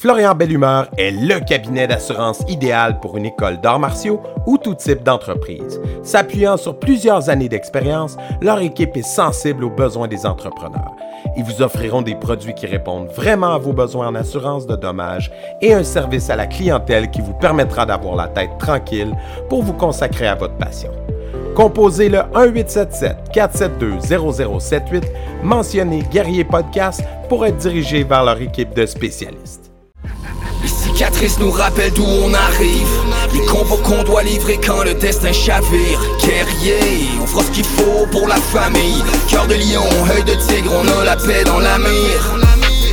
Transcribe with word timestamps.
Florian 0.00 0.34
Bellumeur 0.34 0.88
est 0.96 1.10
le 1.10 1.40
cabinet 1.40 1.86
d'assurance 1.86 2.42
idéal 2.48 3.00
pour 3.00 3.18
une 3.18 3.26
école 3.26 3.60
d'arts 3.60 3.80
martiaux 3.80 4.22
ou 4.46 4.56
tout 4.56 4.74
type 4.74 5.02
d'entreprise. 5.02 5.78
S'appuyant 6.02 6.56
sur 6.56 6.78
plusieurs 6.78 7.28
années 7.28 7.50
d'expérience, 7.50 8.16
leur 8.40 8.60
équipe 8.60 8.96
est 8.96 9.02
sensible 9.02 9.62
aux 9.62 9.68
besoins 9.68 10.08
des 10.08 10.24
entrepreneurs. 10.24 10.94
Ils 11.36 11.44
vous 11.44 11.60
offriront 11.60 12.00
des 12.00 12.14
produits 12.14 12.54
qui 12.54 12.64
répondent 12.64 13.08
vraiment 13.08 13.52
à 13.52 13.58
vos 13.58 13.74
besoins 13.74 14.08
en 14.08 14.14
assurance 14.14 14.66
de 14.66 14.74
dommages 14.74 15.30
et 15.60 15.74
un 15.74 15.84
service 15.84 16.30
à 16.30 16.36
la 16.36 16.46
clientèle 16.46 17.10
qui 17.10 17.20
vous 17.20 17.34
permettra 17.34 17.84
d'avoir 17.84 18.16
la 18.16 18.28
tête 18.28 18.56
tranquille 18.58 19.14
pour 19.50 19.62
vous 19.62 19.74
consacrer 19.74 20.28
à 20.28 20.34
votre 20.34 20.56
passion. 20.56 20.92
Composez 21.54 22.08
le 22.08 22.20
1877-472-0078, 23.34 25.02
mentionnez 25.42 26.02
Guerrier 26.10 26.44
Podcast 26.44 27.04
pour 27.28 27.44
être 27.44 27.58
dirigé 27.58 28.02
vers 28.02 28.24
leur 28.24 28.40
équipe 28.40 28.72
de 28.74 28.86
spécialistes. 28.86 29.69
Cicatrices 31.00 31.38
nous 31.38 31.50
rappellent 31.50 31.94
d'où 31.94 32.04
on 32.04 32.34
arrive. 32.34 32.86
Les 33.32 33.40
combats 33.46 33.82
qu'on 33.82 34.02
doit 34.02 34.22
livrer 34.22 34.58
quand 34.62 34.84
le 34.84 34.92
destin 34.92 35.32
chavire. 35.32 35.98
Guerrier, 36.22 37.08
on 37.22 37.26
fera 37.26 37.42
ce 37.42 37.50
qu'il 37.52 37.64
faut 37.64 38.06
pour 38.12 38.28
la 38.28 38.34
famille. 38.34 39.02
Cœur 39.26 39.46
de 39.46 39.54
lion, 39.54 39.82
œil 40.14 40.24
de 40.24 40.34
tigre, 40.46 40.70
on 40.74 41.00
a 41.00 41.04
la 41.06 41.16
paix 41.16 41.42
dans 41.46 41.58
la 41.58 41.78
mire. 41.78 42.36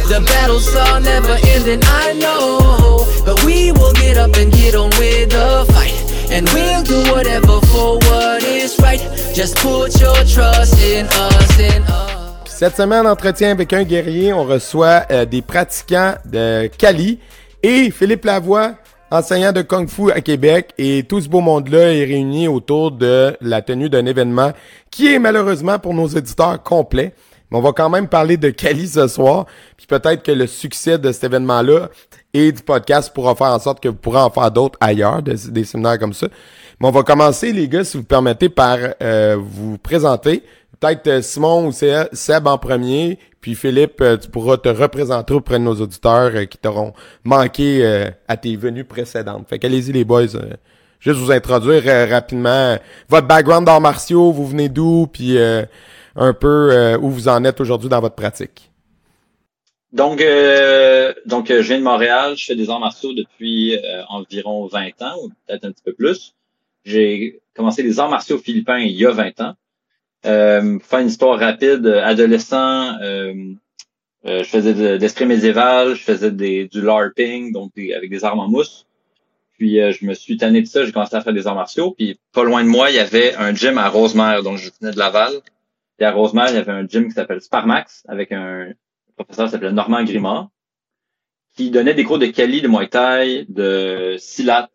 The 0.07 0.21
battles 0.21 0.73
are 0.73 1.01
never 1.01 1.35
ending, 1.53 1.81
I 1.83 2.17
know. 2.17 3.05
But 3.25 3.43
we 3.43 3.73
will 3.73 3.91
get 3.95 4.17
up 4.17 4.37
and 4.37 4.53
get 4.53 4.73
on 4.73 4.89
with 4.91 5.31
the 5.31 5.65
fight. 5.73 5.91
And 6.31 6.47
we'll 6.53 6.83
do 6.83 7.11
whatever 7.11 7.59
for 7.67 7.99
what 8.07 8.41
is 8.41 8.79
right. 8.79 9.01
Just 9.35 9.57
put 9.57 9.99
your 9.99 10.15
trust 10.23 10.81
in 10.81 11.07
us, 11.07 11.59
in 11.59 11.83
us. 11.83 12.07
Cette 12.45 12.77
semaine, 12.77 13.05
entretien 13.05 13.51
avec 13.51 13.73
un 13.73 13.83
guerrier, 13.83 14.31
on 14.31 14.45
reçoit 14.45 15.03
euh, 15.11 15.25
des 15.25 15.41
pratiquants 15.41 16.15
de 16.25 16.67
Cali 16.77 17.19
et 17.63 17.91
Philippe 17.91 18.25
Lavoie, 18.25 18.75
enseignant 19.11 19.51
de 19.51 19.61
Kung 19.61 19.87
Fu 19.87 20.11
à 20.11 20.21
Québec. 20.21 20.73
Et 20.77 21.03
tout 21.03 21.21
ce 21.21 21.29
beau 21.29 21.41
monde-là 21.41 21.93
est 21.93 22.05
réuni 22.05 22.47
autour 22.47 22.91
de 22.91 23.35
la 23.41 23.61
tenue 23.61 23.89
d'un 23.89 24.05
événement 24.05 24.51
qui 24.91 25.13
est 25.13 25.19
malheureusement 25.19 25.79
pour 25.79 25.93
nos 25.93 26.07
éditeurs 26.07 26.61
complet. 26.61 27.13
Mais 27.49 27.57
on 27.57 27.61
va 27.61 27.71
quand 27.71 27.89
même 27.89 28.07
parler 28.07 28.35
de 28.37 28.49
Cali 28.49 28.87
ce 28.87 29.07
soir. 29.07 29.45
Puis 29.77 29.87
peut-être 29.87 30.23
que 30.23 30.31
le 30.31 30.47
succès 30.47 30.97
de 30.97 31.11
cet 31.11 31.23
événement-là 31.23 31.89
et 32.33 32.51
du 32.51 32.61
podcast 32.61 33.13
pourra 33.13 33.35
faire 33.35 33.47
en 33.47 33.59
sorte 33.59 33.79
que 33.81 33.87
vous 33.87 33.95
pourrez 33.95 34.19
en 34.19 34.29
faire 34.29 34.51
d'autres 34.51 34.77
ailleurs, 34.81 35.21
des, 35.21 35.35
des 35.49 35.63
séminaires 35.63 35.97
comme 35.97 36.13
ça. 36.13 36.27
On 36.79 36.91
va 36.91 37.01
commencer, 37.01 37.53
les 37.53 37.67
gars, 37.67 37.83
si 37.83 37.97
vous 37.97 38.03
permettez, 38.03 38.49
par 38.49 38.77
euh, 39.01 39.35
vous 39.39 39.77
présenter. 39.79 40.43
Peut-être 40.79 41.07
euh, 41.07 41.21
Simon 41.23 41.67
ou 41.67 41.71
Seb 41.71 42.45
en 42.45 42.57
premier, 42.59 43.17
puis 43.41 43.55
Philippe, 43.55 43.99
euh, 44.01 44.15
tu 44.17 44.29
pourras 44.29 44.57
te 44.57 44.69
représenter 44.69 45.33
auprès 45.33 45.57
de 45.57 45.63
nos 45.63 45.73
auditeurs 45.73 46.31
euh, 46.35 46.45
qui 46.45 46.59
t'auront 46.59 46.93
manqué 47.23 48.07
à 48.27 48.37
tes 48.37 48.55
venues 48.55 48.83
précédentes. 48.83 49.47
Fait 49.49 49.57
qu'allez-y 49.57 49.91
les 49.91 50.03
boys, 50.03 50.27
juste 50.99 51.19
vous 51.19 51.31
introduire 51.31 51.83
rapidement 52.09 52.77
votre 53.09 53.25
background 53.25 53.65
d'arts 53.65 53.81
martiaux, 53.81 54.31
vous 54.31 54.45
venez 54.45 54.69
d'où, 54.69 55.07
puis 55.07 55.37
un 56.15 56.33
peu 56.33 56.95
où 57.01 57.09
vous 57.09 57.27
en 57.27 57.43
êtes 57.43 57.59
aujourd'hui 57.59 57.89
dans 57.89 57.99
votre 57.99 58.15
pratique? 58.15 58.71
Donc, 59.91 60.23
donc 61.25 61.47
je 61.47 61.61
viens 61.61 61.79
de 61.79 61.83
Montréal, 61.83 62.35
je 62.37 62.45
fais 62.45 62.55
des 62.55 62.69
arts 62.69 62.79
martiaux 62.79 63.13
depuis 63.13 63.77
environ 64.09 64.67
20 64.67 65.01
ans, 65.01 65.15
ou 65.23 65.29
peut-être 65.47 65.65
un 65.65 65.71
petit 65.71 65.83
peu 65.83 65.93
plus. 65.93 66.33
J'ai 66.87 67.41
commencé 67.53 67.83
les 67.83 67.99
arts 67.99 68.09
martiaux 68.09 68.37
philippins 68.37 68.79
il 68.79 68.95
y 68.95 69.05
a 69.05 69.11
20 69.11 69.41
ans. 69.41 69.55
Euh, 70.25 70.79
faire 70.79 70.99
une 70.99 71.07
histoire 71.07 71.37
rapide, 71.37 71.85
euh, 71.85 72.01
adolescent, 72.01 72.97
euh, 73.01 73.33
euh, 74.25 74.39
je 74.39 74.49
faisais 74.49 74.73
de, 74.73 74.95
d'esprit 74.95 75.25
médiéval, 75.25 75.95
je 75.95 76.01
faisais 76.01 76.31
des, 76.31 76.65
du 76.69 76.81
LARPing, 76.81 77.51
donc 77.51 77.73
avec 77.77 78.09
des 78.09 78.23
armes 78.23 78.39
en 78.39 78.47
mousse. 78.47 78.87
Puis 79.57 79.75
je 79.75 80.05
me 80.05 80.13
suis 80.13 80.37
tanné 80.37 80.61
de 80.61 80.67
ça, 80.67 80.85
j'ai 80.85 80.93
commencé 80.93 81.15
à 81.15 81.21
faire 81.21 81.33
des 81.33 81.45
arts 81.45 81.55
martiaux. 81.55 81.91
Puis 81.91 82.19
pas 82.31 82.45
loin 82.45 82.63
de 82.63 82.69
moi, 82.69 82.89
il 82.89 82.95
y 82.95 82.99
avait 82.99 83.35
un 83.35 83.53
gym 83.53 83.77
à 83.77 83.89
Rosemère, 83.89 84.43
donc 84.43 84.57
je 84.57 84.69
venais 84.79 84.93
de 84.93 84.99
Laval. 84.99 85.33
Et 85.99 86.05
à 86.05 86.11
Rosemère, 86.11 86.49
il 86.49 86.55
y 86.55 86.59
avait 86.59 86.71
un 86.71 86.87
gym 86.87 87.07
qui 87.07 87.13
s'appelle 87.13 87.41
Sparmax, 87.41 88.05
avec 88.07 88.31
un 88.31 88.71
professeur 89.17 89.47
qui 89.47 89.51
s'appelait 89.51 89.73
Normand 89.73 90.03
Grimard, 90.03 90.49
qui 91.55 91.69
donnait 91.69 91.95
des 91.95 92.03
cours 92.05 92.19
de 92.19 92.27
Kali, 92.27 92.61
de 92.61 92.67
Muay 92.67 92.87
Thai, 92.87 93.45
de 93.49 94.15
Silat, 94.19 94.69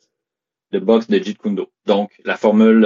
de 0.73 0.79
boxe, 0.79 1.09
de 1.09 1.19
Jeet 1.19 1.39
Kune 1.39 1.55
Do. 1.55 1.69
Donc, 1.87 2.11
la 2.25 2.37
formule 2.37 2.85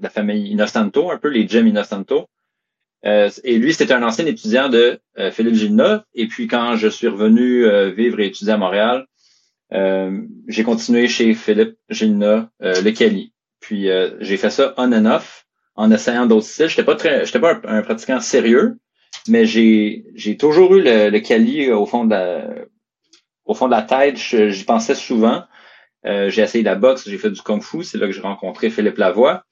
la 0.00 0.10
famille 0.10 0.50
Innocento, 0.50 1.10
un 1.10 1.18
peu 1.18 1.28
les 1.28 1.48
Jim 1.48 1.66
Innocento. 1.66 2.28
Euh, 3.04 3.30
et 3.44 3.58
lui, 3.58 3.72
c'était 3.74 3.94
un 3.94 4.02
ancien 4.02 4.26
étudiant 4.26 4.68
de 4.68 5.00
euh, 5.18 5.30
Philippe 5.30 5.54
Gilna. 5.54 6.04
Et 6.14 6.26
puis, 6.26 6.46
quand 6.46 6.76
je 6.76 6.88
suis 6.88 7.08
revenu 7.08 7.64
euh, 7.64 7.90
vivre 7.90 8.20
et 8.20 8.26
étudier 8.26 8.54
à 8.54 8.56
Montréal, 8.56 9.06
j'ai 9.70 10.62
continué 10.64 11.08
chez 11.08 11.34
Philippe 11.34 11.76
Gilna, 11.90 12.50
le 12.60 12.90
Cali. 12.90 13.34
Puis, 13.60 13.88
j'ai 14.20 14.36
fait 14.38 14.48
ça 14.48 14.72
on 14.78 14.92
and 14.94 15.04
off, 15.04 15.46
en 15.74 15.90
essayant 15.90 16.24
d'autres 16.24 16.46
styles. 16.46 16.68
J'étais 16.68 16.84
pas 16.84 16.94
très, 16.94 17.26
j'étais 17.26 17.38
pas 17.38 17.60
un, 17.64 17.82
pratiquant 17.82 18.18
sérieux, 18.20 18.78
mais 19.28 19.44
j'ai, 19.44 20.06
j'ai 20.14 20.38
toujours 20.38 20.74
eu 20.74 20.82
le, 20.82 21.10
le 21.10 21.74
au 21.74 21.84
fond 21.84 22.06
de 22.06 22.10
la, 22.10 22.48
au 23.44 23.52
fond 23.52 23.66
de 23.66 23.72
la 23.72 23.82
tête. 23.82 24.16
J'y 24.16 24.64
pensais 24.64 24.94
souvent. 24.94 25.44
J'ai 26.08 26.42
essayé 26.42 26.64
la 26.64 26.74
boxe, 26.74 27.08
j'ai 27.08 27.18
fait 27.18 27.30
du 27.30 27.42
kung 27.42 27.62
fu. 27.62 27.84
C'est 27.84 27.98
là 27.98 28.06
que 28.06 28.12
j'ai 28.12 28.20
rencontré 28.20 28.70
Philippe 28.70 28.98
Lavoie. 28.98 29.44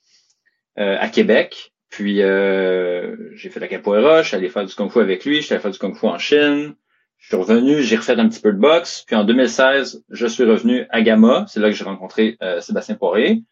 Euh, 0.78 0.96
à 1.00 1.08
Québec. 1.08 1.72
Puis 1.88 2.20
euh, 2.20 3.16
j'ai 3.32 3.48
fait 3.48 3.60
la 3.60 3.68
capoeira, 3.68 4.20
je 4.20 4.28
suis 4.28 4.36
allé 4.36 4.50
faire 4.50 4.66
du 4.66 4.74
kung 4.74 4.90
fu 4.90 4.98
avec 4.98 5.24
lui, 5.24 5.36
je 5.36 5.46
suis 5.46 5.54
allé 5.54 5.62
faire 5.62 5.70
du 5.70 5.78
kung 5.78 5.96
fu 5.96 6.04
en 6.04 6.18
Chine. 6.18 6.74
Je 7.16 7.28
suis 7.28 7.36
revenu, 7.36 7.82
j'ai 7.82 7.96
refait 7.96 8.12
un 8.12 8.28
petit 8.28 8.40
peu 8.40 8.52
de 8.52 8.58
boxe. 8.58 9.02
Puis 9.06 9.16
en 9.16 9.24
2016, 9.24 10.04
je 10.10 10.26
suis 10.26 10.44
revenu 10.44 10.84
à 10.90 11.00
Gamma. 11.00 11.46
C'est 11.48 11.60
là 11.60 11.70
que 11.70 11.74
j'ai 11.74 11.84
rencontré 11.84 12.36
euh, 12.42 12.60
Sébastien 12.60 12.96
Poirier. 12.96 13.42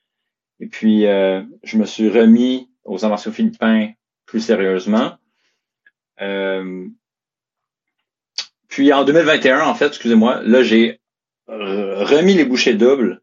Et 0.61 0.67
puis 0.67 1.05
je 1.05 1.77
me 1.79 1.87
suis 1.87 2.11
remis 2.11 2.69
aux 2.85 2.99
martiaux 3.09 3.33
philippins 3.33 3.89
plus 4.27 4.41
sérieusement. 4.41 5.17
puis 8.69 8.93
en 8.93 9.05
2021, 9.05 9.63
en 9.63 9.75
fait, 9.75 9.87
excusez-moi, 9.87 10.43
là 10.43 10.63
j'ai 10.63 11.01
remis 11.49 12.35
les 12.35 12.45
bouchées 12.45 12.75
doubles 12.75 13.21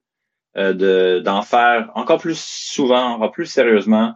euh, 0.58 1.22
d'en 1.22 1.42
faire 1.42 1.92
encore 1.96 2.20
plus 2.20 2.40
souvent, 2.40 3.14
encore 3.14 3.32
plus 3.32 3.46
sérieusement 3.46 4.16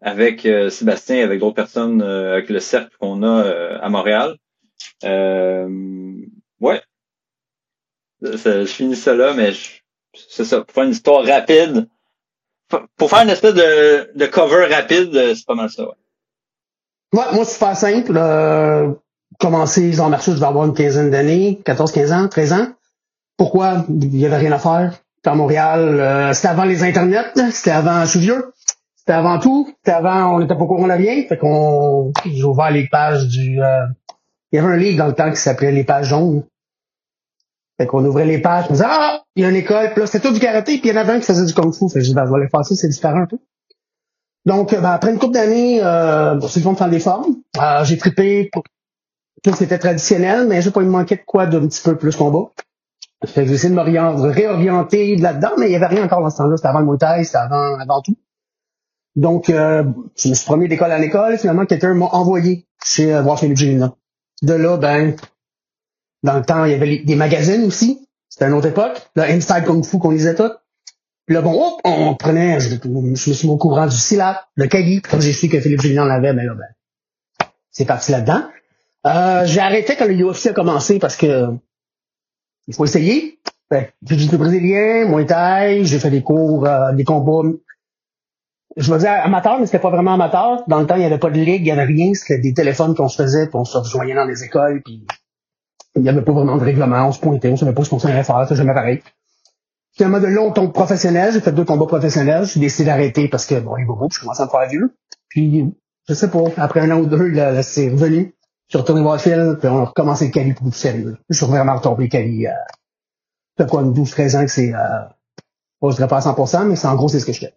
avec 0.00 0.46
euh, 0.46 0.70
Sébastien, 0.70 1.24
avec 1.24 1.40
d'autres 1.40 1.54
personnes, 1.54 2.02
euh, 2.02 2.34
avec 2.34 2.50
le 2.50 2.60
cercle 2.60 2.94
qu'on 3.00 3.22
a 3.22 3.78
à 3.80 3.88
Montréal. 3.88 4.36
ouais. 5.02 6.82
je 8.22 8.64
finis 8.66 8.96
ça 8.96 9.14
là, 9.14 9.34
mais 9.34 9.52
c'est 10.14 10.44
ça. 10.44 10.62
Pour 10.62 10.74
faire 10.74 10.84
une 10.84 10.90
histoire 10.90 11.24
rapide, 11.24 11.88
pour 12.96 13.10
faire 13.10 13.22
une 13.22 13.30
espèce 13.30 13.54
de, 13.54 14.10
de 14.14 14.26
cover 14.26 14.66
rapide, 14.66 15.12
c'est 15.12 15.46
pas 15.46 15.54
mal 15.54 15.70
ça. 15.70 15.84
Ouais. 15.84 15.94
Ouais, 17.14 17.24
moi, 17.32 17.44
c'est 17.44 17.58
pas 17.58 17.74
simple. 17.74 18.12
Euh, 18.16 18.92
commencer 19.38 19.98
arts 19.98 20.10
martiaux, 20.10 20.34
je 20.34 20.40
vais 20.40 20.46
avoir 20.46 20.66
une 20.66 20.74
quinzaine 20.74 21.10
d'années, 21.10 21.60
14, 21.64 21.92
15 21.92 22.12
ans, 22.12 22.28
13 22.28 22.52
ans. 22.52 22.66
Pourquoi? 23.38 23.86
Il 23.88 24.16
y 24.16 24.26
avait 24.26 24.36
rien 24.36 24.52
à 24.52 24.58
faire 24.58 24.92
à 25.28 25.34
Montréal, 25.34 26.00
euh, 26.00 26.32
c'était 26.32 26.48
avant 26.48 26.64
les 26.64 26.82
internets, 26.82 27.32
c'était 27.50 27.70
avant 27.70 28.04
vieux, 28.04 28.52
c'était 28.96 29.12
avant 29.12 29.38
tout, 29.38 29.68
c'était 29.78 29.96
avant, 29.96 30.34
on 30.34 30.40
n'était 30.40 30.54
pas 30.54 30.62
au 30.62 30.66
courant 30.66 30.86
de 30.86 30.92
rien, 30.92 31.22
fait 31.28 31.36
qu'on, 31.36 32.12
j'ai 32.24 32.44
ouvert 32.44 32.70
les 32.70 32.88
pages 32.88 33.26
du, 33.26 33.62
euh, 33.62 33.86
il 34.52 34.56
y 34.56 34.58
avait 34.58 34.74
un 34.74 34.76
livre 34.76 34.98
dans 34.98 35.06
le 35.06 35.14
temps 35.14 35.30
qui 35.30 35.36
s'appelait 35.36 35.72
les 35.72 35.84
pages 35.84 36.08
jaunes. 36.08 36.44
Fait 37.78 37.86
qu'on 37.86 38.04
ouvrait 38.04 38.24
les 38.24 38.40
pages, 38.40 38.64
on 38.70 38.72
disait, 38.72 38.86
ah, 38.88 39.22
il 39.36 39.42
y 39.42 39.46
a 39.46 39.50
une 39.50 39.56
école, 39.56 39.90
puis 39.92 40.00
là, 40.00 40.06
c'était 40.06 40.26
tout 40.26 40.34
du 40.34 40.40
karaté, 40.40 40.78
puis 40.78 40.88
il 40.88 40.94
y 40.94 40.98
en 40.98 41.00
avait 41.00 41.12
un 41.12 41.20
qui 41.20 41.26
faisait 41.26 41.44
du 41.44 41.54
kung 41.54 41.72
fu. 41.72 41.88
Fait 41.88 42.00
que 42.00 42.04
je 42.04 42.06
dis, 42.06 42.14
ben, 42.14 42.24
je 42.26 42.30
vais 42.30 42.36
aller 42.36 42.64
c'est 42.74 42.88
différent 42.88 43.20
un 43.20 43.26
peu. 43.26 43.38
Donc, 44.46 44.72
ben, 44.72 44.84
après 44.84 45.12
une 45.12 45.18
couple 45.18 45.34
d'années, 45.34 45.80
euh, 45.84 46.40
c'est 46.40 46.58
le 46.58 46.64
fond 46.64 46.72
de 46.72 46.78
faire 46.78 46.88
des 46.88 46.98
formes. 46.98 47.36
Euh, 47.60 47.84
j'ai 47.84 47.96
trippé 47.96 48.48
pour 48.52 48.64
tout 49.44 49.52
ce 49.52 49.58
qui 49.58 49.64
était 49.64 49.78
traditionnel, 49.78 50.48
mais 50.48 50.60
j'ai 50.60 50.72
pas 50.72 50.80
eu 50.80 50.86
manqué 50.86 51.14
de 51.14 51.22
quoi 51.24 51.46
d'un 51.46 51.68
petit 51.68 51.82
peu 51.82 51.96
plus 51.96 52.16
combat. 52.16 52.50
Fait 53.26 53.46
j'ai 53.46 53.68
de 53.68 53.74
me 53.74 53.82
réorienter 54.30 55.16
là-dedans, 55.16 55.52
mais 55.58 55.66
il 55.66 55.72
y 55.72 55.76
avait 55.76 55.86
rien 55.86 56.04
encore 56.04 56.22
dans 56.22 56.30
ce 56.30 56.36
temps-là. 56.36 56.56
C'était 56.56 56.68
avant 56.68 56.80
le 56.80 56.86
Muay 56.86 57.24
c'était 57.24 57.38
avant, 57.38 57.78
avant 57.78 58.00
tout. 58.00 58.16
Donc, 59.16 59.50
euh, 59.50 59.82
je 60.16 60.28
me 60.28 60.34
suis 60.34 60.44
promené 60.44 60.68
d'école 60.68 60.92
en 60.92 61.02
école. 61.02 61.36
Finalement, 61.38 61.66
quelqu'un 61.66 61.94
m'a 61.94 62.06
envoyé 62.06 62.66
chez 62.84 63.12
euh, 63.12 63.22
Washington 63.22 63.92
De 64.42 64.54
là, 64.54 64.76
ben, 64.76 65.16
dans 66.22 66.36
le 66.36 66.44
temps, 66.44 66.64
il 66.64 66.70
y 66.70 66.74
avait 66.74 66.98
des 66.98 67.16
magazines 67.16 67.64
aussi. 67.64 68.06
C'était 68.28 68.46
une 68.46 68.52
autre 68.52 68.68
époque. 68.68 69.02
Là, 69.16 69.24
Inside 69.24 69.64
Kung 69.66 69.84
Fu 69.84 69.98
qu'on 69.98 70.10
lisait 70.10 70.36
tout. 70.36 70.52
Puis 71.26 71.34
là, 71.34 71.42
bon, 71.42 71.76
on 71.84 72.14
prenait, 72.14 72.60
je, 72.60 72.76
me 72.88 73.16
suis 73.16 73.48
mis 73.48 73.52
au 73.52 73.58
courant 73.58 73.86
du 73.86 73.96
SILAP, 73.96 74.46
le 74.54 74.68
Kali. 74.68 75.02
Comme 75.02 75.20
j'ai 75.20 75.32
su 75.32 75.48
que 75.48 75.60
Philippe 75.60 75.80
Julien 75.80 76.06
en 76.06 76.10
avait, 76.10 76.32
ben 76.32 76.46
là, 76.46 76.54
ben, 76.54 77.48
c'est 77.72 77.84
parti 77.84 78.12
là-dedans. 78.12 78.44
Euh, 79.06 79.44
j'ai 79.46 79.60
arrêté 79.60 79.96
quand 79.96 80.06
le 80.06 80.14
UFC 80.14 80.46
a 80.46 80.52
commencé 80.52 80.98
parce 80.98 81.16
que 81.16 81.48
il 82.68 82.74
faut 82.74 82.84
essayer. 82.84 83.40
Ben, 83.70 83.86
j'ai 84.02 84.28
du 84.28 84.36
brésilien, 84.36 85.06
Muay 85.08 85.26
Thai, 85.26 85.84
j'ai 85.84 85.98
fait 85.98 86.10
des 86.10 86.22
cours, 86.22 86.66
euh, 86.66 86.92
des 86.92 87.04
combats. 87.04 87.48
Je 88.76 88.92
me 88.92 88.96
disais 88.96 89.08
amateur, 89.08 89.58
mais 89.58 89.66
c'était 89.66 89.80
pas 89.80 89.90
vraiment 89.90 90.14
amateur. 90.14 90.62
Dans 90.68 90.78
le 90.78 90.86
temps, 90.86 90.94
il 90.94 91.00
n'y 91.00 91.04
avait 91.04 91.18
pas 91.18 91.30
de 91.30 91.34
ligue, 91.34 91.62
il 91.62 91.64
n'y 91.64 91.70
avait 91.70 91.84
rien. 91.84 92.14
C'était 92.14 92.38
des 92.38 92.54
téléphones 92.54 92.94
qu'on 92.94 93.08
se 93.08 93.20
faisait, 93.20 93.46
puis 93.46 93.56
on 93.56 93.64
se 93.64 93.76
rejoignait 93.76 94.14
dans 94.14 94.24
les 94.24 94.44
écoles, 94.44 94.82
puis 94.84 95.04
Il 95.96 96.02
n'y 96.02 96.08
avait 96.08 96.22
pas 96.22 96.32
vraiment 96.32 96.56
de 96.56 96.64
règlement, 96.64 97.08
on 97.08 97.12
se 97.12 97.20
pointait, 97.20 97.48
on 97.48 97.56
savait 97.56 97.72
pas 97.72 97.82
ce 97.82 97.90
qu'on 97.90 97.98
s'en 97.98 98.08
faire, 98.08 98.46
c'est 98.48 98.54
jamais 98.54 98.74
pareil. 98.74 99.02
Finalement, 99.96 100.20
de 100.20 100.26
là, 100.26 100.42
on 100.42 100.52
tombe 100.52 100.72
professionnel, 100.72 101.32
j'ai 101.32 101.40
fait 101.40 101.50
deux 101.50 101.64
combats 101.64 101.86
professionnels, 101.86 102.44
j'ai 102.44 102.60
décidé 102.60 102.84
d'arrêter 102.84 103.26
parce 103.26 103.46
que, 103.46 103.58
bon, 103.58 103.74
les 103.74 103.84
bobos, 103.84 104.08
je 104.12 104.20
commençais 104.20 104.42
à 104.42 104.46
me 104.46 104.50
faire 104.50 104.68
vieux. 104.68 104.94
Puis, 105.28 105.74
je 106.08 106.14
sais 106.14 106.30
pas, 106.30 106.44
après 106.58 106.80
un 106.80 106.90
an 106.92 107.00
ou 107.00 107.06
deux, 107.06 107.26
là, 107.26 107.50
là, 107.50 107.62
c'est 107.64 107.88
revenu. 107.88 108.32
Je 108.68 108.76
suis 108.76 108.82
retourné 108.82 109.00
voir 109.00 109.18
Phil, 109.18 109.56
puis 109.58 109.68
on 109.68 109.78
a 109.78 109.84
recommencé 109.86 110.26
le 110.26 110.30
Cali 110.30 110.52
pour 110.52 110.68
du 110.68 110.76
sérieux. 110.76 111.16
Je 111.30 111.36
suis 111.36 111.46
vraiment 111.46 111.76
retombé 111.76 112.08
Cali, 112.08 112.46
euh, 112.46 113.66
quoi, 113.66 113.80
une 113.80 113.94
12-13 113.94 114.36
ans 114.36 114.44
que 114.44 114.50
c'est, 114.50 114.74
euh, 114.74 114.78
je 115.82 115.94
dirais 115.96 116.08
pas 116.08 116.18
à 116.18 116.32
100%, 116.32 116.66
mais 116.66 116.76
c'est 116.76 116.86
en 116.86 116.94
gros, 116.94 117.08
c'est 117.08 117.18
ce 117.18 117.24
que 117.24 117.32
je 117.32 117.40
fais. 117.40 117.54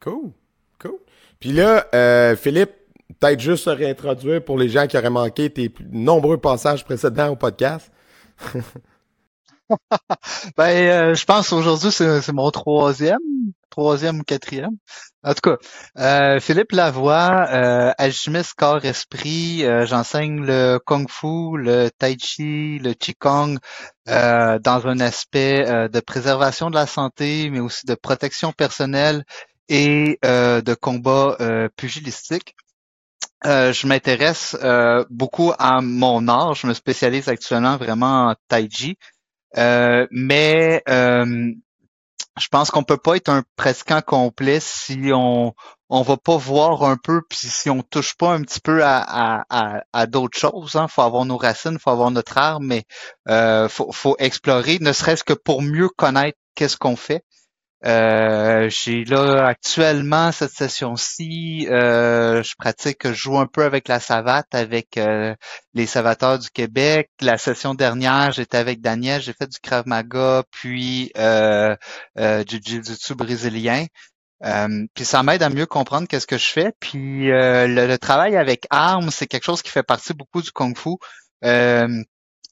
Cool. 0.00 0.32
Cool. 0.78 0.98
Puis 1.40 1.52
là, 1.52 1.86
euh, 1.94 2.36
Philippe, 2.36 2.72
peut-être 3.18 3.40
juste 3.40 3.64
se 3.64 3.70
réintroduire 3.70 4.44
pour 4.44 4.58
les 4.58 4.68
gens 4.68 4.86
qui 4.86 4.98
auraient 4.98 5.08
manqué 5.08 5.48
tes 5.48 5.72
nombreux 5.90 6.36
passages 6.36 6.84
précédents 6.84 7.30
au 7.30 7.36
podcast. 7.36 7.90
ben, 10.56 10.64
euh, 11.10 11.14
je 11.14 11.24
pense 11.24 11.52
aujourd'hui 11.52 11.90
c'est, 11.92 12.32
mon 12.32 12.50
troisième, 12.50 13.18
troisième 13.70 14.20
ou 14.20 14.22
quatrième. 14.22 14.76
En 15.22 15.34
tout 15.34 15.40
cas, 15.40 15.56
euh, 15.98 16.40
Philippe 16.40 16.72
Lavoie, 16.72 17.46
euh, 17.50 17.92
alchimiste 17.98 18.54
corps 18.54 18.84
esprit. 18.84 19.64
euh, 19.64 19.86
j'enseigne 19.86 20.44
le 20.44 20.78
kung 20.84 21.08
fu, 21.08 21.56
le 21.56 21.88
tai 21.98 22.16
chi, 22.18 22.78
le 22.78 22.92
qigong 22.94 23.58
dans 24.06 24.82
un 24.86 25.00
aspect 25.00 25.88
de 25.88 26.00
préservation 26.00 26.68
de 26.70 26.74
la 26.74 26.86
santé, 26.86 27.48
mais 27.50 27.60
aussi 27.60 27.86
de 27.86 27.94
protection 27.94 28.52
personnelle 28.52 29.24
et 29.70 30.18
de 30.22 30.74
combat 30.74 31.38
pugilistique. 31.76 32.54
Euh, 33.46 33.72
je 33.74 33.86
m'intéresse 33.86 34.56
beaucoup 35.10 35.52
à 35.58 35.80
mon 35.82 36.28
art. 36.28 36.54
Je 36.54 36.66
me 36.66 36.74
spécialise 36.74 37.28
actuellement 37.28 37.76
vraiment 37.76 38.28
en 38.30 38.34
tai 38.48 38.68
chi. 38.70 38.96
Euh, 39.56 40.06
mais 40.10 40.82
euh, 40.88 41.52
je 42.38 42.48
pense 42.48 42.70
qu'on 42.70 42.82
peut 42.82 42.96
pas 42.96 43.16
être 43.16 43.28
un 43.28 43.44
pratiquant 43.56 44.00
complet 44.02 44.58
si 44.60 45.10
on 45.12 45.54
on 45.88 46.02
va 46.02 46.16
pas 46.16 46.36
voir 46.36 46.82
un 46.82 46.96
peu 46.96 47.22
puis 47.28 47.38
si 47.38 47.70
on 47.70 47.82
touche 47.82 48.16
pas 48.16 48.32
un 48.32 48.42
petit 48.42 48.60
peu 48.60 48.82
à, 48.82 48.98
à, 48.98 49.44
à, 49.48 49.82
à 49.92 50.06
d'autres 50.06 50.36
choses. 50.38 50.74
Hein. 50.74 50.88
Faut 50.88 51.02
avoir 51.02 51.24
nos 51.24 51.36
racines, 51.36 51.78
faut 51.78 51.90
avoir 51.90 52.10
notre 52.10 52.36
art, 52.36 52.60
mais 52.60 52.84
euh, 53.28 53.68
faut, 53.68 53.92
faut 53.92 54.16
explorer, 54.18 54.78
ne 54.80 54.92
serait-ce 54.92 55.22
que 55.22 55.34
pour 55.34 55.62
mieux 55.62 55.88
connaître 55.88 56.38
qu'est-ce 56.56 56.76
qu'on 56.76 56.96
fait. 56.96 57.22
Euh, 57.86 58.70
j'ai 58.70 59.04
là 59.04 59.46
actuellement 59.46 60.32
cette 60.32 60.52
session-ci, 60.52 61.66
euh, 61.68 62.42
je 62.42 62.54
pratique, 62.56 63.06
je 63.06 63.12
joue 63.12 63.38
un 63.38 63.46
peu 63.46 63.62
avec 63.62 63.88
la 63.88 64.00
savate, 64.00 64.54
avec 64.54 64.96
euh, 64.96 65.34
les 65.74 65.84
savateurs 65.86 66.38
du 66.38 66.48
Québec. 66.48 67.10
La 67.20 67.36
session 67.36 67.74
dernière, 67.74 68.32
j'étais 68.32 68.56
avec 68.56 68.80
Daniel, 68.80 69.20
j'ai 69.20 69.34
fait 69.34 69.48
du 69.48 69.58
Krav 69.58 69.86
Maga, 69.86 70.44
puis 70.50 71.12
euh, 71.18 71.76
euh, 72.18 72.42
du 72.44 72.58
Jiu-Jitsu 72.64 73.14
brésilien. 73.14 73.84
Euh, 74.44 74.86
puis 74.94 75.04
ça 75.04 75.22
m'aide 75.22 75.42
à 75.42 75.50
mieux 75.50 75.66
comprendre 75.66 76.08
qu'est-ce 76.08 76.26
que 76.26 76.38
je 76.38 76.48
fais. 76.48 76.72
Puis 76.80 77.30
euh, 77.30 77.66
le, 77.66 77.86
le 77.86 77.98
travail 77.98 78.36
avec 78.36 78.66
armes, 78.70 79.10
c'est 79.10 79.26
quelque 79.26 79.44
chose 79.44 79.62
qui 79.62 79.70
fait 79.70 79.82
partie 79.82 80.14
beaucoup 80.14 80.40
du 80.42 80.52
Kung 80.52 80.76
Fu. 80.76 80.96
Euh, 81.44 82.02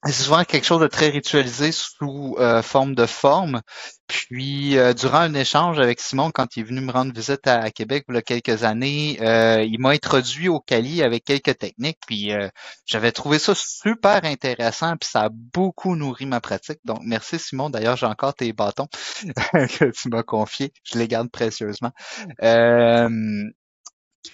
c'est 0.04 0.25
souvent 0.25 0.44
quelque 0.44 0.64
chose 0.64 0.81
de 0.81 0.88
très 0.88 1.10
ritualisé 1.10 1.70
sous 1.70 2.37
euh, 2.38 2.60
forme 2.62 2.94
de 2.94 3.06
forme. 3.06 3.60
Puis, 4.08 4.76
euh, 4.76 4.93
durant 4.94 5.20
un 5.20 5.34
échange 5.34 5.78
avec 5.78 6.00
Simon, 6.00 6.31
quand 6.32 6.56
il 6.56 6.60
est 6.60 6.64
venu 6.64 6.81
me 6.81 6.93
rendre 6.93 7.12
visite 7.14 7.46
à, 7.46 7.70
Québec 7.70 8.04
il 8.08 8.16
y 8.16 8.19
a 8.19 8.22
quelques 8.22 8.64
années, 8.64 9.19
euh, 9.22 9.62
il 9.62 9.81
m'a 9.81 9.90
introduit 9.90 10.49
au 10.49 10.60
Cali 10.60 11.02
avec 11.02 11.25
quelques 11.25 11.56
techniques. 11.56 11.99
Puis, 12.06 12.32
euh, 12.32 12.49
j'avais 12.84 13.12
trouvé 13.12 13.38
ça 13.38 13.54
super 13.54 14.25
intéressant. 14.25 14.96
Puis, 14.96 15.08
ça 15.08 15.22
a 15.22 15.28
beaucoup 15.31 15.94
nourri 15.96 16.26
ma 16.26 16.40
pratique. 16.40 16.81
Donc, 16.84 17.00
merci 17.05 17.38
Simon. 17.38 17.70
D'ailleurs, 17.70 17.96
j'ai 17.96 18.06
encore 18.06 18.34
tes 18.34 18.52
bâtons 18.52 18.88
que 19.52 19.90
tu 19.90 20.08
m'as 20.08 20.22
confiés. 20.25 20.72
Je 20.84 20.98
les 20.98 21.08
garde 21.08 21.31
précieusement. 21.31 21.93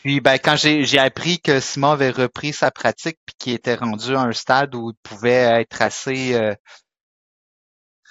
Puis 0.03 0.21
ben 0.21 0.39
quand 0.39 0.57
j'ai 0.57 0.99
appris 0.99 1.41
que 1.41 1.61
Simon 1.61 1.91
avait 1.93 2.11
repris 2.11 2.53
sa 2.53 2.71
pratique 2.71 3.19
puis 3.27 3.35
qu'il 3.39 3.53
était 3.55 3.75
rendu 3.75 4.15
à 4.15 4.21
un 4.21 4.33
stade 4.33 4.75
où 4.75 4.91
il 4.91 4.97
pouvait 5.03 5.61
être 5.61 5.83
assez 5.83 6.35
euh, 6.35 6.55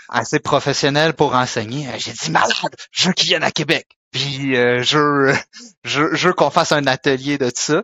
assez 0.10 0.40
professionnel 0.40 1.14
pour 1.14 1.36
enseigner, 1.36 1.88
euh, 1.88 1.94
j'ai 1.98 2.14
dit 2.14 2.32
malade, 2.32 2.76
je 2.92 3.08
veux 3.08 3.14
qu'il 3.14 3.28
vienne 3.30 3.44
à 3.44 3.52
Québec. 3.52 3.88
Puis 4.12 4.56
euh, 4.56 4.82
je 4.84 5.36
je, 5.84 6.16
je 6.16 6.28
veux 6.30 6.34
qu'on 6.34 6.50
fasse 6.50 6.72
un 6.72 6.88
atelier 6.88 7.38
de 7.38 7.52
ça. 7.54 7.84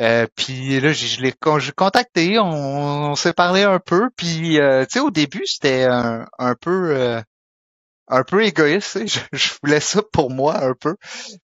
Euh, 0.00 0.26
puis 0.36 0.80
là, 0.80 0.92
je, 0.92 1.06
je 1.06 1.20
l'ai 1.22 1.32
contacté, 1.76 2.38
on, 2.40 3.10
on 3.12 3.14
s'est 3.14 3.32
parlé 3.32 3.62
un 3.62 3.78
peu, 3.78 4.10
puis 4.16 4.58
euh, 4.60 4.84
tu 4.86 4.94
sais, 4.94 5.00
au 5.00 5.10
début, 5.12 5.46
c'était 5.46 5.84
un, 5.84 6.26
un 6.38 6.54
peu 6.56 6.96
euh, 6.96 7.22
un 8.08 8.22
peu 8.24 8.44
égoïste, 8.44 9.06
je, 9.06 9.20
je 9.32 9.50
voulais 9.62 9.80
ça 9.80 10.02
pour 10.12 10.30
moi 10.30 10.62
un 10.62 10.74
peu. 10.74 10.96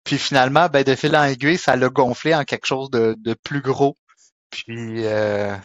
Puis 0.04 0.18
finalement, 0.18 0.68
ben 0.68 0.84
de 0.84 0.94
fil 0.94 1.16
en 1.16 1.24
aiguille, 1.24 1.58
ça 1.58 1.76
l'a 1.76 1.88
gonflé 1.88 2.34
en 2.34 2.44
quelque 2.44 2.66
chose 2.66 2.90
de, 2.90 3.16
de 3.18 3.34
plus 3.34 3.62
gros. 3.62 3.96
Puis 4.50 5.06
euh, 5.06 5.56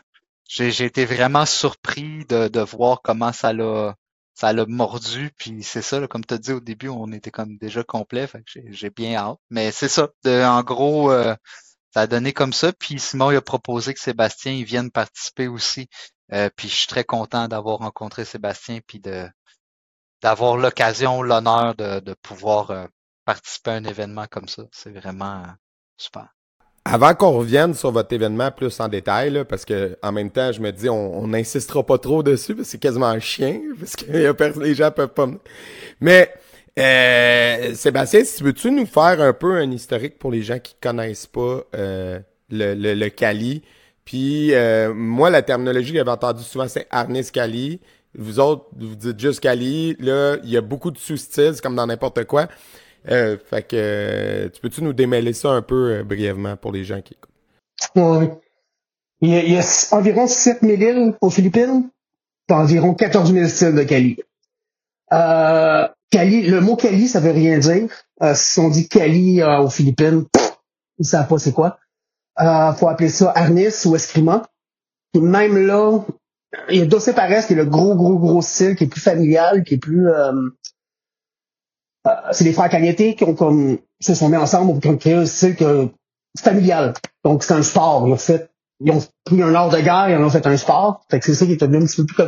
j'ai 0.47 0.85
été 0.85 1.05
vraiment 1.05 1.45
surpris 1.45 2.25
de, 2.25 2.47
de 2.47 2.59
voir 2.61 3.01
comment 3.03 3.33
ça 3.33 3.53
l'a 3.53 3.95
ça 4.35 4.53
l'a 4.53 4.65
mordu. 4.65 5.31
Puis 5.37 5.63
c'est 5.63 5.81
ça, 5.81 6.05
comme 6.07 6.25
tu 6.25 6.33
as 6.33 6.37
dit 6.37 6.51
au 6.51 6.59
début, 6.59 6.89
on 6.89 7.11
était 7.11 7.31
comme 7.31 7.57
déjà 7.57 7.83
complet, 7.83 8.27
j'ai 8.69 8.89
bien 8.89 9.15
hâte. 9.15 9.39
Mais 9.49 9.71
c'est 9.71 9.87
ça, 9.87 10.09
de, 10.23 10.43
en 10.43 10.61
gros, 10.63 11.11
euh, 11.11 11.35
ça 11.93 12.01
a 12.01 12.07
donné 12.07 12.33
comme 12.33 12.53
ça. 12.53 12.73
Puis 12.73 12.99
Simon 12.99 13.31
il 13.31 13.37
a 13.37 13.41
proposé 13.41 13.93
que 13.93 13.99
Sébastien 13.99 14.53
il 14.53 14.65
vienne 14.65 14.91
participer 14.91 15.47
aussi. 15.47 15.87
Euh, 16.33 16.49
puis 16.55 16.67
je 16.69 16.75
suis 16.75 16.87
très 16.87 17.03
content 17.03 17.47
d'avoir 17.47 17.79
rencontré 17.79 18.25
Sébastien 18.25 18.79
puis 18.85 18.99
de 18.99 19.27
d'avoir 20.25 20.57
l'occasion, 20.57 21.21
l'honneur 21.21 21.75
de, 21.75 21.99
de 21.99 22.15
pouvoir 22.23 22.71
euh, 22.71 22.85
participer 23.25 23.69
à 23.69 23.73
un 23.75 23.83
événement 23.83 24.25
comme 24.27 24.47
ça. 24.47 24.63
C'est 24.71 24.89
vraiment 24.89 25.43
euh, 25.43 25.51
super. 25.97 26.29
Avant 26.83 27.13
qu'on 27.13 27.29
revienne 27.29 27.75
sur 27.75 27.91
votre 27.91 28.11
événement 28.11 28.49
plus 28.49 28.79
en 28.79 28.87
détail, 28.87 29.29
là, 29.29 29.45
parce 29.45 29.65
que 29.65 29.95
en 30.01 30.11
même 30.11 30.31
temps, 30.31 30.51
je 30.51 30.61
me 30.61 30.71
dis, 30.71 30.89
on 30.89 31.27
n'insistera 31.27 31.83
pas 31.83 31.99
trop 31.99 32.23
dessus, 32.23 32.55
parce 32.55 32.67
que 32.67 32.71
c'est 32.71 32.79
quasiment 32.79 33.05
un 33.05 33.19
chien, 33.19 33.61
parce 33.79 33.95
que 33.95 34.59
les 34.59 34.73
gens 34.73 34.89
peuvent 34.89 35.13
pas. 35.13 35.27
Mais 35.99 36.33
euh, 36.79 37.75
Sébastien, 37.75 38.23
si 38.23 38.37
tu 38.37 38.45
veux-tu 38.45 38.71
nous 38.71 38.87
faire 38.87 39.21
un 39.21 39.33
peu 39.33 39.57
un 39.57 39.69
historique 39.69 40.17
pour 40.17 40.31
les 40.31 40.41
gens 40.41 40.57
qui 40.57 40.75
connaissent 40.81 41.27
pas 41.27 41.61
euh, 41.75 42.19
le, 42.49 42.73
le, 42.73 42.95
le 42.95 43.09
Cali? 43.09 43.61
Puis 44.05 44.55
euh, 44.55 44.91
moi, 44.91 45.29
la 45.29 45.43
terminologie 45.43 45.91
que 45.91 45.99
j'avais 45.99 46.09
entendue 46.09 46.43
souvent, 46.43 46.67
c'est 46.67 46.87
Arnis 46.89 47.29
Cali. 47.31 47.79
Vous 48.17 48.39
autres, 48.39 48.65
vous 48.77 48.95
dites 48.95 49.19
juste 49.19 49.39
Cali. 49.39 49.95
Là, 49.99 50.37
il 50.43 50.49
y 50.49 50.57
a 50.57 50.61
beaucoup 50.61 50.91
de 50.91 50.97
sous-styles, 50.97 51.59
comme 51.61 51.75
dans 51.75 51.87
n'importe 51.87 52.23
quoi. 52.25 52.47
Euh, 53.09 53.37
fait 53.37 53.63
que 53.63 53.75
euh, 53.75 54.49
tu 54.49 54.61
peux-tu 54.61 54.83
nous 54.83 54.93
démêler 54.93 55.33
ça 55.33 55.49
un 55.49 55.61
peu 55.61 55.91
euh, 55.91 56.03
brièvement 56.03 56.57
pour 56.57 56.71
les 56.71 56.83
gens 56.83 57.01
qui 57.01 57.13
écoutent? 57.13 57.29
Ouais. 57.95 58.31
Il 59.21 59.29
y 59.29 59.57
a, 59.57 59.63
environ 59.91 60.27
7000 60.27 60.81
îles 60.81 61.13
aux 61.21 61.29
Philippines, 61.29 61.89
t'as 62.47 62.57
environ 62.57 62.93
14 62.93 63.31
000 63.31 63.47
styles 63.47 63.75
de 63.75 63.83
Cali. 63.83 64.17
Euh, 65.13 65.87
Cali, 66.09 66.47
le 66.47 66.61
mot 66.61 66.75
Cali, 66.75 67.07
ça 67.07 67.19
veut 67.19 67.31
rien 67.31 67.57
dire. 67.59 67.89
Si 68.33 68.59
on 68.59 68.69
dit 68.69 68.87
Cali 68.87 69.43
aux 69.43 69.69
Philippines, 69.69 70.25
pff, 70.31 70.57
ils 70.99 71.05
savent 71.05 71.27
pas 71.27 71.37
c'est 71.37 71.53
quoi. 71.53 71.79
Faut 72.37 72.87
appeler 72.87 73.09
ça 73.09 73.31
Arnis 73.35 73.85
ou 73.85 73.95
Escrima. 73.95 74.43
Puis 75.11 75.21
même 75.21 75.57
là, 75.57 75.99
il 76.69 76.79
y 76.79 76.81
a 76.81 76.85
Doce 76.85 77.11
Pares 77.15 77.45
qui 77.47 77.53
est 77.53 77.55
le 77.55 77.65
gros, 77.65 77.95
gros, 77.95 78.17
gros 78.17 78.41
style, 78.41 78.75
qui 78.75 78.85
est 78.85 78.87
plus 78.87 79.01
familial, 79.01 79.63
qui 79.63 79.75
est 79.75 79.77
plus... 79.77 80.09
euh, 80.09 80.31
euh, 82.07 82.11
c'est 82.31 82.43
les 82.43 82.53
frères 82.53 82.69
Cagnetté 82.69 83.15
qui 83.15 83.23
ont 83.23 83.33
comme 83.33 83.79
se 83.99 84.13
sont 84.13 84.29
mis 84.29 84.37
ensemble 84.37 84.79
pour 84.79 84.97
créer 84.99 85.15
un 85.15 85.25
style 85.25 85.55
familial. 86.39 86.93
Donc 87.23 87.43
c'est 87.43 87.53
un 87.53 87.63
sport. 87.63 88.07
Ils 88.07 88.13
ont 88.13 88.17
fait, 88.17 88.51
ils 88.79 88.91
ont 88.91 89.01
pris 89.23 89.41
un 89.41 89.55
art 89.55 89.69
de 89.69 89.79
guerre, 89.79 90.09
ils 90.09 90.15
en 90.15 90.23
ont 90.23 90.29
fait 90.29 90.45
un 90.45 90.57
sport. 90.57 91.03
Fait 91.09 91.19
que 91.19 91.25
c'est 91.25 91.33
ça 91.33 91.45
qui 91.45 91.53
est 91.53 91.63
un 91.63 91.67
petit 91.67 91.95
peu 91.97 92.05
plus 92.05 92.23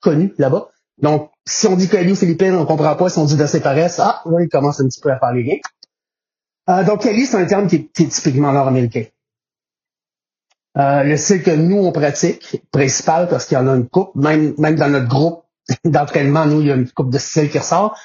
connu 0.00 0.34
là-bas. 0.38 0.68
Donc 1.00 1.30
si 1.46 1.66
on 1.66 1.76
dit 1.76 1.88
Cali 1.88 2.14
Philippines, 2.14 2.54
on 2.54 2.66
comprend 2.66 2.94
pas. 2.96 3.08
Si 3.08 3.18
on 3.18 3.24
dit 3.24 3.36
Doce 3.36 3.58
Pares, 3.60 3.98
ah 3.98 4.22
là 4.26 4.42
ils 4.42 4.48
commencent 4.48 4.80
un 4.80 4.88
petit 4.88 5.00
peu 5.00 5.10
à 5.10 5.18
faire 5.18 5.32
les 5.32 5.42
liens. 5.42 5.58
Euh, 6.68 6.84
donc 6.84 7.02
Cali 7.02 7.26
c'est 7.26 7.36
un 7.36 7.46
terme 7.46 7.66
qui 7.66 7.76
est, 7.76 7.92
qui 7.92 8.04
est 8.04 8.08
typiquement 8.08 8.52
nord-américain. 8.52 9.04
Euh, 10.76 11.04
le 11.04 11.16
style 11.16 11.42
que 11.42 11.52
nous 11.52 11.76
on 11.78 11.92
pratique 11.92 12.62
principal 12.72 13.28
parce 13.28 13.46
qu'il 13.46 13.56
y 13.56 13.60
en 13.60 13.68
a 13.68 13.76
une 13.76 13.88
coupe, 13.88 14.10
même 14.16 14.54
même 14.58 14.74
dans 14.74 14.88
notre 14.88 15.06
groupe 15.08 15.44
d'entraînement, 15.84 16.46
nous 16.46 16.60
il 16.62 16.66
y 16.66 16.72
a 16.72 16.74
une 16.74 16.90
coupe 16.90 17.10
de 17.10 17.18
styles 17.18 17.50
qui 17.50 17.58
ressort. 17.58 17.96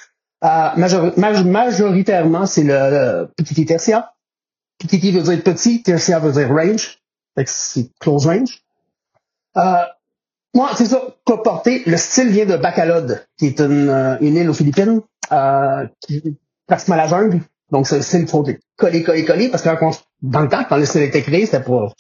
Euh, 0.43 0.47
majori- 0.77 1.13
maj- 1.17 1.43
majoritairement, 1.45 2.45
c'est 2.45 2.63
le, 2.63 2.73
le 2.91 3.29
petit 3.35 3.65
tertia. 3.65 4.13
Petit 4.77 5.11
veut 5.11 5.21
dire 5.23 5.43
petit, 5.43 5.83
tertia 5.83 6.19
veut 6.19 6.31
dire 6.31 6.47
range. 6.49 6.99
C'est 7.45 7.89
close 7.99 8.25
range. 8.27 8.61
Euh, 9.57 9.83
moi, 10.53 10.69
c'est 10.75 10.85
ça, 10.85 11.01
porter. 11.25 11.83
Le 11.85 11.97
style 11.97 12.29
vient 12.29 12.45
de 12.45 12.55
Bacolod, 12.57 13.25
qui 13.37 13.47
est 13.47 13.59
une, 13.59 13.89
euh, 13.89 14.17
une 14.21 14.35
île 14.35 14.49
aux 14.49 14.53
Philippines, 14.53 15.01
euh, 15.31 15.87
qui 16.01 16.37
pratiquement 16.67 16.95
la 16.95 17.07
jungle. 17.07 17.41
Donc, 17.71 17.87
c'est 17.87 17.97
un 17.97 18.01
style 18.01 18.19
qu'il 18.21 18.29
faut 18.29 18.45
coller, 18.77 19.03
coller, 19.03 19.25
coller, 19.25 19.49
parce 19.49 19.63
que 19.63 19.69
quand 19.79 19.91
dans 20.21 20.41
le 20.41 20.49
temps, 20.49 20.63
quand 20.67 20.77
le 20.77 20.85
style 20.85 21.01
était 21.01 21.21
créé, 21.21 21.45
c'était 21.45 21.61
pour 21.61 21.93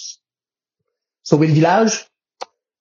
sauver 1.23 1.47
le 1.47 1.53
village. 1.53 2.07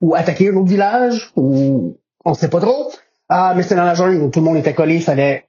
ou 0.01 0.15
attaquer 0.15 0.51
un 0.51 0.57
autre 0.57 0.69
village, 0.69 1.33
ou 1.37 1.99
on 2.25 2.35
sait 2.35 2.49
pas 2.49 2.61
trop. 2.61 2.93
Ah, 3.29 3.53
mais 3.57 3.63
c'était 3.63 3.75
dans 3.75 3.85
la 3.85 3.95
jungle 3.95 4.23
où 4.23 4.31
tout 4.31 4.41
le 4.41 4.45
monde 4.45 4.57
était 4.57 4.75
collé, 4.75 4.97
il 4.97 5.03
fallait 5.03 5.49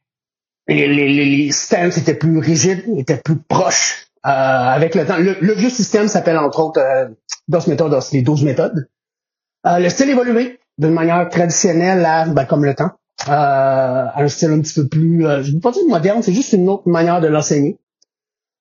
les, 0.67 0.87
les, 0.87 1.25
les, 1.25 1.51
stances 1.51 1.97
étaient 1.97 2.13
plus 2.13 2.39
rigides, 2.39 2.83
étaient 2.97 3.17
plus 3.17 3.37
proches. 3.37 4.07
Euh, 4.25 4.29
avec 4.29 4.95
le 4.95 5.05
temps, 5.05 5.17
le, 5.17 5.37
le 5.39 5.53
vieux 5.53 5.69
système 5.69 6.07
s'appelle 6.07 6.37
entre 6.37 6.59
autres 6.59 6.81
euh, 6.81 7.07
DOS 7.47 7.67
méthodes, 7.67 7.97
les 8.11 8.21
12 8.21 8.43
méthodes. 8.43 8.87
Euh, 9.65 9.79
le 9.79 9.89
style 9.89 10.09
évolué 10.09 10.59
d'une 10.77 10.93
manière 10.93 11.27
traditionnelle 11.29 12.05
à, 12.05 12.25
ben, 12.25 12.45
comme 12.45 12.65
le 12.65 12.75
temps, 12.75 12.91
euh, 13.27 13.31
à 13.31 14.21
un 14.21 14.27
style 14.27 14.51
un 14.51 14.61
petit 14.61 14.81
peu 14.81 14.87
plus, 14.87 15.25
euh, 15.25 15.41
je 15.43 15.49
ne 15.49 15.55
veux 15.55 15.61
pas 15.61 15.71
dire 15.71 15.83
moderne, 15.87 16.21
c'est 16.21 16.33
juste 16.33 16.53
une 16.53 16.69
autre 16.69 16.87
manière 16.87 17.21
de 17.21 17.27
l'enseigner. 17.27 17.77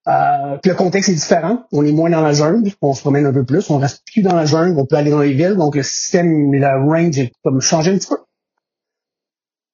Euh, 0.09 0.57
le 0.65 0.75
contexte 0.75 1.11
est 1.11 1.15
différent. 1.15 1.65
On 1.71 1.85
est 1.85 1.93
moins 1.93 2.09
dans 2.09 2.23
la 2.23 2.33
jungle, 2.33 2.71
on 2.81 2.95
se 2.95 3.03
promène 3.03 3.27
un 3.27 3.33
peu 3.33 3.45
plus, 3.45 3.69
on 3.71 3.79
reste 3.79 4.03
plus 4.07 4.23
dans 4.23 4.35
la 4.35 4.47
jungle, 4.47 4.79
on 4.79 4.87
peut 4.87 4.97
aller 4.97 5.11
dans 5.11 5.21
les 5.21 5.35
villes, 5.35 5.57
donc 5.57 5.75
le 5.75 5.83
système, 5.83 6.55
la 6.55 6.79
range 6.79 7.19
est 7.19 7.33
comme 7.45 7.61
changé 7.61 7.93
un 7.93 7.99
petit 7.99 8.09
peu. 8.09 8.17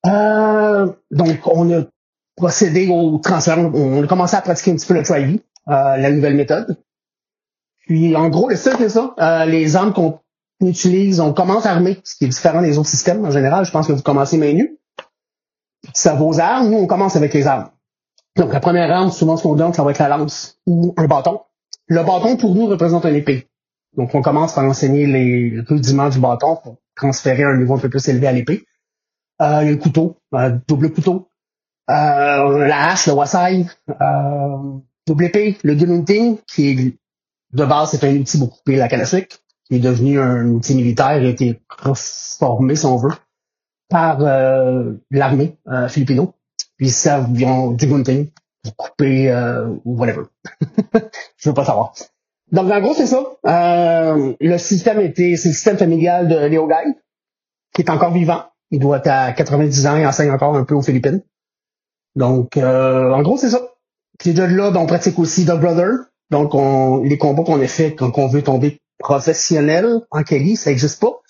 Euh, 0.06 0.92
donc 1.12 1.46
on 1.46 1.70
a 1.72 1.84
procédé 2.36 2.88
au 2.88 3.18
transfert, 3.18 3.58
on 3.58 4.02
a 4.02 4.06
commencé 4.06 4.34
à 4.36 4.42
pratiquer 4.42 4.72
un 4.72 4.74
petit 4.74 4.86
peu 4.86 4.94
le 4.94 5.02
try 5.04 5.40
euh, 5.68 5.96
la 5.96 6.10
nouvelle 6.10 6.34
méthode. 6.34 6.78
Puis 7.86 8.16
en 8.16 8.28
gros, 8.28 8.48
le 8.48 8.56
style 8.56 8.74
c'est 8.78 8.88
ça. 8.88 9.14
Euh, 9.18 9.44
les 9.44 9.76
armes 9.76 9.92
qu'on 9.92 10.18
utilise, 10.60 11.20
on 11.20 11.32
commence 11.32 11.64
armé, 11.64 12.00
ce 12.02 12.16
qui 12.16 12.24
est 12.24 12.28
différent 12.28 12.60
des 12.60 12.76
autres 12.76 12.88
systèmes 12.88 13.24
en 13.24 13.30
général. 13.30 13.64
Je 13.64 13.70
pense 13.70 13.86
que 13.86 13.92
vous 13.92 14.02
commencez 14.02 14.36
main 14.36 14.52
nue. 14.52 14.78
Ça 15.92 16.14
vos 16.14 16.40
armes, 16.40 16.70
nous 16.70 16.78
on 16.78 16.86
commence 16.86 17.14
avec 17.14 17.32
les 17.34 17.46
armes. 17.46 17.70
Donc, 18.36 18.52
la 18.52 18.60
première 18.60 18.90
arme, 18.90 19.10
souvent, 19.10 19.36
ce 19.36 19.44
qu'on 19.44 19.54
donne, 19.54 19.72
ça 19.72 19.84
va 19.84 19.92
être 19.92 19.98
la 19.98 20.08
lance 20.16 20.58
ou 20.66 20.92
un 20.96 21.06
bâton. 21.06 21.40
Le 21.86 22.02
bâton, 22.02 22.36
pour 22.36 22.54
nous, 22.54 22.66
représente 22.66 23.06
un 23.06 23.14
épée. 23.14 23.48
Donc, 23.96 24.14
on 24.14 24.22
commence 24.22 24.54
par 24.54 24.64
enseigner 24.64 25.06
les 25.06 25.60
rudiments 25.60 26.08
du 26.08 26.18
bâton 26.18 26.56
pour 26.56 26.78
transférer 26.96 27.44
un 27.44 27.56
niveau 27.56 27.74
un 27.74 27.78
peu 27.78 27.88
plus 27.88 28.08
élevé 28.08 28.26
à 28.26 28.32
l'épée. 28.32 28.66
Euh, 29.40 29.62
le 29.62 29.76
couteau, 29.76 30.16
euh, 30.34 30.58
double 30.66 30.92
couteau. 30.92 31.28
Euh, 31.90 32.66
la 32.66 32.90
hache, 32.90 33.06
le 33.06 33.12
wasai, 33.12 33.66
euh, 33.88 34.78
double 35.06 35.24
épée, 35.24 35.58
le 35.62 35.74
gununting, 35.74 36.38
qui 36.48 36.70
est, 36.70 36.98
de 37.52 37.64
base, 37.64 37.90
c'est 37.90 38.04
un 38.04 38.16
outil 38.16 38.38
beaucoup 38.38 38.58
plus 38.64 38.76
la 38.76 38.88
classique, 38.88 39.38
qui 39.66 39.76
est 39.76 39.80
devenu 39.80 40.18
un 40.18 40.46
outil 40.48 40.74
militaire 40.74 41.22
et 41.22 41.26
a 41.26 41.28
été 41.28 41.60
reformé, 41.68 42.74
si 42.74 42.86
on 42.86 42.96
veut, 42.96 43.12
par 43.88 44.22
euh, 44.22 44.94
l'armée 45.10 45.58
euh, 45.68 45.88
ils 46.84 46.92
servent 46.92 47.32
du 47.32 47.44
gunting 47.86 48.28
pour 48.62 48.76
couper 48.76 49.30
euh, 49.30 49.68
whatever. 49.84 50.22
je 51.36 51.48
veux 51.48 51.54
pas 51.54 51.64
savoir. 51.64 51.94
Donc 52.52 52.70
en 52.70 52.80
gros 52.80 52.94
c'est 52.94 53.06
ça. 53.06 53.24
Euh, 53.46 54.34
le 54.40 54.58
système 54.58 55.00
était 55.00 55.36
c'est 55.36 55.48
le 55.48 55.54
système 55.54 55.78
familial 55.78 56.28
de 56.28 56.36
Léo 56.46 56.66
Guy, 56.66 56.94
qui 57.74 57.82
est 57.82 57.90
encore 57.90 58.12
vivant. 58.12 58.44
Il 58.70 58.80
doit 58.80 58.98
être 58.98 59.08
à 59.08 59.32
90 59.32 59.86
ans 59.86 59.96
et 59.96 60.06
enseigne 60.06 60.30
encore 60.30 60.56
un 60.56 60.64
peu 60.64 60.74
aux 60.74 60.82
Philippines. 60.82 61.22
Donc 62.16 62.56
euh, 62.56 63.12
en 63.12 63.22
gros 63.22 63.36
c'est 63.36 63.50
ça. 63.50 63.60
Puis 64.18 64.32
de 64.32 64.42
là, 64.42 64.70
ben, 64.70 64.80
on 64.80 64.86
pratique 64.86 65.18
aussi 65.18 65.44
Dog 65.44 65.60
Brother. 65.60 65.90
Donc 66.30 66.54
on, 66.54 67.02
les 67.02 67.18
combats 67.18 67.44
qu'on 67.44 67.60
a 67.60 67.66
fait 67.66 67.94
quand 67.94 68.16
on 68.18 68.28
veut 68.28 68.42
tomber 68.42 68.78
professionnel 68.98 70.00
en 70.10 70.22
Kelly, 70.22 70.56
ça 70.56 70.70
n'existe 70.70 71.00
pas. 71.00 71.20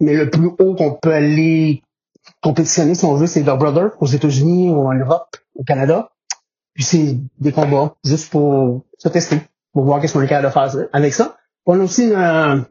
Mais 0.00 0.14
le 0.14 0.30
plus 0.30 0.50
haut 0.58 0.74
qu'on 0.74 0.92
peut 0.92 1.12
aller 1.12 1.82
compétitionner, 2.46 2.94
si 2.94 3.04
on 3.04 3.14
veut, 3.14 3.26
c'est 3.26 3.42
Dog 3.42 3.58
Brother 3.58 3.90
aux 4.00 4.06
États-Unis 4.06 4.70
ou 4.70 4.86
en 4.86 4.94
Europe, 4.94 5.36
au 5.56 5.64
Canada. 5.64 6.12
Puis 6.74 6.84
c'est 6.84 7.18
des 7.40 7.50
combats 7.50 7.96
juste 8.04 8.30
pour 8.30 8.82
se 8.98 9.08
tester, 9.08 9.40
pour 9.72 9.84
voir 9.84 10.00
qu'est-ce 10.00 10.12
qu'on 10.12 10.22
est 10.22 10.28
capable 10.28 10.48
de 10.48 10.52
faire 10.52 10.88
avec 10.92 11.12
ça. 11.12 11.36
On 11.64 11.80
a 11.80 11.82
aussi 11.82 12.12
un, 12.14 12.64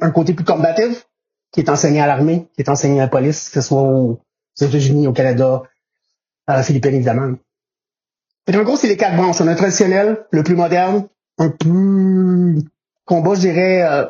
un 0.00 0.10
côté 0.12 0.32
plus 0.32 0.46
combatif 0.46 1.06
qui 1.52 1.60
est 1.60 1.68
enseigné 1.68 2.00
à 2.00 2.06
l'armée, 2.06 2.48
qui 2.54 2.62
est 2.62 2.70
enseigné 2.70 3.00
à 3.00 3.04
la 3.04 3.08
police, 3.08 3.50
que 3.50 3.60
ce 3.60 3.68
soit 3.68 3.82
aux 3.82 4.22
États-Unis, 4.58 5.08
au 5.08 5.12
Canada, 5.12 5.62
à 6.46 6.56
la 6.56 6.62
Philippines, 6.62 6.94
évidemment. 6.94 7.36
Et 8.46 8.56
en 8.56 8.62
gros, 8.62 8.76
c'est 8.76 8.88
les 8.88 8.96
quatre 8.96 9.16
branches. 9.16 9.42
On 9.42 9.46
a 9.46 9.52
un 9.52 9.56
traditionnel, 9.56 10.24
le 10.30 10.42
plus 10.42 10.56
moderne, 10.56 11.06
un 11.36 11.50
plus 11.50 12.62
combat, 13.04 13.34
je 13.34 13.40
dirais, 13.40 13.82
euh, 13.82 14.06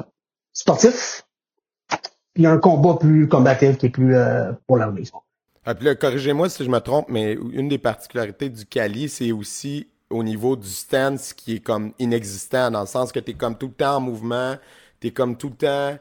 sportif, 0.52 1.26
puis 2.34 2.46
un 2.46 2.58
combat 2.58 2.96
plus 3.00 3.28
combatif 3.28 3.78
qui 3.78 3.86
est 3.86 3.90
plus 3.90 4.14
euh, 4.14 4.52
pour 4.66 4.76
l'armée. 4.76 5.04
Ah, 5.64 5.74
puis 5.74 5.86
là, 5.86 5.94
corrigez-moi 5.94 6.48
si 6.48 6.64
je 6.64 6.68
me 6.68 6.78
trompe, 6.80 7.06
mais 7.08 7.38
une 7.52 7.68
des 7.68 7.78
particularités 7.78 8.50
du 8.50 8.66
Kali, 8.66 9.08
c'est 9.08 9.32
aussi 9.32 9.88
au 10.10 10.22
niveau 10.22 10.56
du 10.56 10.68
stance 10.68 11.32
qui 11.32 11.56
est 11.56 11.60
comme 11.60 11.92
inexistant, 11.98 12.70
dans 12.70 12.82
le 12.82 12.86
sens 12.86 13.12
que 13.12 13.20
tu 13.20 13.30
es 13.30 13.34
comme 13.34 13.56
tout 13.56 13.68
le 13.68 13.72
temps 13.72 13.96
en 13.96 14.00
mouvement, 14.00 14.56
tu 15.00 15.06
es 15.08 15.10
comme 15.10 15.36
tout 15.36 15.48
le 15.48 15.56
temps... 15.56 15.98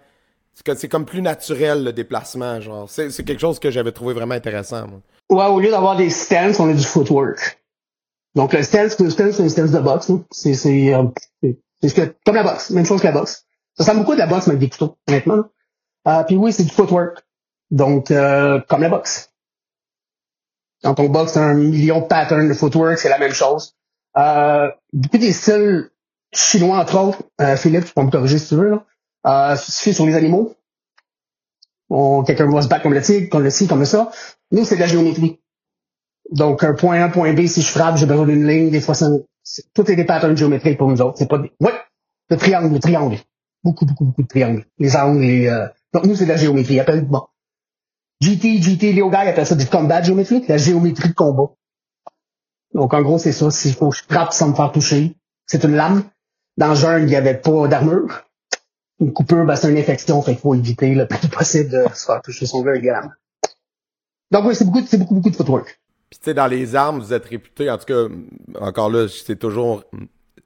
C'est 0.75 0.87
comme 0.87 1.05
plus 1.05 1.23
naturel 1.23 1.83
le 1.83 1.93
déplacement, 1.93 2.61
genre. 2.61 2.87
C'est 2.87 3.25
quelque 3.25 3.39
chose 3.39 3.57
que 3.57 3.71
j'avais 3.71 3.91
trouvé 3.91 4.13
vraiment 4.13 4.35
intéressant, 4.35 4.87
moi. 4.87 5.01
Ouais, 5.31 5.51
au 5.51 5.59
lieu 5.59 5.71
d'avoir 5.71 5.95
des 5.95 6.11
stances, 6.11 6.59
on 6.59 6.69
a 6.69 6.73
du 6.73 6.83
footwork. 6.83 7.59
Donc 8.35 8.53
le 8.53 8.61
stance, 8.61 8.99
le 8.99 9.09
stance, 9.09 9.35
c'est 9.35 9.43
une 9.43 9.49
stance 9.49 9.71
de 9.71 9.79
boxe. 9.79 10.11
C'est 10.29 10.53
c'est 10.53 10.93
euh, 10.93 11.07
comme 12.23 12.35
la 12.35 12.43
boxe, 12.43 12.69
même 12.69 12.85
chose 12.85 13.01
que 13.01 13.07
la 13.07 13.13
boxe. 13.13 13.45
Ça 13.75 13.83
ressemble 13.83 14.01
beaucoup 14.01 14.13
de 14.13 14.19
la 14.19 14.27
boxe, 14.27 14.45
mais 14.45 14.51
avec 14.51 14.59
des 14.59 14.69
couteaux, 14.69 14.95
honnêtement. 15.07 15.45
Euh, 16.07 16.23
puis 16.23 16.35
oui, 16.35 16.51
c'est 16.53 16.63
du 16.63 16.71
footwork. 16.71 17.23
Donc, 17.71 18.11
euh, 18.11 18.59
comme 18.67 18.81
la 18.81 18.89
boxe. 18.89 19.31
Quand 20.83 20.99
on 20.99 21.07
boxe, 21.07 21.37
un 21.37 21.53
million 21.53 22.01
de 22.01 22.05
patterns 22.05 22.47
de 22.47 22.53
footwork, 22.53 22.97
c'est 22.97 23.09
la 23.09 23.17
même 23.17 23.31
chose. 23.31 23.75
Euh, 24.17 24.69
beaucoup 24.91 25.17
des 25.17 25.31
styles 25.31 25.89
chinois, 26.33 26.77
entre 26.77 26.99
autres, 26.99 27.23
euh, 27.41 27.55
Philippe, 27.55 27.85
tu 27.85 27.93
peux 27.93 28.01
me 28.01 28.11
corriger 28.11 28.37
si 28.37 28.49
tu 28.49 28.55
veux, 28.55 28.69
là, 28.69 28.85
euh, 29.25 29.55
sur 29.55 30.05
les 30.05 30.15
animaux. 30.15 30.55
Quelqu'un 32.25 32.49
va 32.49 32.61
se 32.61 32.67
battre 32.67 32.83
comme 32.83 32.93
le 32.93 33.01
tigre, 33.01 33.29
comme 33.29 33.43
le 33.43 33.49
ci, 33.49 33.67
comme 33.67 33.85
ça. 33.85 34.11
Nous, 34.51 34.65
c'est 34.65 34.75
de 34.75 34.81
la 34.81 34.87
géométrie. 34.87 35.39
Donc, 36.31 36.63
un 36.63 36.73
point 36.73 37.01
A, 37.01 37.09
point 37.09 37.33
B, 37.33 37.45
si 37.45 37.61
je 37.61 37.69
frappe, 37.69 37.97
j'ai 37.97 38.07
besoin 38.07 38.25
d'une 38.25 38.47
ligne. 38.47 38.71
Des 38.71 38.81
fois, 38.81 38.95
ça, 38.95 39.09
tout 39.73 39.91
est 39.91 39.95
des 39.95 40.05
patterns 40.05 40.35
géométriques 40.35 40.77
pour 40.77 40.89
nous 40.89 41.01
autres. 41.01 41.17
C'est 41.17 41.29
pas 41.29 41.37
des... 41.37 41.51
Ouais, 41.59 41.73
le 42.29 42.37
triangle, 42.37 42.73
le 42.73 42.79
triangle. 42.79 43.17
Beaucoup, 43.63 43.85
beaucoup, 43.85 44.05
beaucoup 44.05 44.23
de 44.23 44.27
triangles. 44.27 44.65
Les 44.79 44.95
angles, 44.95 45.21
les... 45.21 45.47
Euh... 45.47 45.67
Donc, 45.93 46.05
nous, 46.05 46.15
c'est 46.15 46.25
de 46.25 46.29
la 46.29 46.37
géométrie. 46.37 46.79
Appelle, 46.79 47.05
bon. 47.05 47.21
GT, 48.21 48.61
GT, 48.61 48.93
Léo 48.93 49.09
Guy 49.09 49.17
appelle 49.17 49.45
ça 49.45 49.55
du 49.55 49.65
combat 49.65 50.01
géométrique, 50.01 50.47
la 50.47 50.57
géométrie 50.57 51.09
de 51.09 51.13
combat. 51.13 51.53
Donc, 52.73 52.93
en 52.93 53.01
gros, 53.01 53.17
c'est 53.17 53.31
ça. 53.31 53.51
S'il 53.51 53.73
faut 53.73 53.89
que 53.89 53.97
je 53.97 54.03
frappe 54.03 54.33
sans 54.33 54.49
me 54.49 54.55
faire 54.55 54.71
toucher, 54.71 55.15
c'est 55.45 55.63
une 55.63 55.75
lame. 55.75 56.03
Dans 56.57 56.69
le 56.69 56.75
jungle, 56.75 57.03
il 57.03 57.07
n'y 57.07 57.15
avait 57.15 57.37
pas 57.37 57.67
d'armure. 57.67 58.25
Une 58.99 59.11
coupure, 59.11 59.45
ben, 59.45 59.55
c'est 59.55 59.69
une 59.69 59.77
infection, 59.77 60.21
fait 60.21 60.33
qu'il 60.33 60.41
faut 60.41 60.55
éviter 60.55 60.93
le 60.93 61.07
plus 61.07 61.27
possible 61.27 61.69
de 61.69 61.85
se 61.93 62.05
faire 62.05 62.21
toucher 62.21 62.45
son 62.45 62.61
gars 62.61 62.71
avec 62.71 62.83
la 62.83 62.93
lame. 62.93 63.13
Donc, 64.31 64.45
oui, 64.45 64.55
c'est 64.55 64.65
beaucoup, 64.65 64.81
c'est 64.85 64.97
beaucoup, 64.97 65.15
beaucoup 65.15 65.29
de 65.29 65.35
footwork. 65.35 65.79
Puis 66.09 66.19
tu 66.19 66.25
sais, 66.25 66.33
dans 66.33 66.47
les 66.47 66.75
armes, 66.75 66.99
vous 66.99 67.13
êtes 67.13 67.25
réputé, 67.25 67.69
en 67.69 67.77
tout 67.77 67.85
cas, 67.85 68.05
encore 68.59 68.89
là, 68.89 69.07
c'est 69.07 69.35
toujours 69.35 69.83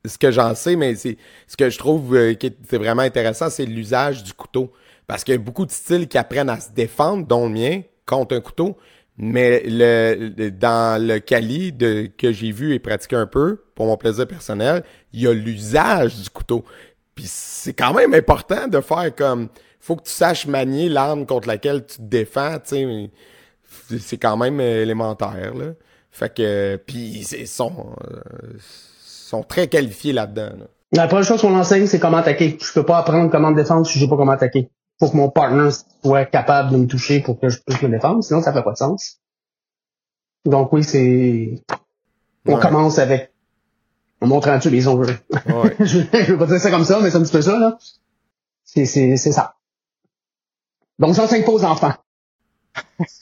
ce 0.06 0.18
que 0.18 0.32
j'en 0.32 0.56
sais, 0.56 0.76
mais 0.76 0.96
c'est 0.96 1.18
ce 1.48 1.58
que 1.58 1.70
je 1.70 1.78
trouve 1.78 2.16
euh, 2.16 2.34
qui 2.34 2.54
vraiment 2.72 3.02
intéressant, 3.02 3.50
c'est 3.50 3.66
l'usage 3.66 4.24
du 4.24 4.34
couteau. 4.34 4.72
Parce 5.08 5.24
qu'il 5.24 5.34
y 5.34 5.38
a 5.38 5.40
beaucoup 5.40 5.66
de 5.66 5.72
styles 5.72 6.08
qui 6.08 6.18
apprennent 6.18 6.50
à 6.50 6.60
se 6.60 6.72
défendre, 6.72 7.26
dont 7.26 7.48
le 7.48 7.54
mien, 7.54 7.82
contre 8.06 8.36
un 8.36 8.42
couteau. 8.42 8.78
Mais 9.18 9.64
le, 9.66 10.50
dans 10.52 11.02
le 11.02 11.18
Kali 11.20 11.72
de, 11.74 12.08
que 12.18 12.32
j'ai 12.32 12.52
vu 12.52 12.74
et 12.74 12.80
pratiqué 12.80 13.16
un 13.16 13.26
peu, 13.26 13.64
pour 13.74 13.88
mon 13.88 13.98
plaisir 13.98 14.28
personnel, 14.28 14.84
il 15.14 15.22
y 15.22 15.28
a 15.28 15.34
l'usage 15.34 16.16
du 16.18 16.30
couteau. 16.30 16.64
Puis 17.16 17.26
c'est 17.28 17.74
quand 17.74 17.94
même 17.94 18.14
important 18.14 18.68
de 18.68 18.80
faire 18.80 19.16
comme... 19.16 19.48
faut 19.80 19.96
que 19.96 20.04
tu 20.04 20.12
saches 20.12 20.46
manier 20.46 20.88
l'arme 20.88 21.26
contre 21.26 21.48
laquelle 21.48 21.84
tu 21.86 21.98
te 21.98 22.02
défends, 22.04 22.60
tu 22.60 22.76
sais 22.76 23.10
c'est 24.00 24.18
quand 24.18 24.38
même 24.38 24.60
élémentaire 24.60 25.54
là. 25.56 25.74
Fait 26.12 26.34
que 26.34 26.78
puis 26.86 27.26
ils 27.32 27.48
sont 27.48 27.94
euh, 28.04 28.20
sont 29.06 29.44
très 29.44 29.68
qualifiés 29.68 30.14
là-dedans. 30.14 30.50
La 30.94 31.08
première 31.08 31.26
chose 31.26 31.42
qu'on 31.42 31.56
enseigne, 31.56 31.86
c'est 31.86 32.00
comment 32.00 32.18
attaquer. 32.18 32.58
Je 32.62 32.74
peux 32.74 32.86
pas 32.86 32.98
apprendre 32.98 33.30
comment 33.30 33.52
me 33.52 33.56
défendre 33.56 33.86
si 33.86 34.00
je 34.00 34.06
sais 34.06 34.10
pas 34.10 34.16
comment 34.16 34.32
attaquer. 34.32 34.70
Faut 35.00 35.10
que 35.10 35.18
mon 35.18 35.30
partner 35.30 35.70
soit 36.04 36.26
capable 36.26 36.72
de 36.72 36.78
me 36.78 36.88
toucher 36.88 37.20
pour 37.20 37.40
que 37.40 37.50
je 37.50 37.60
puisse 37.60 37.82
me 37.82 37.90
défendre, 37.90 38.24
sinon 38.24 38.42
ça 38.42 38.54
fait 38.54 38.64
pas 38.64 38.72
de 38.72 38.78
sens. 38.78 39.20
Donc 40.46 40.74
oui, 40.74 40.84
c'est 40.84 41.64
on 42.46 42.58
commence 42.58 43.00
avec 43.00 43.34
on 44.22 44.28
montre 44.28 44.50
un 44.50 44.58
dessus 44.58 44.70
les 44.70 44.88
ongles. 44.88 45.20
Ouais. 45.48 45.76
je, 45.80 45.86
je 46.14 46.32
veux 46.32 46.38
pas 46.38 46.48
dire 46.48 46.60
ça 46.60 46.72
comme 46.72 46.86
ça, 46.86 47.00
mais 47.02 47.12
c'est 47.12 47.18
un 47.18 47.24
petit 47.24 47.32
peu 47.32 47.42
ça 47.42 47.60
là. 47.60 47.78
C'est 48.64 48.86
c'est 48.86 49.18
c'est 49.18 49.32
ça. 49.32 49.56
Donc 51.00 51.14
j'enseigne 51.14 51.44
pas 51.44 51.52
aux 51.52 51.64
enfants. 51.64 51.94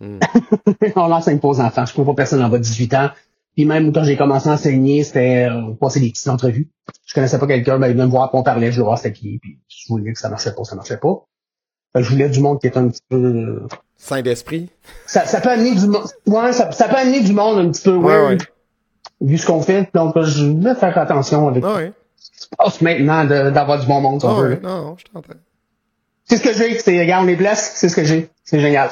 Mm. 0.00 0.20
on 0.96 1.08
l'enseigne 1.08 1.40
pas 1.40 1.48
aux 1.48 1.60
enfants. 1.60 1.84
Je 1.84 1.92
comprends 1.92 2.14
pas 2.14 2.22
personne 2.22 2.42
en 2.42 2.48
bas 2.48 2.58
de 2.58 2.62
18 2.62 2.94
ans. 2.94 3.10
Puis 3.58 3.64
même 3.64 3.92
quand 3.92 4.04
j'ai 4.04 4.16
commencé 4.16 4.48
à 4.48 4.52
enseigner, 4.52 5.02
c'était 5.02 5.48
euh, 5.50 5.74
passer 5.80 5.98
des 5.98 6.10
petites 6.10 6.28
entrevues. 6.28 6.70
Je 7.06 7.12
connaissais 7.12 7.40
pas 7.40 7.48
quelqu'un, 7.48 7.76
ben, 7.80 7.88
il 7.88 7.94
venait 7.94 8.06
me 8.06 8.10
voir, 8.10 8.30
qu'on 8.30 8.44
parlait, 8.44 8.70
je 8.70 8.80
voir 8.80 8.98
c'était 8.98 9.12
qui, 9.12 9.40
puis 9.40 9.58
je 9.66 9.88
voulais 9.88 10.12
que 10.12 10.18
ça 10.20 10.28
marchait 10.28 10.54
pas, 10.54 10.62
ça 10.62 10.76
marchait 10.76 10.96
pas. 10.96 11.26
Fait 11.92 12.04
je 12.04 12.08
voulais 12.08 12.28
du 12.28 12.38
monde 12.38 12.60
qui 12.60 12.68
est 12.68 12.76
un 12.76 12.86
petit 12.86 13.02
peu... 13.08 13.16
Euh, 13.16 13.66
Saint 13.96 14.22
d'esprit. 14.22 14.70
Ça, 15.06 15.26
ça 15.26 15.40
peut 15.40 15.48
amener 15.48 15.74
du 15.74 15.88
monde... 15.88 16.04
Ouais, 16.28 16.52
ça, 16.52 16.70
ça, 16.70 16.86
peut 16.86 16.98
amener 16.98 17.20
du 17.20 17.32
monde 17.32 17.58
un 17.58 17.72
petit 17.72 17.82
peu 17.82 17.96
ouais, 17.96 18.16
weird, 18.16 18.42
vu 19.20 19.36
ce 19.36 19.44
qu'on 19.44 19.60
fait. 19.60 19.90
Donc, 19.92 20.14
je 20.22 20.46
vais 20.46 20.76
faire 20.76 20.96
attention 20.96 21.48
avec 21.48 21.64
ouais. 21.64 21.92
ce 22.14 22.30
qui 22.30 22.38
se 22.38 22.48
passe 22.56 22.80
maintenant 22.80 23.24
d'avoir 23.24 23.80
du 23.80 23.88
bon 23.88 24.00
monde, 24.00 24.20
si 24.20 24.26
on 24.28 24.40
ouais, 24.40 24.48
veut. 24.50 24.60
Non, 24.62 24.84
non, 24.84 24.96
je 24.96 25.04
t'entends. 25.12 25.34
C'est 26.26 26.36
ce 26.36 26.44
que 26.44 26.52
j'ai. 26.52 26.78
C'est, 26.78 26.96
regarde, 26.96 27.24
on 27.24 27.26
les 27.26 27.34
blesse, 27.34 27.72
c'est 27.74 27.88
ce 27.88 27.96
que 27.96 28.04
j'ai. 28.04 28.30
C'est 28.44 28.60
génial. 28.60 28.90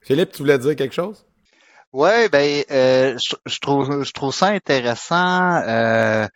Philippe, 0.00 0.32
tu 0.32 0.38
voulais 0.38 0.58
dire 0.58 0.74
quelque 0.74 0.94
chose? 0.94 1.24
Ouais, 1.92 2.28
ben, 2.30 2.64
euh, 2.70 3.18
je, 3.18 3.58
trouve, 3.60 4.02
je 4.02 4.12
trouve 4.12 4.34
ça 4.34 4.46
intéressant. 4.48 5.56
Euh, 5.66 6.26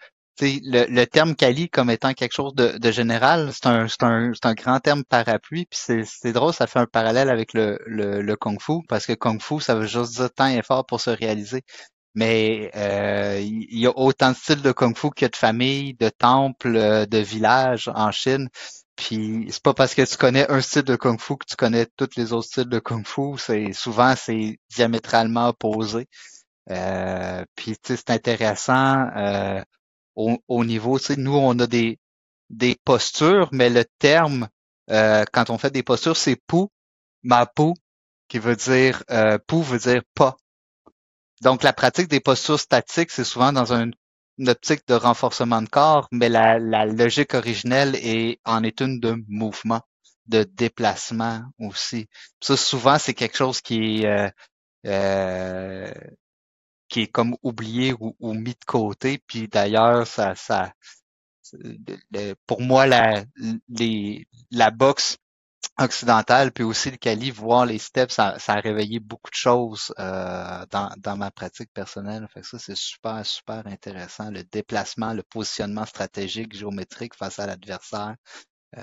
le, 0.43 0.85
le 0.91 1.07
terme 1.07 1.35
Kali 1.35 1.71
comme 1.71 1.89
étant 1.91 2.13
quelque 2.13 2.35
chose 2.35 2.55
de, 2.55 2.91
général, 2.91 3.51
c'est 3.55 3.67
un, 3.67 3.87
un, 4.03 4.33
un 4.43 4.55
grand 4.55 4.81
terme 4.81 5.03
parapluie, 5.05 5.65
puis 5.65 5.79
c'est, 6.05 6.33
drôle, 6.33 6.53
ça 6.53 6.67
fait 6.67 6.79
un 6.79 6.87
parallèle 6.87 7.31
avec 7.31 7.55
le, 7.55 7.79
le, 7.87 8.21
le 8.21 8.37
Kung 8.37 8.61
Fu, 8.61 8.83
parce 8.87 9.07
que 9.07 9.15
Kung 9.15 9.41
Fu, 9.41 9.61
ça 9.61 9.75
veut 9.75 9.87
juste 9.87 10.17
dire 10.17 10.31
temps 10.31 10.47
et 10.49 10.59
effort 10.59 10.85
pour 10.85 11.01
se 11.01 11.09
réaliser. 11.11 11.63
Mais 12.15 12.71
euh, 12.77 13.39
il 13.41 13.79
y 13.79 13.87
a 13.87 13.93
autant 13.97 14.33
de 14.33 14.37
styles 14.37 14.63
de 14.63 14.73
Kung 14.73 14.97
Fu 14.97 15.11
qu'il 15.13 15.27
y 15.27 15.27
a 15.27 15.29
de 15.31 15.37
familles, 15.37 15.95
de 15.95 16.09
temples, 16.11 16.77
euh, 16.77 17.07
de 17.07 17.19
villages 17.19 17.91
en 17.95 18.11
Chine. 18.11 18.49
Puis 18.97 19.47
c'est 19.51 19.63
pas 19.63 19.75
parce 19.75 19.95
que 19.95 20.03
tu 20.03 20.17
connais 20.17 20.51
un 20.51 20.61
style 20.61 20.83
de 20.83 20.97
kung 20.97 21.21
fu 21.21 21.37
que 21.37 21.47
tu 21.47 21.57
connais 21.57 21.87
tous 21.97 22.17
les 22.17 22.33
autres 22.33 22.49
styles 22.49 22.69
de 22.69 22.79
kung 22.79 23.07
fu. 23.07 23.39
C'est 23.39 23.73
souvent 23.73 24.15
c'est 24.17 24.59
diamétralement 24.71 25.49
opposé. 25.49 26.09
Euh, 26.71 27.45
puis 27.55 27.77
c'est 27.83 28.11
intéressant 28.11 29.09
euh, 29.17 29.63
au, 30.17 30.39
au, 30.49 30.65
niveau, 30.65 30.99
nous 31.17 31.37
on 31.37 31.59
a 31.61 31.67
des 31.67 31.99
des 32.51 32.77
postures, 32.85 33.49
mais 33.53 33.71
le 33.71 33.85
terme 33.99 34.49
euh, 34.91 35.25
quand 35.33 35.51
on 35.51 35.59
fait 35.59 35.71
des 35.71 35.83
postures, 35.83 36.17
c'est 36.17 36.37
pou, 36.47 36.71
ma 37.23 37.47
pou, 37.47 37.75
qui 38.29 38.39
veut 38.39 38.57
dire 38.57 39.03
euh, 39.11 39.39
pou 39.47 39.63
veut 39.63 39.79
dire 39.79 40.03
pas. 40.15 40.37
Donc 41.43 41.63
la 41.63 41.73
pratique 41.73 42.09
des 42.09 42.21
postures 42.21 42.61
statiques, 42.61 43.11
c'est 43.11 43.25
souvent 43.25 43.53
dans 43.53 43.73
un 43.73 43.91
optique 44.41 44.87
de 44.89 44.95
renforcement 44.95 45.63
de 45.63 45.69
corps, 45.69 46.09
mais 46.13 46.29
la, 46.29 46.59
la 46.59 46.87
logique 46.87 47.35
originelle 47.35 47.95
est, 47.97 48.41
en 48.45 48.63
est 48.63 48.81
une 48.81 49.01
de 49.01 49.17
mouvement, 49.29 49.81
de 50.27 50.43
déplacement 50.45 51.43
aussi. 51.59 52.09
Ça, 52.41 52.57
souvent, 52.57 52.99
c'est 52.99 53.15
quelque 53.15 53.37
chose 53.37 53.61
qui 53.61 54.03
est, 54.03 54.07
euh, 54.07 54.31
euh, 54.87 55.93
qui 56.89 57.03
est 57.03 57.07
comme 57.07 57.37
oublié 57.43 57.95
ou, 57.99 58.15
ou, 58.21 58.35
mis 58.35 58.53
de 58.55 58.65
côté. 58.67 59.19
Puis 59.27 59.49
d'ailleurs, 59.49 60.07
ça, 60.07 60.35
ça, 60.35 60.73
pour 62.47 62.61
moi, 62.61 62.87
la, 62.87 63.25
les, 63.69 64.27
la 64.51 64.71
boxe 64.71 65.17
occidentale, 65.79 66.53
puis 66.53 66.65
aussi 66.65 66.91
le 66.91 66.97
Cali, 66.97 67.31
voir 67.31 67.67
les 67.67 67.79
steps, 67.79 68.15
ça, 68.15 68.39
ça 68.39 68.55
a 68.55 68.61
réveillé 68.61 68.99
beaucoup 68.99 69.31
de 69.31 69.37
choses 69.37 69.93
euh, 69.99 70.65
dans, 70.71 70.91
dans 70.99 71.17
ma 71.17 71.31
pratique 71.31 71.71
personnelle. 71.73 72.27
Fait 72.33 72.41
que 72.41 72.47
ça, 72.47 72.59
c'est 72.59 72.77
super, 72.77 73.25
super 73.25 73.67
intéressant. 73.67 74.31
Le 74.31 74.43
déplacement, 74.43 75.13
le 75.13 75.23
positionnement 75.23 75.85
stratégique, 75.85 76.57
géométrique 76.57 77.15
face 77.15 77.39
à 77.39 77.47
l'adversaire. 77.47 78.15
Euh... 78.77 78.83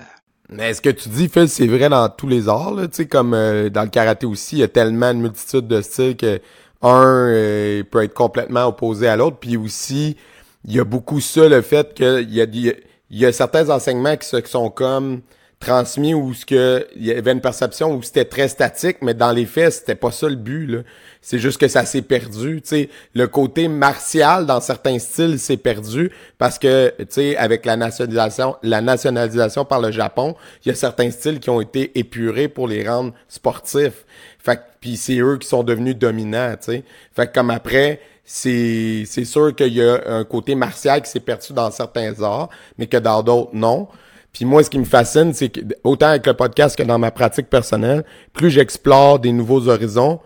Mais 0.50 0.74
ce 0.74 0.82
que 0.82 0.90
tu 0.90 1.08
dis, 1.08 1.28
Phil, 1.28 1.48
c'est 1.48 1.66
vrai 1.66 1.88
dans 1.88 2.08
tous 2.10 2.28
les 2.28 2.48
arts, 2.48 2.74
là, 2.74 2.86
comme 3.10 3.34
euh, 3.34 3.70
dans 3.70 3.82
le 3.82 3.88
karaté 3.88 4.26
aussi, 4.26 4.56
il 4.56 4.58
y 4.60 4.62
a 4.62 4.68
tellement 4.68 5.14
de 5.14 5.18
multitudes 5.18 5.66
de 5.66 5.80
styles 5.80 6.16
que 6.16 6.40
un 6.82 7.30
euh, 7.30 7.82
peut 7.82 8.02
être 8.02 8.12
complètement 8.12 8.66
opposé 8.66 9.08
à 9.08 9.16
l'autre, 9.16 9.38
puis 9.38 9.56
aussi, 9.56 10.18
il 10.64 10.74
y 10.74 10.80
a 10.80 10.84
beaucoup 10.84 11.20
ça, 11.20 11.48
le 11.48 11.62
fait 11.62 11.94
qu'il 11.94 12.30
y 12.30 12.42
a, 12.42 12.44
il 12.44 13.18
y 13.18 13.24
a 13.24 13.32
certains 13.32 13.70
enseignements 13.70 14.16
qui, 14.18 14.42
qui 14.42 14.50
sont 14.50 14.68
comme 14.68 15.22
transmis 15.60 16.14
où 16.14 16.34
ce 16.34 16.44
que 16.44 16.86
il 16.96 17.04
y 17.04 17.12
avait 17.12 17.32
une 17.32 17.40
perception 17.40 17.94
où 17.94 18.02
c'était 18.02 18.24
très 18.24 18.48
statique 18.48 18.98
mais 19.02 19.14
dans 19.14 19.32
les 19.32 19.46
faits 19.46 19.72
c'était 19.72 19.94
pas 19.94 20.10
ça 20.10 20.28
le 20.28 20.36
but 20.36 20.84
c'est 21.22 21.38
juste 21.38 21.58
que 21.58 21.68
ça 21.68 21.86
s'est 21.86 22.02
perdu 22.02 22.60
tu 22.60 22.68
sais. 22.68 22.90
Le 23.14 23.26
côté 23.26 23.66
martial 23.68 24.44
dans 24.44 24.60
certains 24.60 24.98
styles 24.98 25.38
s'est 25.38 25.56
perdu 25.56 26.10
parce 26.36 26.58
que 26.58 26.92
tu 26.98 27.06
sais 27.08 27.36
avec 27.36 27.64
la 27.64 27.76
nationalisation 27.76 28.56
la 28.62 28.82
nationalisation 28.82 29.64
par 29.64 29.80
le 29.80 29.90
Japon 29.90 30.36
il 30.64 30.68
y 30.68 30.72
a 30.72 30.74
certains 30.74 31.10
styles 31.10 31.40
qui 31.40 31.48
ont 31.50 31.60
été 31.60 31.98
épurés 31.98 32.48
pour 32.48 32.68
les 32.68 32.86
rendre 32.86 33.14
sportifs. 33.28 34.04
Fait 34.38 34.60
puis 34.80 34.96
c'est 34.98 35.18
eux 35.18 35.38
qui 35.38 35.48
sont 35.48 35.62
devenus 35.62 35.96
dominants 35.96 36.56
tu 36.56 36.72
sais. 36.72 36.84
Fait 37.14 37.26
que 37.26 37.32
comme 37.32 37.50
après 37.50 38.00
c'est 38.26 39.04
sûr 39.06 39.54
qu'il 39.54 39.72
y 39.72 39.82
a 39.82 40.00
un 40.06 40.24
côté 40.24 40.54
martial 40.54 41.00
qui 41.02 41.10
s'est 41.10 41.20
perdu 41.20 41.52
dans 41.54 41.70
certains 41.70 42.20
arts 42.22 42.50
mais 42.76 42.86
que 42.86 42.98
dans 42.98 43.22
d'autres 43.22 43.50
non 43.54 43.88
puis 44.34 44.44
moi, 44.44 44.64
ce 44.64 44.68
qui 44.68 44.80
me 44.80 44.84
fascine, 44.84 45.32
c'est 45.32 45.48
que 45.48 45.60
autant 45.84 46.08
avec 46.08 46.26
le 46.26 46.34
podcast 46.34 46.76
que 46.76 46.82
dans 46.82 46.98
ma 46.98 47.12
pratique 47.12 47.48
personnelle, 47.48 48.04
plus 48.32 48.50
j'explore 48.50 49.20
des 49.20 49.30
nouveaux 49.30 49.68
horizons, 49.68 50.20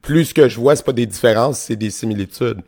plus 0.00 0.24
ce 0.24 0.34
que 0.34 0.48
je 0.48 0.58
vois, 0.58 0.74
c'est 0.74 0.86
pas 0.86 0.94
des 0.94 1.04
différences, 1.04 1.58
c'est 1.60 1.76
des 1.76 1.90
similitudes. 1.90 2.62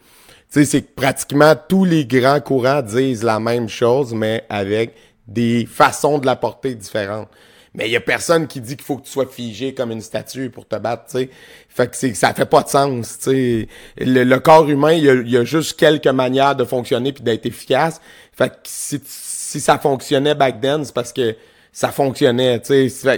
Tu 0.53 0.61
sais, 0.61 0.65
c'est 0.67 0.83
que 0.83 0.95
pratiquement 0.95 1.55
tous 1.69 1.87
les 1.87 2.05
grands 2.05 2.41
courants 2.41 2.83
disent 2.83 3.23
la 3.23 3.41
même 3.41 3.67
chose, 3.67 4.13
mais 4.13 4.45
avec 4.51 4.95
des 5.27 5.65
façons 5.65 6.19
de 6.19 6.27
la 6.27 6.37
porter 6.37 6.75
différentes. 6.75 7.31
Mais 7.73 7.89
il 7.89 7.93
y 7.93 7.97
a 7.97 8.01
personne 8.01 8.47
qui 8.47 8.61
dit 8.61 8.77
qu'il 8.77 8.85
faut 8.85 8.99
que 8.99 9.07
tu 9.07 9.11
sois 9.11 9.27
figé 9.27 9.73
comme 9.73 9.91
une 9.91 10.03
statue 10.03 10.51
pour 10.51 10.69
te 10.69 10.77
battre, 10.77 11.07
tu 11.07 11.19
sais. 11.19 11.31
Fait 11.71 11.91
que 11.91 11.97
c'est, 11.97 12.13
ça 12.13 12.35
fait 12.35 12.45
pas 12.45 12.63
de 12.63 12.69
sens, 12.69 13.19
tu 13.19 13.31
sais. 13.31 13.69
Le, 13.97 14.39
corps 14.39 14.69
humain, 14.69 14.93
il 14.93 15.03
y, 15.03 15.37
a, 15.37 15.41
a, 15.41 15.45
juste 15.45 15.79
quelques 15.79 16.07
manières 16.07 16.55
de 16.55 16.65
fonctionner 16.65 17.13
puis 17.13 17.25
d'être 17.25 17.47
efficace. 17.47 18.03
Fait 18.33 18.51
que 18.51 18.57
si 18.65 19.01
tu 19.01 19.07
si 19.55 19.61
ça 19.61 19.79
fonctionnait 19.79 20.35
back 20.35 20.61
then, 20.61 20.85
c'est 20.85 20.93
parce 20.93 21.13
que 21.13 21.37
ça 21.71 21.91
fonctionnait. 21.91 22.61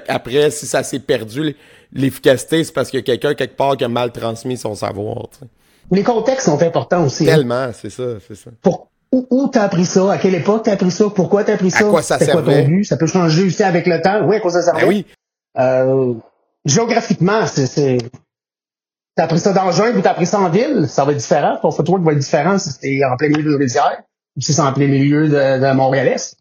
Après, 0.07 0.51
si 0.51 0.66
ça 0.66 0.83
s'est 0.83 0.99
perdu, 0.99 1.57
l'efficacité, 1.94 2.62
c'est 2.62 2.75
parce 2.75 2.94
a 2.94 3.01
quelqu'un 3.01 3.33
quelque 3.33 3.57
part 3.57 3.75
qui 3.75 3.85
a 3.85 3.88
mal 3.88 4.12
transmis 4.12 4.59
son 4.59 4.75
savoir, 4.75 5.29
Les 5.90 6.03
contextes 6.03 6.44
sont 6.44 6.61
importants 6.62 7.05
aussi. 7.05 7.25
Hein. 7.25 7.37
Tellement, 7.37 7.70
c'est 7.72 7.88
ça, 7.88 8.03
c'est 8.29 8.35
ça. 8.35 8.51
Pour, 8.61 8.90
où, 9.12 9.27
où 9.31 9.49
t'as 9.49 9.62
appris 9.62 9.87
ça? 9.87 10.12
À 10.12 10.18
quelle 10.18 10.35
époque 10.35 10.64
t'as 10.64 10.72
appris 10.72 10.90
ça? 10.90 11.07
Pourquoi 11.09 11.42
t'as 11.42 11.55
appris 11.55 11.70
ça? 11.70 11.87
À 11.87 11.90
quoi 11.90 12.03
ça 12.03 12.18
servait? 12.18 12.53
Quoi 12.53 12.62
ton 12.62 12.68
but? 12.68 12.85
Ça 12.85 12.99
peut 12.99 13.07
changer 13.07 13.44
aussi 13.44 13.62
avec 13.62 13.87
le 13.87 14.03
temps. 14.03 14.27
Oui, 14.27 14.37
à 14.37 14.40
quoi 14.40 14.51
ça 14.51 14.61
servait? 14.61 14.83
Ben 14.83 14.88
oui. 14.88 15.07
Euh, 15.59 16.12
géographiquement, 16.66 17.46
c'est, 17.46 17.96
T'as 19.14 19.25
appris 19.25 19.38
ça 19.38 19.55
dans 19.55 19.64
le 19.64 19.72
jungle 19.72 19.96
ou 19.96 20.03
t'as 20.03 20.11
appris 20.11 20.27
ça 20.27 20.38
en 20.38 20.51
ville? 20.51 20.87
Ça 20.87 21.07
va 21.07 21.12
être 21.12 21.18
différent. 21.18 21.57
Ton 21.62 21.70
photo 21.70 21.96
va 21.96 22.12
être 22.12 22.18
différent 22.18 22.59
si 22.59 22.72
c'était 22.72 23.01
en 23.11 23.16
plein 23.16 23.29
milieu 23.29 23.53
de 23.53 23.57
rivière 23.57 24.03
c'est 24.38 24.61
en 24.61 24.72
plein 24.72 24.87
milieu 24.87 25.29
de, 25.29 25.35
de 25.35 25.72
Montréal-Est? 25.72 26.38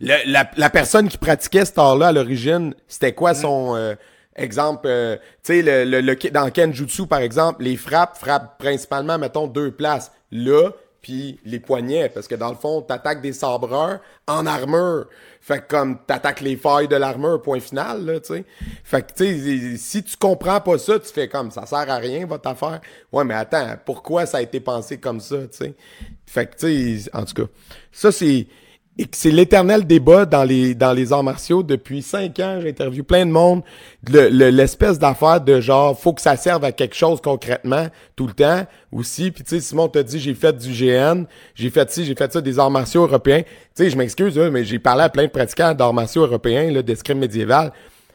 La, 0.00 0.44
la, 0.56 0.70
personne 0.70 1.08
qui 1.08 1.16
pratiquait 1.16 1.64
cet 1.64 1.78
art-là 1.78 2.08
à 2.08 2.12
l'origine, 2.12 2.74
c'était 2.86 3.12
quoi 3.12 3.34
son 3.34 3.74
euh, 3.76 3.94
exemple? 4.34 4.86
Euh, 4.86 5.16
tu 5.42 5.54
sais, 5.54 5.62
le, 5.62 5.84
le, 5.84 6.00
le, 6.00 6.30
dans 6.30 6.50
Kenjutsu, 6.50 7.06
par 7.06 7.20
exemple, 7.20 7.62
les 7.62 7.76
frappes 7.76 8.18
frappent 8.18 8.58
principalement, 8.58 9.18
mettons, 9.18 9.46
deux 9.46 9.70
places. 9.70 10.12
Là, 10.30 10.70
puis 11.06 11.38
les 11.44 11.60
poignets, 11.60 12.08
parce 12.08 12.26
que 12.26 12.34
dans 12.34 12.48
le 12.48 12.56
fond, 12.56 12.82
t'attaques 12.82 13.20
des 13.20 13.32
sabreurs 13.32 14.00
en 14.26 14.44
armure. 14.44 15.06
Fait 15.40 15.60
que 15.60 15.68
comme 15.68 16.04
t'attaques 16.04 16.40
les 16.40 16.56
failles 16.56 16.88
de 16.88 16.96
l'armure, 16.96 17.40
point 17.40 17.60
final, 17.60 18.04
là, 18.04 18.18
tu 18.18 18.34
sais. 18.34 18.44
Fait 18.82 19.06
que, 19.06 19.12
tu 19.12 19.24
sais, 19.24 19.76
si 19.76 20.02
tu 20.02 20.16
comprends 20.16 20.60
pas 20.60 20.78
ça, 20.78 20.98
tu 20.98 21.06
fais 21.06 21.28
comme, 21.28 21.52
ça 21.52 21.64
sert 21.64 21.88
à 21.88 21.98
rien, 21.98 22.26
votre 22.26 22.48
affaire. 22.48 22.80
Ouais, 23.12 23.22
mais 23.22 23.34
attends, 23.34 23.76
pourquoi 23.84 24.26
ça 24.26 24.38
a 24.38 24.42
été 24.42 24.58
pensé 24.58 24.98
comme 24.98 25.20
ça, 25.20 25.46
tu 25.46 25.58
sais? 25.58 25.74
Fait 26.26 26.46
que, 26.46 26.56
tu 26.56 26.98
sais, 26.98 27.10
en 27.14 27.24
tout 27.24 27.34
cas, 27.34 27.52
ça, 27.92 28.10
c'est 28.10 28.48
c'est 29.12 29.30
l'éternel 29.30 29.86
débat 29.86 30.24
dans 30.24 30.44
les 30.44 30.74
dans 30.74 30.92
les 30.92 31.12
arts 31.12 31.22
martiaux 31.22 31.62
depuis 31.62 32.00
cinq 32.00 32.40
ans. 32.40 32.60
J'interviewe 32.62 33.02
plein 33.02 33.26
de 33.26 33.30
monde. 33.30 33.62
L'espèce 34.08 34.98
d'affaire 34.98 35.40
de 35.40 35.60
genre, 35.60 35.98
faut 35.98 36.14
que 36.14 36.22
ça 36.22 36.36
serve 36.36 36.64
à 36.64 36.72
quelque 36.72 36.94
chose 36.94 37.20
concrètement 37.20 37.88
tout 38.14 38.26
le 38.26 38.32
temps 38.32 38.64
aussi. 38.92 39.30
Puis 39.30 39.44
tu 39.44 39.50
sais, 39.50 39.60
Simon 39.60 39.88
t'a 39.88 40.02
dit, 40.02 40.18
j'ai 40.18 40.34
fait 40.34 40.56
du 40.56 40.72
GN, 40.72 41.24
j'ai 41.54 41.68
fait 41.68 41.90
ci, 41.90 42.06
j'ai 42.06 42.14
fait 42.14 42.32
ça 42.32 42.40
des 42.40 42.58
arts 42.58 42.70
martiaux 42.70 43.02
européens. 43.02 43.42
Tu 43.42 43.84
sais, 43.84 43.90
je 43.90 43.96
m'excuse, 43.98 44.38
mais 44.38 44.64
j'ai 44.64 44.78
parlé 44.78 45.02
à 45.02 45.08
plein 45.10 45.24
de 45.24 45.30
pratiquants 45.30 45.74
d'arts 45.74 45.94
martiaux 45.94 46.22
européens, 46.22 46.70
là, 46.70 46.82
d'escrime 46.82 47.18
médiéval. 47.18 47.72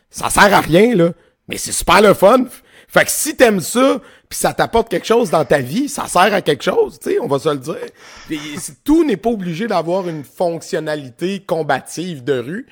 Ça 0.10 0.30
sert 0.30 0.54
à 0.54 0.62
rien, 0.62 0.96
là. 0.96 1.12
Mais 1.48 1.58
c'est 1.58 1.72
super 1.72 2.02
le 2.02 2.14
fun. 2.14 2.46
Fait 2.88 3.06
que 3.06 3.12
si 3.12 3.36
t'aimes 3.36 3.62
ça, 3.62 4.02
puis 4.32 4.40
ça 4.40 4.54
t'apporte 4.54 4.88
quelque 4.88 5.06
chose 5.06 5.30
dans 5.30 5.44
ta 5.44 5.60
vie, 5.60 5.90
ça 5.90 6.08
sert 6.08 6.34
à 6.34 6.42
quelque 6.42 6.64
chose, 6.64 6.98
tu 6.98 7.10
sais, 7.10 7.20
on 7.20 7.28
va 7.28 7.38
se 7.38 7.50
le 7.50 7.58
dire. 7.58 7.86
Pis, 8.30 8.40
tout 8.82 9.04
n'est 9.04 9.18
pas 9.18 9.30
obligé 9.30 9.68
d'avoir 9.68 10.08
une 10.08 10.24
fonctionnalité 10.24 11.42
combative 11.42 12.24
de 12.24 12.40
rue. 12.40 12.66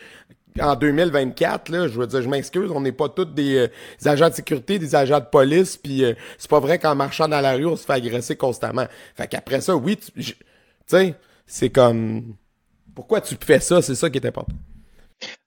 En 0.61 0.77
2024, 0.77 1.67
là, 1.67 1.89
je 1.89 1.99
veux 1.99 2.07
dire, 2.07 2.21
je 2.21 2.29
m'excuse, 2.29 2.71
on 2.71 2.79
n'est 2.79 2.93
pas 2.93 3.09
tous 3.09 3.25
des, 3.25 3.57
euh, 3.57 4.09
agents 4.09 4.29
de 4.29 4.35
sécurité, 4.35 4.79
des 4.79 4.95
agents 4.95 5.19
de 5.19 5.25
police, 5.25 5.75
puis 5.75 6.05
euh, 6.05 6.13
c'est 6.37 6.49
pas 6.49 6.61
vrai 6.61 6.79
qu'en 6.79 6.95
marchant 6.95 7.27
dans 7.27 7.41
la 7.41 7.55
rue, 7.55 7.65
on 7.65 7.75
se 7.75 7.85
fait 7.85 7.91
agresser 7.91 8.37
constamment. 8.37 8.87
Fait 9.17 9.27
qu'après 9.27 9.59
ça, 9.59 9.75
oui, 9.75 9.97
tu 9.97 10.23
sais, 10.85 11.13
c'est 11.45 11.69
comme... 11.69 12.35
Pourquoi 12.95 13.19
tu 13.19 13.35
fais 13.37 13.59
ça? 13.59 13.81
C'est 13.81 13.95
ça 13.95 14.09
qui 14.09 14.17
est 14.17 14.25
important. 14.25 14.55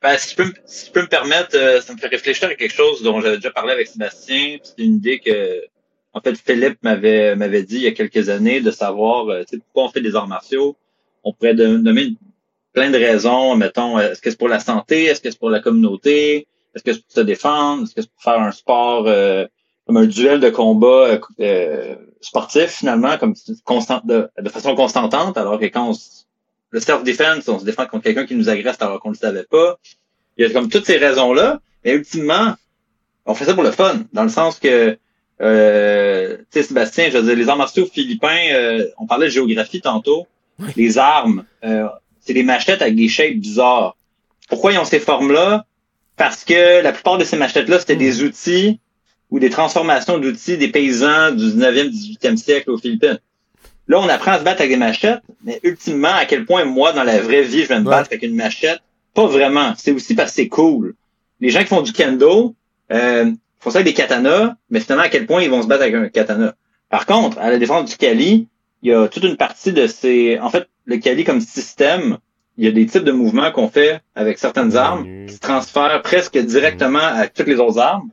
Ben, 0.03 0.19
si, 0.19 0.33
je 0.33 0.37
peux, 0.37 0.53
si 0.67 0.91
peux 0.91 1.01
me 1.01 1.09
permettre, 1.09 1.57
euh, 1.57 1.81
ça 1.81 1.95
me 1.95 1.99
fait 1.99 2.09
réfléchir 2.09 2.51
à 2.51 2.55
quelque 2.55 2.75
chose 2.75 3.03
dont 3.03 3.19
j'avais 3.23 3.37
déjà 3.37 3.51
parlé 3.51 3.73
avec 3.73 3.87
Sébastien. 3.87 4.59
C'est 4.63 4.83
une 4.83 4.97
idée 4.97 5.19
que, 5.19 5.72
en 6.15 6.21
fait, 6.21 6.37
Philippe 6.37 6.79
m'avait 6.83 7.37
m'avait 7.37 7.63
dit 7.63 7.77
il 7.77 7.83
y 7.83 7.87
a 7.87 7.93
quelques 7.93 8.29
années 8.29 8.61
de 8.61 8.71
savoir 8.71 9.29
euh, 9.29 9.43
pourquoi 9.51 9.85
on 9.85 9.89
fait 9.89 10.01
des 10.01 10.15
arts 10.15 10.29
martiaux. 10.29 10.77
On 11.25 11.33
pourrait 11.33 11.55
nommer 11.55 12.15
plein 12.73 12.91
de 12.91 12.99
raisons. 12.99 13.57
Mettons, 13.57 13.99
est-ce 13.99 14.21
que 14.21 14.31
c'est 14.31 14.39
pour 14.39 14.49
la 14.49 14.61
santé? 14.61 15.05
Est-ce 15.05 15.21
que 15.21 15.31
c'est 15.31 15.39
pour 15.39 15.51
la 15.51 15.61
communauté? 15.61 16.47
Est-ce 16.75 16.83
que 16.85 16.93
c'est 16.93 17.03
pour 17.03 17.13
se 17.13 17.21
défendre? 17.21 17.85
Est-ce 17.85 17.95
que 17.95 18.03
c'est 18.03 18.11
pour 18.11 18.23
faire 18.23 18.41
un 18.41 18.53
sport 18.53 19.07
euh, 19.07 19.47
comme 19.87 19.97
un 19.97 20.07
duel 20.07 20.41
de 20.41 20.51
combat 20.51 21.19
sportif 22.21 22.71
finalement, 22.71 23.19
comme 23.19 23.35
constant, 23.65 24.01
de, 24.05 24.29
de 24.39 24.49
façon 24.49 24.75
constantante, 24.75 25.37
alors 25.37 25.59
que 25.59 25.67
quand 25.67 25.91
on 25.91 25.95
le 26.73 26.81
self-defense, 26.81 27.47
on 27.49 27.59
se 27.59 27.65
défend 27.65 27.87
contre 27.87 28.05
quelqu'un 28.05 28.27
qui 28.27 28.35
nous 28.35 28.49
agresse 28.49 28.77
alors 28.81 28.99
qu'on 28.99 29.11
ne 29.11 29.15
le 29.15 29.19
savait 29.19 29.45
pas. 29.45 29.79
Il 30.37 30.47
y 30.47 30.51
a 30.51 30.53
comme 30.53 30.69
toutes 30.69 30.87
ces 30.87 30.97
raisons-là, 30.97 31.61
mais 31.85 31.93
ultimement, 31.93 32.55
on 33.27 33.35
fait 33.35 33.45
ça 33.45 33.55
pour 33.55 33.63
le 33.63 33.71
fun, 33.71 34.01
dans 34.13 34.23
le 34.23 34.31
sens 34.31 34.59
que, 34.59 34.99
euh, 35.43 36.37
tu 36.39 36.45
sais, 36.51 36.63
Sébastien, 36.63 37.11
je 37.11 37.19
veux 37.19 37.25
dire, 37.25 37.37
les 37.37 37.49
arts 37.49 37.57
martiaux 37.57 37.87
philippins, 37.87 38.39
euh, 38.53 38.87
on 38.99 39.07
parlait 39.07 39.27
de 39.27 39.33
géographie 39.33 39.81
tantôt, 39.81 40.27
les 40.77 40.99
armes, 40.99 41.45
euh, 41.65 41.87
c'est 42.21 42.35
des 42.35 42.43
machettes 42.45 42.83
avec 42.83 42.95
des 42.95 43.09
shapes 43.09 43.37
bizarres. 43.39 43.97
Pourquoi 44.49 44.73
ils 44.73 44.79
ont 44.79 44.85
ces 44.85 45.01
formes-là? 45.01 45.65
Parce 46.17 46.45
que 46.45 46.83
la 46.83 46.93
plupart 46.93 47.19
de 47.19 47.25
ces 47.25 47.37
machettes-là, 47.37 47.81
c'était 47.81 47.97
des 47.97 48.23
outils 48.23 48.79
ou 49.31 49.39
des 49.41 49.51
transformations 49.51 50.19
d'outils 50.19 50.59
des 50.59 50.69
paysans 50.69 51.33
du 51.33 51.45
19e, 51.47 51.89
18e 51.91 52.37
siècle 52.37 52.71
aux 52.71 52.79
Philippines. 52.79 53.19
Là, 53.89 53.99
on 53.99 54.09
apprend 54.09 54.33
à 54.33 54.39
se 54.39 54.45
battre 54.45 54.61
avec 54.61 54.71
des 54.71 54.77
machettes, 54.79 55.23
mais 55.43 55.59
ultimement, 55.65 56.15
à 56.15 56.25
quel 56.27 56.45
point 56.45 56.65
moi, 56.65 56.93
dans 56.93 57.03
la 57.03 57.19
vraie 57.21 57.43
vie, 57.43 57.63
je 57.63 57.69
vais 57.69 57.81
me 57.81 57.85
Ouais. 57.87 57.91
battre 57.91 58.11
avec 58.13 58.23
une 58.23 58.37
machette? 58.37 58.81
Pas 59.15 59.27
vraiment. 59.27 59.73
C'est 59.77 59.91
aussi 59.91 60.15
parce 60.15 60.31
que 60.31 60.37
c'est 60.37 60.49
cool. 60.49 60.95
Les 61.41 61.51
gens 61.51 61.61
qui 61.61 61.67
font 61.67 61.83
du 61.83 61.93
kendo, 61.93 62.55
euh, 62.93 63.33
font 63.63 63.71
ça 63.71 63.79
avec 63.79 63.87
des 63.87 63.95
katanas, 63.95 64.57
mais 64.71 64.81
finalement, 64.81 65.05
à 65.05 65.09
quel 65.09 65.27
point 65.27 65.43
ils 65.43 65.51
vont 65.51 65.63
se 65.63 65.69
battre 65.69 65.83
avec 65.83 65.95
un 65.95 66.09
katana? 66.09 66.55
Par 66.91 67.07
contre, 67.07 67.39
à 67.39 67.51
la 67.51 67.59
défense 67.59 67.91
du 67.91 67.97
Kali, 67.97 68.49
il 68.83 68.91
y 68.91 68.93
a 68.93 69.09
toute 69.09 69.25
une 69.25 69.37
partie 69.37 69.73
de 69.73 69.87
ces... 69.87 70.39
En 70.41 70.51
fait, 70.51 70.69
le 70.85 70.97
Kali 70.99 71.25
comme 71.25 71.41
système, 71.41 72.19
il 72.59 72.65
y 72.65 72.69
a 72.69 72.73
des 72.73 72.85
types 72.87 73.05
de 73.05 73.13
mouvements 73.13 73.51
qu'on 73.53 73.69
fait 73.69 74.01
avec 74.15 74.39
certaines 74.39 74.77
armes 74.77 75.27
qui 75.27 75.35
se 75.35 75.39
transfèrent 75.39 76.03
presque 76.03 76.37
directement 76.37 76.99
à 76.99 77.29
toutes 77.29 77.47
les 77.47 77.61
autres 77.61 77.79
armes, 77.79 78.11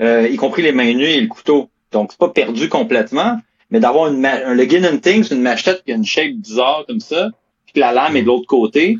euh, 0.00 0.28
y 0.28 0.36
compris 0.36 0.62
les 0.62 0.72
mains 0.72 0.94
nues 0.94 1.04
et 1.04 1.20
le 1.20 1.26
couteau. 1.26 1.68
Donc, 1.90 2.12
c'est 2.12 2.18
pas 2.18 2.28
perdu 2.30 2.68
complètement, 2.68 3.40
mais 3.70 3.80
d'avoir 3.80 4.06
une 4.06 4.20
ma- 4.20 4.46
un 4.46 4.54
le 4.54 4.62
Ginning 4.62 5.00
Thing, 5.00 5.24
c'est 5.24 5.34
une 5.34 5.42
machette 5.42 5.82
qui 5.84 5.92
a 5.92 5.96
une 5.96 6.06
shape 6.06 6.32
bizarre 6.34 6.84
comme 6.86 7.00
ça, 7.00 7.30
puis 7.66 7.74
que 7.74 7.80
la 7.80 7.92
lame 7.92 8.16
est 8.16 8.22
de 8.22 8.26
l'autre 8.28 8.46
côté, 8.46 8.98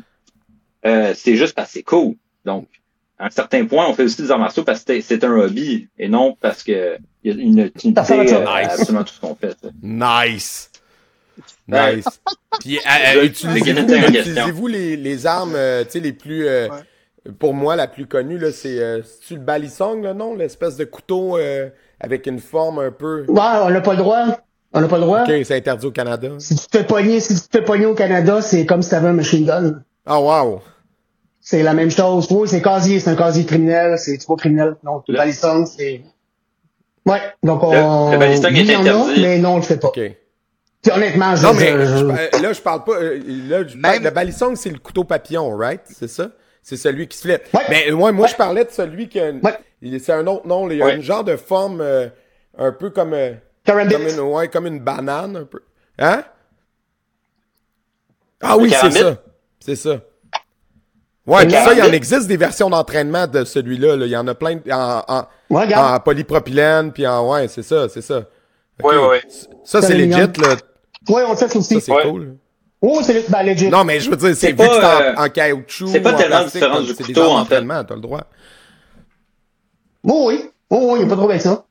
euh, 0.85 1.13
c'est 1.15 1.35
juste 1.35 1.55
parce 1.55 1.69
que 1.69 1.73
c'est 1.75 1.83
cool. 1.83 2.15
Donc, 2.45 2.67
à 3.19 3.25
un 3.25 3.29
certain 3.29 3.65
point, 3.65 3.85
on 3.87 3.93
fait 3.93 4.03
aussi 4.03 4.21
des 4.21 4.31
arts 4.31 4.39
martiaux 4.39 4.63
parce 4.63 4.83
que 4.83 4.99
c'est- 5.01 5.23
un 5.23 5.31
hobby 5.39 5.87
et 5.97 6.07
non 6.07 6.35
parce 6.39 6.63
que 6.63 6.97
il 7.23 7.35
y 7.35 7.37
a 7.37 7.41
une 7.43 7.59
utilité 7.59 8.01
fait 8.03 8.33
euh, 8.33 8.45
à 8.47 8.61
Nice. 8.63 8.71
absolument 8.71 9.03
tout 9.03 9.13
ce 9.13 9.19
qu'on 9.19 9.35
fait. 9.35 9.55
Nice. 9.83 10.71
Nice. 11.67 12.05
Puis, 12.59 12.77
euh, 12.77 13.17
euh, 13.17 13.23
utilisez-vous, 13.25 14.67
les, 14.67 14.95
les 14.97 15.25
armes, 15.25 15.53
euh, 15.55 15.83
tu 15.83 15.91
sais, 15.91 15.99
les 15.99 16.13
plus, 16.13 16.47
euh, 16.47 16.67
pour 17.37 17.53
moi, 17.53 17.75
la 17.75 17.87
plus 17.87 18.07
connue, 18.07 18.37
là, 18.37 18.51
c'est, 18.51 18.79
euh, 18.79 19.01
c'est-tu 19.03 19.35
le 19.35 19.41
balisong, 19.41 20.01
là, 20.03 20.13
non? 20.13 20.35
L'espèce 20.35 20.75
de 20.77 20.85
couteau, 20.85 21.37
euh, 21.37 21.69
avec 21.99 22.25
une 22.27 22.39
forme 22.39 22.79
un 22.79 22.91
peu... 22.91 23.25
Ouais, 23.27 23.41
on 23.63 23.69
n'a 23.69 23.81
pas 23.81 23.91
le 23.91 23.97
droit. 23.99 24.25
On 24.73 24.81
n'a 24.81 24.87
pas 24.87 24.97
le 24.97 25.03
droit. 25.03 25.21
Ok, 25.23 25.31
c'est 25.45 25.55
interdit 25.55 25.85
au 25.85 25.91
Canada. 25.91 26.29
Si 26.39 26.55
tu 26.55 26.67
te 26.67 26.77
fais 26.77 26.83
pogner, 26.83 27.19
si 27.19 27.35
tu 27.35 27.47
te 27.47 27.57
fais 27.57 27.63
pogner 27.63 27.85
au 27.85 27.95
Canada, 27.95 28.41
c'est 28.41 28.65
comme 28.65 28.81
si 28.81 28.89
t'avais 28.89 29.07
un 29.09 29.13
machine 29.13 29.45
gun. 29.45 29.81
Ah, 30.05 30.19
wow. 30.19 30.61
C'est 31.49 31.63
la 31.63 31.73
même 31.73 31.89
chose. 31.89 32.27
Oui, 32.29 32.47
c'est 32.47 32.61
casier, 32.61 32.99
c'est 32.99 33.09
un 33.09 33.15
casier 33.15 33.43
criminel, 33.43 33.97
c'est 33.97 34.15
tu 34.19 34.27
pas 34.27 34.35
criminel. 34.35 34.75
Donc, 34.83 35.03
le 35.07 35.17
balisong, 35.17 35.65
c'est... 35.65 36.03
Ouais, 37.07 37.21
donc 37.41 37.63
on... 37.63 37.71
Le- 38.11 38.17
le 38.19 38.23
est 38.23 38.45
a, 38.45 38.79
interdit. 38.79 39.19
mais 39.21 39.39
non, 39.39 39.53
on 39.53 39.55
le 39.55 39.63
fait 39.63 39.79
pas. 39.79 39.87
Ok. 39.87 39.95
Puis 40.83 40.91
honnêtement, 40.91 41.35
je... 41.35 41.41
Non, 41.43 41.53
mais 41.55 41.71
je- 41.87 42.05
euh, 42.05 42.41
là, 42.43 42.53
je 42.53 42.61
parle 42.61 42.83
pas. 42.83 42.91
euh, 42.91 43.19
là, 43.47 43.67
je 43.67 43.75
parle- 43.75 43.95
Même- 43.95 44.03
le 44.03 44.09
balisong, 44.11 44.55
c'est 44.57 44.69
le 44.69 44.77
couteau 44.77 45.03
papillon, 45.05 45.49
right? 45.57 45.81
C'est 45.85 46.07
ça? 46.07 46.29
C'est 46.61 46.77
celui 46.77 47.07
qui 47.07 47.17
se 47.17 47.23
flippe. 47.23 47.51
Ouais. 47.51 47.61
Mais 47.67 47.89
moi, 47.93 48.11
moi 48.11 48.25
Ouais. 48.25 48.31
je 48.31 48.35
parlais 48.35 48.63
de 48.63 48.69
celui 48.69 49.09
qui 49.09 49.19
a 49.19 49.29
une- 49.29 49.41
C'est 49.99 50.13
un 50.13 50.27
autre 50.27 50.45
nom. 50.45 50.69
Il 50.69 50.77
y 50.77 50.81
a 50.83 50.85
Ouais. 50.85 50.95
une 50.97 51.01
genre 51.01 51.23
de 51.23 51.35
forme 51.35 51.81
euh, 51.81 52.09
un 52.59 52.71
peu 52.71 52.91
comme, 52.91 53.13
euh, 53.15 53.33
comme, 53.65 53.79
une, 53.79 54.19
ouais, 54.19 54.47
comme 54.49 54.67
une 54.67 54.81
banane, 54.81 55.35
un 55.35 55.45
peu. 55.45 55.61
Hein? 55.97 56.23
Ah 58.39 58.55
oui, 58.55 58.69
c'est 58.79 58.91
ça. 58.91 59.17
C'est 59.59 59.75
ça. 59.75 59.99
Ouais, 61.29 61.45
puis 61.45 61.53
ça, 61.53 61.73
il 61.73 61.79
y 61.79 61.81
en 61.81 61.91
existe 61.93 62.27
des 62.27 62.37
versions 62.37 62.69
d'entraînement 62.69 63.27
de 63.27 63.43
celui-là. 63.45 63.95
là. 63.95 64.05
Il 64.05 64.11
y 64.11 64.17
en 64.17 64.27
a 64.27 64.33
plein 64.35 64.55
de- 64.55 64.71
en, 64.71 65.03
en, 65.07 65.27
Ouais, 65.49 65.61
regarde. 65.63 65.95
en 65.95 65.99
polypropylène, 65.99 66.91
puis 66.91 67.05
en. 67.07 67.31
Ouais, 67.31 67.47
c'est 67.47 67.63
ça, 67.63 67.87
c'est 67.89 68.01
ça. 68.01 68.17
Ok. 68.81 68.89
Ouais, 68.91 68.97
ouais, 68.97 69.07
ouais. 69.09 69.21
Ça, 69.63 69.81
c'est 69.81 69.93
legit, 69.95 70.09
là. 70.11 70.55
Ouais, 71.09 71.23
on 71.25 71.31
le 71.31 71.35
fait 71.37 71.47
ça 71.47 71.59
aussi. 71.59 71.75
Ça, 71.75 71.79
c'est 71.81 71.91
Ouais. 71.91 72.03
cool. 72.09 72.35
Oh, 72.81 73.01
c'est 73.03 73.13
le- 73.13 73.23
ben, 73.29 73.43
legit. 73.43 73.69
Non, 73.69 73.83
mais 73.83 73.99
je 73.99 74.09
veux 74.09 74.15
dire, 74.15 74.35
c'est 74.35 74.51
vu 74.51 74.55
que 74.57 74.63
c'est 74.63 75.17
en, 75.17 75.23
en 75.25 75.29
caoutchouc. 75.29 75.87
c'est 75.87 75.99
pas 76.01 76.13
tellement 76.13 76.43
différent 76.45 76.81
du 76.81 76.95
couteau, 76.95 77.23
en 77.31 77.45
fait. 77.45 77.65
t'as 77.67 77.95
le 77.95 78.01
droit. 78.01 78.21
Oh, 80.07 80.25
oui. 80.27 80.49
Oh, 80.69 80.91
oui, 80.93 80.99
il 80.99 81.05
n'y 81.05 81.05
a 81.05 81.07
pas 81.07 81.15
de 81.15 81.19
problème 81.19 81.29
avec 81.31 81.41
ça. 81.41 81.65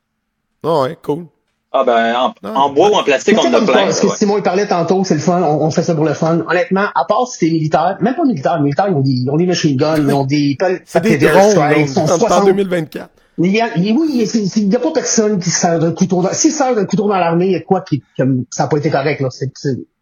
Ah 0.63 0.81
ouais, 0.81 0.97
cool. 1.01 1.25
Ah 1.71 1.83
ben, 1.83 2.33
en, 2.55 2.69
bois 2.71 2.89
ou 2.89 2.95
en 2.95 3.03
plastique, 3.03 3.37
on 3.39 3.47
en 3.47 3.53
a 3.53 3.61
plein. 3.61 3.91
ce 3.91 4.01
que 4.01 4.07
ouais. 4.07 4.15
Simon 4.15 4.37
il 4.37 4.43
parlait 4.43 4.65
tantôt, 4.67 5.03
c'est 5.03 5.13
le 5.13 5.19
fun, 5.19 5.43
on, 5.43 5.65
on 5.65 5.69
fait 5.69 5.83
ça 5.83 5.93
pour 5.93 6.03
le 6.03 6.15
fun. 6.15 6.39
Honnêtement, 6.49 6.87
à 6.95 7.05
part 7.05 7.27
si 7.27 7.37
t'es 7.39 7.51
militaire, 7.51 7.97
même 8.01 8.15
pas 8.15 8.23
militaire, 8.25 8.57
les 8.57 8.63
militaires, 8.63 8.87
ils 8.89 8.95
ont 8.95 9.01
des, 9.01 9.11
ils 9.11 9.29
ont 9.29 9.37
des 9.37 9.45
machine 9.45 9.77
guns, 9.77 9.97
ils 9.97 10.11
ont 10.11 10.25
des 10.25 10.57
C'est 10.85 11.01
des 11.03 11.17
drones, 11.19 11.73
ils 11.77 11.87
sont 11.87 12.01
en 12.01 12.07
temps 12.07 12.17
60. 12.17 12.45
2024. 12.45 13.09
Il 13.37 13.51
y 13.51 13.61
a, 13.61 13.69
il- 13.77 13.95
oui, 13.95 14.27
il 14.55 14.67
n'y 14.67 14.75
a 14.75 14.79
pas 14.79 14.91
personne 14.91 15.39
qui 15.39 15.49
se 15.51 15.59
sert 15.61 15.79
d'un 15.79 15.91
couteau. 15.91 16.21
Dans, 16.23 16.33
s'il 16.33 16.51
se 16.51 16.57
sert 16.57 16.73
d'un 16.75 16.85
couteau 16.85 17.07
dans 17.07 17.17
l'armée, 17.17 17.45
il 17.45 17.51
y 17.51 17.55
a 17.55 17.61
quoi 17.61 17.81
qui, 17.81 18.03
comme, 18.17 18.45
ça 18.51 18.63
n'a 18.63 18.69
pas 18.69 18.77
été 18.77 18.89
correct, 18.89 19.21
là. 19.21 19.29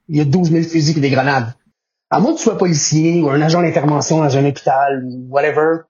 Il 0.09 0.17
y 0.17 0.21
a 0.21 0.25
12 0.25 0.49
000 0.51 0.63
fusils 0.63 0.97
et 0.97 1.01
des 1.01 1.09
grenades. 1.09 1.53
À 2.09 2.19
moins 2.21 2.31
que 2.31 2.37
tu 2.37 2.43
sois 2.43 2.57
policier 2.57 3.21
ou 3.21 3.29
un 3.29 3.41
agent 3.41 3.61
d'intervention 3.61 4.19
dans 4.19 4.37
un 4.37 4.45
hôpital 4.45 5.03
ou 5.05 5.27
whatever. 5.29 5.81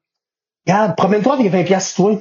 Regarde, 0.65 0.95
promène-toi 0.97 1.35
avec 1.35 1.51
20 1.51 1.63
piastres 1.65 1.95
toi. 1.95 2.19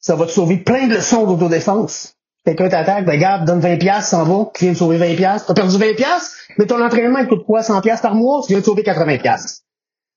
Ça 0.00 0.16
va 0.16 0.24
te 0.24 0.30
sauver 0.30 0.56
plein 0.56 0.88
de 0.88 0.94
leçons 0.94 1.26
d'autodéfense. 1.26 2.14
Quelqu'un 2.44 2.68
t'attaque, 2.68 3.04
ben 3.04 3.12
regarde, 3.12 3.44
donne 3.44 3.60
20 3.60 3.76
piastres, 3.76 4.10
s'en 4.10 4.24
va, 4.24 4.50
tu 4.54 4.64
viens 4.64 4.72
de 4.72 4.78
sauver 4.78 4.96
20 4.96 5.14
piastres. 5.14 5.46
T'as 5.46 5.54
perdu 5.54 5.76
20 5.76 5.94
piastres, 5.94 6.36
mais 6.58 6.66
ton 6.66 6.82
entraînement, 6.82 7.24
coûte 7.26 7.44
quoi? 7.44 7.62
100 7.62 7.82
piastres 7.82 8.02
par 8.02 8.14
mois, 8.14 8.40
tu 8.42 8.52
viens 8.52 8.60
de 8.60 8.64
sauver 8.64 8.82
80 8.82 9.18
piastres. 9.18 9.62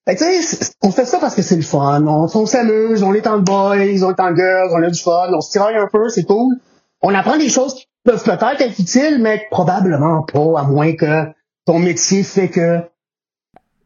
Fait 0.08 0.16
que, 0.16 0.24
tu 0.24 0.42
sais, 0.42 0.72
on 0.82 0.92
fait 0.92 1.06
ça 1.06 1.20
parce 1.20 1.36
que 1.36 1.42
c'est 1.42 1.56
le 1.56 1.62
fun. 1.62 2.06
On, 2.06 2.28
on 2.34 2.46
s'amuse, 2.46 3.04
on 3.04 3.14
est 3.14 3.28
en 3.28 3.40
boys, 3.40 3.76
on 3.76 3.80
est 3.80 4.20
en 4.20 4.36
girls, 4.36 4.70
on 4.72 4.84
a 4.84 4.90
du 4.90 5.00
fun, 5.02 5.30
on 5.34 5.42
se 5.42 5.52
tiraille 5.52 5.78
un 5.78 5.88
peu, 5.92 6.10
c'est 6.10 6.24
cool. 6.24 6.56
On 7.02 7.14
apprend 7.14 7.38
des 7.38 7.50
choses 7.50 7.76
qui 7.76 7.88
peuvent 8.04 8.24
peut-être 8.24 8.62
être 8.62 8.80
utiles, 8.80 9.20
mais 9.22 9.46
probablement 9.52 10.24
pas, 10.24 10.60
à 10.60 10.64
moins 10.64 10.94
que 10.94 11.26
ton 11.66 11.80
métier 11.80 12.24
fait 12.24 12.50
que 12.50 12.80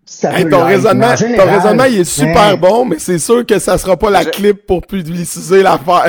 ça 0.10 0.32
Hey, 0.40 0.50
ton 0.50 0.64
raisonnement, 0.64 1.08
en 1.08 1.16
ton 1.16 1.52
raisonnement, 1.52 1.84
il 1.84 2.00
est 2.00 2.04
super 2.06 2.58
bon, 2.58 2.86
mais 2.86 2.96
c'est 2.98 3.20
sûr 3.20 3.46
que 3.46 3.60
ça 3.60 3.78
sera 3.78 3.98
pas 3.98 4.10
la 4.10 4.24
Je- 4.24 4.30
clip 4.30 4.66
pour 4.66 4.82
publiciser 4.88 5.64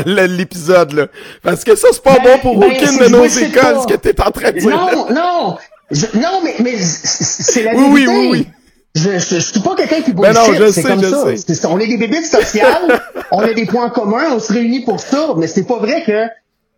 l'épisode, 0.06 0.92
là. 0.92 1.06
Parce 1.42 1.64
que 1.64 1.74
ça, 1.76 1.88
c'est 1.92 2.02
pas 2.02 2.16
Ben, 2.22 2.34
bon 2.34 2.38
pour 2.38 2.58
ben, 2.61 2.70
aucune 2.72 2.98
de 2.98 3.08
nos 3.08 3.24
écoles, 3.24 3.74
pas. 3.74 3.82
ce 3.82 3.87
que 3.87 3.94
t'es 3.96 4.20
en 4.22 4.30
train 4.30 4.52
de 4.52 4.58
dire. 4.58 4.70
Non, 4.70 5.06
non, 5.12 5.56
je- 5.90 6.06
non, 6.18 6.40
mais, 6.44 6.54
mais 6.62 6.76
c'est 6.78 7.64
la 7.64 7.74
Oui, 7.74 7.84
oui, 7.90 8.04
vérité. 8.06 8.18
oui, 8.20 8.28
oui. 8.30 8.46
Je, 8.94 9.18
je, 9.18 9.34
je 9.37 9.40
suis 9.40 9.61
pas 9.61 9.74
quelqu'un 9.76 10.00
qui 10.00 10.12
Ben 10.12 10.32
non, 10.32 10.46
bullshit, 10.46 10.62
je 10.64 10.70
c'est 10.72 10.82
sais, 10.82 10.88
comme 10.88 11.02
je 11.02 11.08
ça. 11.08 11.24
sais. 11.37 11.54
C'est- 11.54 11.66
on 11.66 11.78
est 11.78 11.87
des 11.87 11.98
bébites 11.98 12.24
sociales, 12.26 13.00
on 13.32 13.40
a 13.40 13.52
des 13.52 13.66
points 13.66 13.90
communs, 13.90 14.30
on 14.32 14.40
se 14.40 14.52
réunit 14.52 14.80
pour 14.84 14.98
ça, 15.00 15.28
mais 15.37 15.46
c'est 15.46 15.64
pas 15.64 15.78
vrai 15.78 16.02
que 16.06 16.24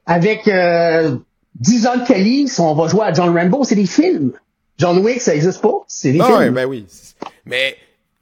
avec 0.06 0.48
euh, 0.48 1.16
10 1.61 1.87
ans 1.87 1.96
de 1.96 2.06
calice, 2.06 2.59
on 2.59 2.74
va 2.74 2.88
jouer 2.88 3.04
à 3.04 3.12
John 3.12 3.37
Rambo, 3.37 3.62
c'est 3.64 3.74
des 3.76 3.87
films. 3.87 4.33
John 4.80 4.98
Wick, 4.98 5.20
ça 5.20 5.34
existe 5.34 5.60
pas, 5.60 5.74
c'est 5.86 6.12
des 6.12 6.20
Ah 6.20 6.24
films. 6.24 6.38
ouais, 6.38 6.50
ben 6.50 6.64
oui. 6.66 6.86
Mais, 7.44 7.76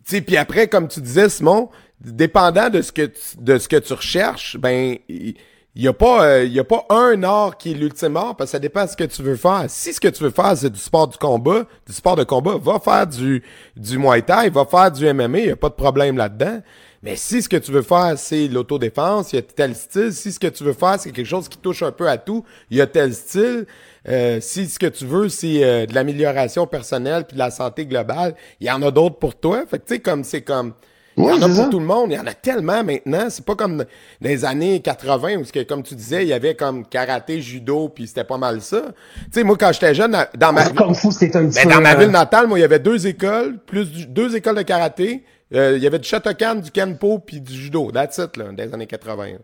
tu 0.05 0.17
sais, 0.17 0.21
puis 0.21 0.37
après, 0.37 0.67
comme 0.67 0.89
tu 0.89 1.01
disais, 1.01 1.29
Simon, 1.29 1.69
dépendant 2.01 2.69
de 2.69 2.83
ce 2.83 2.91
que 2.93 3.03
tu, 3.07 3.21
de 3.39 3.59
ce 3.59 3.69
que 3.69 3.77
tu 3.77 3.93
recherches, 3.93 4.57
ben, 4.59 4.97
il 5.09 5.35
il 5.75 5.85
y 5.85 5.87
a 5.89 5.93
pas, 5.93 6.25
euh, 6.25 6.45
y 6.45 6.59
a 6.59 6.65
pas 6.65 6.87
un 6.91 7.23
art 7.23 7.57
qui 7.57 7.71
est 7.71 7.75
l'ultime 7.75 8.17
art, 8.17 8.35
parce 8.35 8.51
que 8.51 8.53
ça 8.53 8.59
dépend 8.59 8.85
de 8.85 8.91
ce 8.91 8.97
que 8.97 9.05
tu 9.05 9.23
veux 9.23 9.37
faire. 9.37 9.67
Si 9.69 9.93
ce 9.93 10.01
que 10.01 10.09
tu 10.09 10.25
veux 10.25 10.31
faire, 10.31 10.57
c'est 10.57 10.71
du 10.71 10.79
sport 10.81 11.07
du 11.07 11.17
combat, 11.17 11.67
du 11.87 11.93
sport 11.93 12.17
de 12.17 12.25
combat, 12.25 12.57
va 12.61 12.81
faire 12.81 13.07
du, 13.07 13.45
du 13.77 13.97
Muay 13.97 14.23
Thai, 14.23 14.51
va 14.51 14.65
faire 14.65 14.91
du 14.91 15.05
MMA, 15.13 15.39
il 15.39 15.47
y 15.47 15.51
a 15.51 15.57
pas 15.57 15.69
de 15.69 15.75
problème 15.75 16.17
là-dedans. 16.17 16.63
Mais 17.03 17.15
si 17.15 17.43
ce 17.43 17.49
que 17.49 17.57
tu 17.57 17.71
veux 17.71 17.83
faire, 17.83 18.15
c'est 18.17 18.49
l'autodéfense, 18.49 19.33
il 19.33 19.37
y 19.37 19.39
a 19.39 19.43
tel 19.43 19.75
style. 19.77 20.13
Si 20.13 20.33
ce 20.33 20.41
que 20.41 20.49
tu 20.49 20.65
veux 20.65 20.73
faire, 20.73 20.99
c'est 20.99 21.13
quelque 21.13 21.27
chose 21.27 21.49
qui 21.49 21.59
touche 21.59 21.83
un 21.83 21.93
peu 21.93 22.09
à 22.09 22.19
tout, 22.19 22.45
il 22.71 22.79
y 22.79 22.81
a 22.81 22.87
tel 22.87 23.15
style. 23.15 23.67
Euh, 24.09 24.39
si 24.41 24.67
ce 24.69 24.79
que 24.79 24.87
tu 24.87 25.05
veux, 25.07 25.29
c'est 25.29 25.63
euh, 25.63 25.87
de 25.87 25.95
l'amélioration 25.95 26.67
personnelle 26.67 27.25
puis 27.25 27.35
de 27.35 27.39
la 27.39 27.51
santé 27.51 27.87
globale, 27.87 28.35
il 28.61 28.67
y 28.67 28.71
en 28.71 28.83
a 28.83 28.91
d'autres 28.91 29.19
pour 29.19 29.37
toi. 29.37 29.65
Fait 29.71 29.79
que 29.79 29.85
tu 29.87 29.95
sais, 29.95 30.01
comme 30.01 30.25
c'est 30.25 30.43
comme. 30.43 30.73
Il 31.17 31.25
y 31.25 31.27
en 31.31 31.43
a 31.43 31.49
pour 31.49 31.71
tout 31.71 31.81
le 31.81 31.85
monde. 31.87 32.13
Il 32.13 32.17
y 32.17 32.19
en 32.19 32.27
a 32.29 32.35
tellement 32.35 32.85
maintenant. 32.85 33.27
C'est 33.29 33.45
pas 33.45 33.57
comme 33.57 33.79
dans 33.79 33.85
les 34.21 34.45
années 34.45 34.79
80 34.81 35.37
où, 35.39 35.43
que, 35.45 35.65
comme 35.65 35.83
tu 35.83 35.97
disais, 35.97 36.23
il 36.23 36.29
y 36.29 36.33
avait 36.33 36.55
comme 36.55 36.87
karaté, 36.87 37.41
judo, 37.41 37.89
puis 37.89 38.07
c'était 38.07 38.23
pas 38.23 38.39
mal 38.39 38.61
ça. 38.61 38.83
Tu 39.25 39.25
sais, 39.33 39.43
moi, 39.43 39.57
quand 39.59 39.73
j'étais 39.73 39.95
jeune, 39.95 40.17
dans 40.37 40.53
ma, 40.53 40.65
fou, 40.95 41.11
c'était 41.11 41.37
un 41.37 41.45
ben, 41.45 41.69
dans 41.69 41.81
ma 41.81 41.95
euh, 41.95 41.99
ville 41.99 42.11
natale, 42.11 42.47
moi, 42.47 42.57
il 42.59 42.63
y 42.63 42.65
avait 42.65 42.79
deux 42.79 43.07
écoles, 43.09 43.59
plus 43.67 43.91
du- 43.91 44.07
deux 44.07 44.37
écoles 44.37 44.57
de 44.57 44.63
karaté. 44.63 45.25
Euh, 45.55 45.77
il 45.77 45.83
y 45.83 45.87
avait 45.87 45.99
du 45.99 46.09
Shotokan, 46.09 46.57
du 46.57 46.71
Kenpo, 46.71 47.19
puis 47.21 47.41
du 47.41 47.53
judo. 47.55 47.91
That's 47.91 48.19
it, 48.19 48.37
là, 48.37 48.53
des 48.53 48.73
années 48.75 48.87
80. 48.87 49.39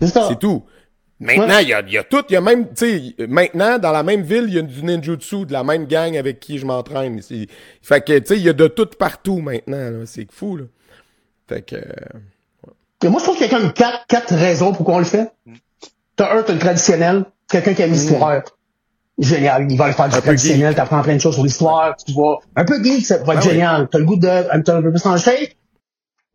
c'est 0.00 0.38
tout. 0.38 0.64
Maintenant, 1.18 1.58
il 1.58 1.68
y, 1.68 1.74
a, 1.74 1.82
y 1.82 1.98
a 1.98 2.02
tout. 2.04 2.22
Il 2.30 2.32
y 2.32 2.36
a 2.36 2.40
même, 2.40 2.68
tu 2.72 3.14
sais, 3.18 3.26
maintenant, 3.28 3.78
dans 3.78 3.92
la 3.92 4.02
même 4.02 4.22
ville, 4.22 4.44
il 4.48 4.54
y 4.54 4.58
a 4.58 4.62
du 4.62 4.82
ninjutsu 4.82 5.44
de 5.44 5.52
la 5.52 5.62
même 5.62 5.84
gang 5.86 6.16
avec 6.16 6.40
qui 6.40 6.58
je 6.58 6.64
m'entraîne. 6.64 7.20
Fait 7.82 8.00
que, 8.02 8.18
tu 8.20 8.26
sais, 8.26 8.36
il 8.36 8.42
y 8.42 8.48
a 8.48 8.54
de 8.54 8.66
tout 8.68 8.86
partout 8.98 9.40
maintenant. 9.40 9.90
là. 9.90 10.06
C'est 10.06 10.30
fou, 10.32 10.56
là. 10.56 10.64
Fait 11.46 11.60
que... 11.62 11.76
euh, 11.76 13.08
moi, 13.10 13.18
je 13.18 13.24
trouve 13.24 13.36
qu'il 13.36 13.50
y 13.50 13.54
a 13.54 13.58
comme 13.58 13.72
quatre, 13.74 14.06
quatre 14.06 14.34
raisons 14.34 14.72
pourquoi 14.72 14.94
on 14.94 14.98
le 15.00 15.04
fait. 15.04 15.30
T'as 16.16 16.38
un, 16.38 16.42
t'as 16.42 16.54
le 16.54 16.58
traditionnel. 16.58 17.24
Quelqu'un 17.50 17.74
qui 17.74 17.82
aime 17.82 17.90
l'histoire. 17.92 18.42
Génial. 19.20 19.66
Il 19.70 19.76
va 19.76 19.86
le 19.88 19.92
faire 19.92 20.08
du 20.08 20.18
traditionnel. 20.20 20.74
T'apprends 20.74 21.02
plein 21.02 21.14
de 21.14 21.20
choses 21.20 21.34
sur 21.34 21.44
l'histoire. 21.44 21.94
Tu 21.96 22.12
vois. 22.12 22.40
Un 22.56 22.64
peu 22.64 22.82
geek, 22.82 23.04
ça 23.04 23.18
va 23.18 23.34
être 23.34 23.40
Ah 23.42 23.46
oui. 23.46 23.50
génial. 23.52 23.88
T'as 23.90 23.98
le 23.98 24.04
goût 24.04 24.16
de, 24.16 24.62
t'as 24.62 24.76
un 24.76 24.82
peu 24.82 24.90
plus 24.90 25.06
en 25.06 25.16
shape. 25.18 25.50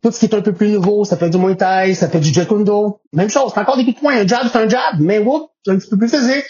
tout 0.02 0.12
ce 0.12 0.20
qui 0.20 0.26
est 0.26 0.34
un 0.34 0.40
peu 0.42 0.52
plus 0.52 0.70
nouveau, 0.70 1.04
ça 1.04 1.16
fait 1.16 1.28
du 1.30 1.36
Muay 1.38 1.56
Thai, 1.56 1.94
ça 1.94 2.08
fait 2.08 2.20
du 2.20 2.32
Jet 2.32 2.46
Kundo. 2.46 3.00
Même 3.12 3.28
chose, 3.28 3.50
c'est 3.52 3.60
encore 3.60 3.76
des 3.76 3.84
coups 3.84 3.96
de 3.96 4.00
poing. 4.00 4.14
Un 4.14 4.26
jab, 4.26 4.46
c'est 4.52 4.58
un 4.58 4.68
jab, 4.68 5.00
mais 5.00 5.18
whoop, 5.18 5.50
c'est 5.64 5.72
un 5.72 5.78
petit 5.78 5.88
peu 5.90 5.98
plus 5.98 6.08
physique. 6.08 6.44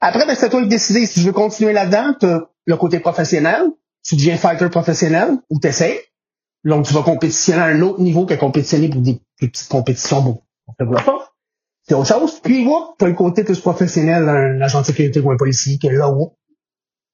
Après, 0.00 0.26
ben, 0.26 0.34
c'est 0.34 0.46
à 0.46 0.48
toi 0.48 0.62
de 0.62 0.66
décider 0.68 1.04
si 1.06 1.20
je 1.20 1.26
veux 1.26 1.32
continuer 1.32 1.72
là-dedans. 1.74 2.14
T'as 2.18 2.40
le 2.64 2.76
côté 2.76 2.98
professionnel. 3.00 3.62
Tu 4.02 4.14
deviens 4.16 4.36
fighter 4.36 4.68
professionnel 4.70 5.30
ou 5.50 5.58
t'essayes. 5.58 5.98
Donc, 6.64 6.86
tu 6.86 6.94
vas 6.94 7.02
compétitionner 7.02 7.60
à 7.60 7.64
un 7.66 7.82
autre 7.82 8.00
niveau 8.00 8.24
que 8.24 8.34
compétitionner 8.34 8.88
pour 8.88 9.00
des, 9.02 9.20
des 9.40 9.48
petites 9.48 9.68
compétitions. 9.68 10.20
Bon, 10.22 10.42
on 10.68 10.84
ne 10.84 10.88
voit 10.88 11.02
pas. 11.02 11.32
C'est 11.88 11.94
autre 11.94 12.08
chose. 12.08 12.40
Puis, 12.40 12.66
whoop, 12.66 12.96
t'as 12.98 13.06
le 13.06 13.14
côté 13.14 13.44
plus 13.44 13.60
professionnel, 13.60 14.28
un 14.28 14.60
agent 14.60 14.80
de 14.80 14.86
sécurité 14.86 15.20
ou 15.20 15.30
un 15.30 15.36
policier, 15.36 15.78
que 15.78 15.86
là, 15.86 16.10
whoop, 16.10 16.34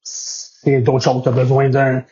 c'est 0.02 0.80
d'autres 0.80 1.04
choses. 1.04 1.22
T'as 1.22 1.30
besoin 1.30 1.68
d'un... 1.68 2.04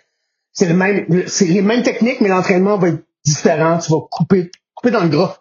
C'est 0.53 0.67
le 0.67 0.75
même, 0.75 1.27
c'est 1.27 1.47
les 1.47 1.63
mêmes 1.63 1.83
techniques, 1.83 2.21
mais 2.21 2.29
l'entraînement 2.29 2.77
va 2.77 2.89
être 2.89 3.03
différent. 3.25 3.79
Tu 3.79 3.91
vas 3.91 4.01
couper, 4.11 4.51
couper 4.75 4.91
dans 4.91 5.03
le 5.03 5.09
gras. 5.09 5.39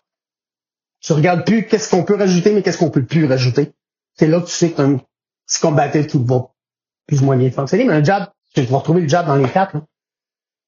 Tu 1.02 1.14
regardes 1.14 1.46
plus 1.46 1.66
qu'est-ce 1.66 1.90
qu'on 1.90 2.04
peut 2.04 2.16
rajouter, 2.16 2.54
mais 2.54 2.62
qu'est-ce 2.62 2.78
qu'on 2.78 2.92
peut 2.92 3.04
plus 3.04 3.26
rajouter. 3.26 3.74
C'est 4.16 4.28
là 4.28 4.40
que 4.40 4.46
tu 4.46 4.52
sais 4.52 4.72
que 4.72 4.78
t'as 4.78 4.84
un 4.84 4.98
petit 4.98 5.60
combattant 5.62 6.04
qui 6.04 6.18
va 6.24 6.52
plus 7.08 7.22
ou 7.22 7.26
moins 7.26 7.38
bien 7.38 7.50
fonctionner. 7.52 7.86
Mais 7.86 7.94
un 7.94 8.04
jab, 8.04 8.28
tu 8.54 8.62
vas 8.62 8.78
retrouver 8.78 9.02
le 9.02 9.08
jab 9.08 9.26
dans 9.26 9.36
les 9.36 9.50
quatre. 9.50 9.78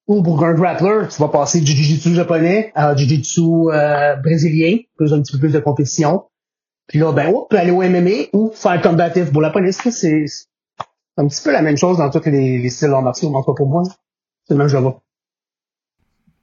Ou 0.08 0.24
pour 0.24 0.44
un 0.44 0.54
grappler, 0.54 1.08
tu 1.10 1.22
vas 1.22 1.30
passer 1.30 1.62
du 1.62 1.72
jiu-jitsu 1.72 2.16
japonais 2.16 2.72
à 2.76 2.96
du 2.96 3.04
jiu-jitsu 3.04 3.42
euh, 3.72 4.16
brésilien, 4.16 4.78
plus 4.98 5.14
un 5.14 5.22
petit 5.22 5.34
peu 5.34 5.40
plus 5.40 5.54
de 5.54 5.60
compétition. 5.60 6.26
Puis 6.92 7.00
là, 7.00 7.14
ben, 7.14 7.34
peux 7.50 7.58
aller 7.58 7.72
au 7.72 7.82
MMA 7.82 8.28
ou 8.34 8.52
faire 8.54 8.82
combatif 8.82 9.32
pour 9.32 9.42
la 9.42 9.50
police. 9.50 9.80
C'est 9.92 10.26
un 11.16 11.26
petit 11.26 11.42
peu 11.42 11.54
la 11.54 11.62
même 11.62 11.78
chose 11.78 12.00
dans 12.00 12.10
tous 12.10 12.26
les, 12.26 12.58
les 12.58 12.70
styles 12.70 12.94
en 12.94 13.02
martiaux, 13.02 13.34
en 13.34 13.42
tout 13.42 13.54
cas 13.54 13.56
pour 13.56 13.70
moi. 13.70 13.84
C'est 14.46 14.56
le 14.56 14.58
même 14.58 14.68
jeu 14.68 14.78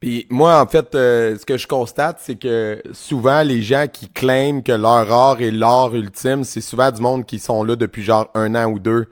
Puis 0.01 0.27
moi, 0.31 0.59
en 0.59 0.67
fait, 0.67 0.95
euh, 0.95 1.37
ce 1.37 1.45
que 1.45 1.59
je 1.59 1.67
constate, 1.67 2.21
c'est 2.23 2.37
que 2.37 2.83
souvent, 2.93 3.43
les 3.43 3.61
gens 3.61 3.85
qui 3.93 4.09
claiment 4.09 4.63
que 4.63 4.73
leur 4.73 5.13
art 5.13 5.43
est 5.43 5.51
l'art 5.51 5.95
ultime, 5.95 6.45
c'est 6.45 6.63
souvent 6.63 6.91
du 6.91 7.03
monde 7.03 7.27
qui 7.27 7.39
sont 7.39 7.63
là 7.63 7.77
depuis 7.77 8.03
genre 8.03 8.31
un 8.33 8.55
an 8.55 8.71
ou 8.71 8.79
deux 8.79 9.07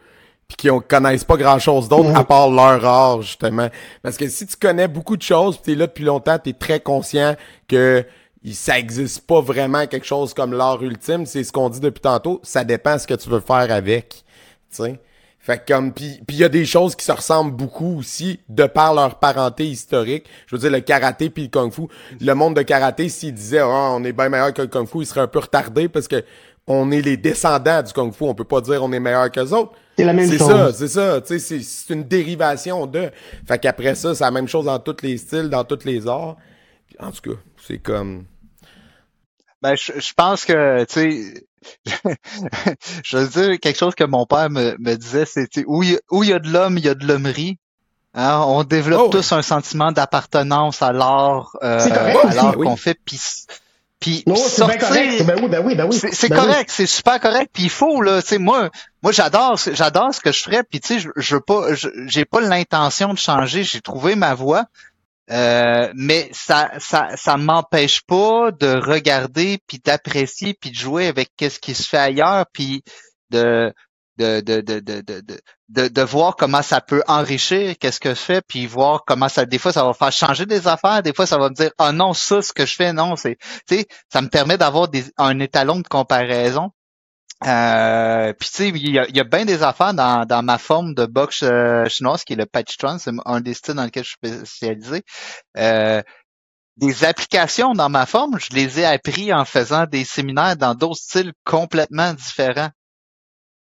puis 0.48 0.56
qui 0.56 0.68
connaissent 0.88 1.24
pas 1.24 1.36
grand 1.36 1.58
chose 1.58 1.88
d'autre 1.88 2.16
à 2.16 2.22
part 2.24 2.48
leur 2.48 2.84
art 2.84 3.20
justement 3.20 3.68
parce 4.00 4.16
que 4.16 4.28
si 4.28 4.46
tu 4.46 4.54
connais 4.54 4.86
beaucoup 4.86 5.16
de 5.16 5.22
choses 5.22 5.60
tu 5.60 5.72
es 5.72 5.74
là 5.74 5.88
depuis 5.88 6.04
longtemps 6.04 6.38
tu 6.38 6.50
es 6.50 6.52
très 6.52 6.78
conscient 6.78 7.34
que 7.66 8.06
ça 8.54 8.78
existe 8.78 9.26
pas 9.26 9.40
vraiment 9.40 9.86
quelque 9.86 10.06
chose 10.06 10.34
comme 10.34 10.52
l'art 10.52 10.82
ultime 10.82 11.26
c'est 11.26 11.44
ce 11.44 11.52
qu'on 11.52 11.68
dit 11.68 11.80
depuis 11.80 12.00
tantôt 12.00 12.40
ça 12.42 12.64
dépend 12.64 12.94
de 12.94 13.00
ce 13.00 13.06
que 13.06 13.14
tu 13.14 13.28
veux 13.28 13.40
faire 13.40 13.70
avec 13.70 14.24
tu 14.70 14.82
sais 14.84 15.00
fait 15.46 15.58
que 15.64 15.72
comme 15.72 15.92
puis 15.92 16.18
il 16.30 16.38
y 16.38 16.44
a 16.44 16.48
des 16.48 16.64
choses 16.64 16.96
qui 16.96 17.04
se 17.04 17.12
ressemblent 17.12 17.54
beaucoup 17.54 18.00
aussi 18.00 18.40
de 18.48 18.64
par 18.66 18.92
leur 18.94 19.20
parenté 19.20 19.64
historique. 19.64 20.26
Je 20.48 20.56
veux 20.56 20.60
dire 20.60 20.72
le 20.72 20.80
karaté 20.80 21.30
puis 21.30 21.44
le 21.44 21.48
kung-fu. 21.50 21.82
Le 22.20 22.32
monde 22.34 22.56
de 22.56 22.62
karaté 22.62 23.08
s'il 23.08 23.32
disait 23.32 23.62
oh, 23.62 23.68
on 23.70 24.02
est 24.02 24.12
bien 24.12 24.28
meilleur 24.28 24.52
que 24.52 24.62
le 24.62 24.66
kung-fu, 24.66 25.02
il 25.02 25.06
serait 25.06 25.20
un 25.20 25.28
peu 25.28 25.38
retardé 25.38 25.88
parce 25.88 26.08
que 26.08 26.24
on 26.66 26.90
est 26.90 27.00
les 27.00 27.16
descendants 27.16 27.80
du 27.80 27.92
kung-fu, 27.92 28.24
on 28.24 28.34
peut 28.34 28.42
pas 28.42 28.60
dire 28.60 28.82
on 28.82 28.92
est 28.92 28.98
meilleur 28.98 29.30
que 29.30 29.38
autres. 29.38 29.70
C'est 29.96 30.04
la 30.04 30.12
même 30.12 30.28
C'est 30.28 30.38
chose. 30.38 30.48
ça, 30.48 30.72
c'est 30.72 30.88
ça, 30.88 31.20
tu 31.20 31.38
sais 31.38 31.60
c'est 31.60 31.94
une 31.94 32.02
dérivation 32.02 32.86
de. 32.86 33.12
Fait 33.46 33.60
qu'après 33.60 33.94
ça, 33.94 34.16
c'est 34.16 34.24
la 34.24 34.32
même 34.32 34.48
chose 34.48 34.64
dans 34.64 34.80
tous 34.80 34.96
les 35.04 35.16
styles, 35.16 35.48
dans 35.48 35.62
tous 35.62 35.84
les 35.84 36.08
arts. 36.08 36.36
En 36.98 37.12
tout 37.12 37.30
cas, 37.30 37.38
c'est 37.64 37.78
comme 37.78 38.24
Ben, 39.62 39.74
je, 39.76 39.92
je 39.98 40.12
pense 40.14 40.44
que, 40.44 40.84
tu 40.84 40.92
sais, 40.92 41.44
je 43.04 43.16
veux 43.16 43.26
dire 43.28 43.60
quelque 43.60 43.78
chose 43.78 43.94
que 43.94 44.04
mon 44.04 44.26
père 44.26 44.50
me, 44.50 44.76
me 44.78 44.94
disait, 44.96 45.24
c'est 45.26 45.48
où 45.66 45.82
il 45.82 45.98
y 46.12 46.26
y 46.28 46.32
a 46.32 46.38
de 46.38 46.48
l'homme, 46.48 46.78
il 46.78 46.84
y 46.84 46.88
a 46.88 46.94
de 46.94 47.06
l'hommerie. 47.06 47.58
Hein, 48.14 48.42
on 48.46 48.64
développe 48.64 49.02
Oh, 49.06 49.08
tous 49.10 49.32
un 49.32 49.42
sentiment 49.42 49.92
d'appartenance 49.92 50.80
à 50.80 50.92
l'art, 50.92 51.50
euh, 51.62 51.80
C'est 51.80 51.92
à 51.92 52.32
l'art 52.34 52.56
oui. 52.56 52.66
qu'on 52.66 52.76
fait, 52.76 52.98
puis 53.04 53.20
puis 53.98 54.22
c'est 54.26 54.48
sortir- 54.60 54.78
correct. 54.78 55.22
Ben 55.24 55.38
oui, 55.42 55.48
ben 55.48 55.62
oui, 55.66 55.74
ben 55.74 55.86
oui. 55.90 55.96
c'est 55.98 56.14
c'est 56.14 56.28
Ben 56.28 56.38
oui. 56.40 56.46
correct, 56.46 56.70
c'est 56.72 56.86
super 56.86 57.18
correct. 57.20 57.50
Puis 57.52 57.64
il 57.64 57.70
faut 57.70 58.00
là, 58.02 58.20
tu 58.22 58.28
sais, 58.28 58.38
moi, 58.38 58.70
moi 59.02 59.10
j'adore, 59.12 59.56
j'adore 59.72 60.14
ce 60.14 60.20
que 60.20 60.32
je 60.32 60.42
ferais. 60.42 60.62
Puis 60.62 60.80
tu 60.80 60.88
sais, 60.94 60.98
je, 61.00 61.08
je 61.16 61.34
veux 61.36 61.40
pas, 61.40 61.68
j'ai 62.06 62.24
pas 62.26 62.40
l'intention 62.40 63.12
de 63.14 63.18
changer. 63.18 63.64
J'ai 63.64 63.80
trouvé 63.80 64.14
ma 64.14 64.34
voie, 64.34 64.66
Euh, 65.30 65.92
mais 65.94 66.30
ça, 66.32 66.70
ça, 66.78 67.16
ça 67.16 67.36
m'empêche 67.36 68.02
pas 68.02 68.52
de 68.52 68.76
regarder, 68.76 69.58
puis 69.66 69.80
d'apprécier, 69.84 70.54
puis 70.54 70.70
de 70.70 70.76
jouer 70.76 71.08
avec 71.08 71.30
qu'est-ce 71.36 71.58
qui 71.58 71.74
se 71.74 71.88
fait 71.88 71.98
ailleurs, 71.98 72.46
puis 72.52 72.82
de 73.30 73.72
de, 74.18 74.40
de, 74.40 74.60
de, 74.60 74.80
de, 74.80 75.02
de, 75.68 75.88
de, 75.88 76.02
voir 76.02 76.36
comment 76.36 76.62
ça 76.62 76.80
peut 76.80 77.02
enrichir, 77.06 77.74
qu'est-ce 77.78 78.00
que 78.00 78.10
je 78.10 78.14
fais, 78.14 78.40
puis 78.40 78.66
voir 78.66 79.04
comment 79.06 79.28
ça, 79.28 79.44
des 79.44 79.58
fois, 79.58 79.72
ça 79.72 79.84
va 79.84 79.92
faire 79.92 80.12
changer 80.12 80.46
des 80.46 80.68
affaires, 80.68 81.02
des 81.02 81.12
fois, 81.12 81.26
ça 81.26 81.38
va 81.38 81.50
me 81.50 81.54
dire, 81.54 81.70
ah 81.78 81.92
non, 81.92 82.14
ça, 82.14 82.40
ce 82.40 82.52
que 82.52 82.64
je 82.64 82.74
fais, 82.74 82.92
non, 82.92 83.16
c'est, 83.16 83.36
tu 83.68 83.76
sais, 83.76 83.86
ça 84.10 84.22
me 84.22 84.28
permet 84.28 84.56
d'avoir 84.56 84.88
des, 84.88 85.04
un 85.18 85.38
étalon 85.40 85.80
de 85.80 85.88
comparaison. 85.88 86.70
Euh, 87.44 88.32
puis 88.32 88.48
tu 88.48 88.54
sais, 88.56 88.68
il 88.70 88.90
y 88.90 88.98
a, 88.98 89.06
y 89.10 89.20
a 89.20 89.24
bien 89.24 89.44
des 89.44 89.62
affaires 89.62 89.92
dans, 89.92 90.24
dans 90.24 90.42
ma 90.42 90.56
forme 90.58 90.94
de 90.94 91.04
boxe 91.04 91.42
euh, 91.42 91.84
chinoise 91.86 92.24
qui 92.24 92.32
est 92.32 92.36
le 92.36 92.46
Patchtron, 92.46 92.98
c'est 92.98 93.12
un 93.26 93.40
des 93.40 93.52
styles 93.54 93.74
dans 93.74 93.84
lequel 93.84 94.04
je 94.04 94.08
suis 94.10 94.16
spécialisé. 94.46 95.02
Euh, 95.58 96.02
des 96.78 97.04
applications 97.04 97.74
dans 97.74 97.88
ma 97.90 98.06
forme, 98.06 98.38
je 98.40 98.54
les 98.54 98.80
ai 98.80 98.86
appris 98.86 99.32
en 99.34 99.44
faisant 99.44 99.86
des 99.86 100.04
séminaires 100.04 100.56
dans 100.56 100.74
d'autres 100.74 101.00
styles 101.00 101.32
complètement 101.44 102.14
différents. 102.14 102.70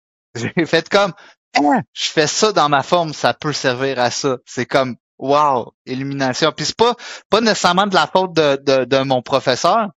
J'ai 0.34 0.66
fait 0.66 0.88
comme, 0.88 1.12
Ah, 1.56 1.80
je 1.94 2.10
fais 2.10 2.26
ça 2.26 2.52
dans 2.52 2.68
ma 2.68 2.82
forme, 2.82 3.14
ça 3.14 3.34
peut 3.34 3.52
servir 3.52 3.98
à 4.00 4.10
ça. 4.10 4.38
C'est 4.46 4.66
comme, 4.66 4.96
wow, 5.18 5.74
illumination. 5.86 6.52
Puis 6.52 6.66
c'est 6.66 6.76
pas, 6.76 6.94
pas 7.30 7.40
nécessairement 7.40 7.86
de 7.86 7.94
la 7.94 8.06
faute 8.08 8.34
de, 8.34 8.56
de, 8.62 8.84
de 8.84 8.98
mon 9.04 9.22
professeur. 9.22 9.88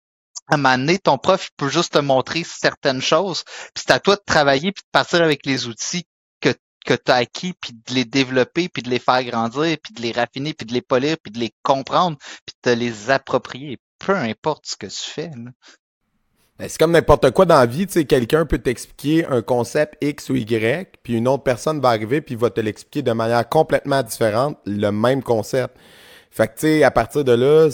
À 0.47 0.55
un 0.55 0.57
moment 0.57 0.77
donné, 0.77 0.97
ton 0.99 1.17
prof 1.17 1.49
peut 1.57 1.69
juste 1.69 1.93
te 1.93 1.99
montrer 1.99 2.43
certaines 2.43 3.01
choses. 3.01 3.43
Puis 3.73 3.83
c'est 3.86 3.91
à 3.91 3.99
toi 3.99 4.15
de 4.15 4.21
travailler 4.25 4.71
puis 4.71 4.83
de 4.83 4.89
partir 4.91 5.21
avec 5.21 5.45
les 5.45 5.67
outils 5.67 6.05
que, 6.39 6.49
que 6.86 6.93
tu 6.93 7.12
as 7.12 7.15
acquis, 7.15 7.53
puis 7.60 7.73
de 7.73 7.93
les 7.93 8.05
développer, 8.05 8.69
puis 8.69 8.81
de 8.81 8.89
les 8.89 8.99
faire 8.99 9.23
grandir, 9.23 9.77
puis 9.83 9.93
de 9.93 10.01
les 10.01 10.12
raffiner, 10.12 10.53
puis 10.53 10.65
de 10.65 10.73
les 10.73 10.81
polir, 10.81 11.17
puis 11.21 11.31
de 11.31 11.39
les 11.39 11.51
comprendre, 11.63 12.17
puis 12.45 12.55
de 12.63 12.71
te 12.71 12.75
les 12.77 13.10
approprier. 13.10 13.77
Peu 13.99 14.15
importe 14.15 14.65
ce 14.67 14.75
que 14.77 14.88
tu 14.88 15.10
fais. 15.10 15.31
là. 15.36 15.51
Ben, 16.60 16.67
c'est 16.67 16.79
comme 16.79 16.91
n'importe 16.91 17.29
quoi 17.31 17.45
dans 17.45 17.60
la 17.60 17.67
vie, 17.67 17.86
tu 17.86 17.93
sais, 17.93 18.05
quelqu'un 18.05 18.47
peut 18.47 18.57
t'expliquer 18.57 19.27
un 19.27 19.43
concept 19.43 19.95
X 20.01 20.31
ou 20.31 20.36
Y, 20.36 20.97
puis 21.03 21.13
une 21.13 21.27
autre 21.27 21.43
personne 21.43 21.79
va 21.79 21.89
arriver 21.89 22.19
puis 22.19 22.36
va 22.36 22.49
te 22.49 22.60
l'expliquer 22.60 23.03
de 23.03 23.12
manière 23.12 23.47
complètement 23.47 24.01
différente, 24.01 24.57
le 24.65 24.89
même 24.89 25.21
concept. 25.21 25.77
Fait 26.31 26.47
que 26.47 26.53
tu 26.53 26.62
sais, 26.62 26.83
à 26.83 26.89
partir 26.89 27.23
de 27.23 27.31
là, 27.31 27.69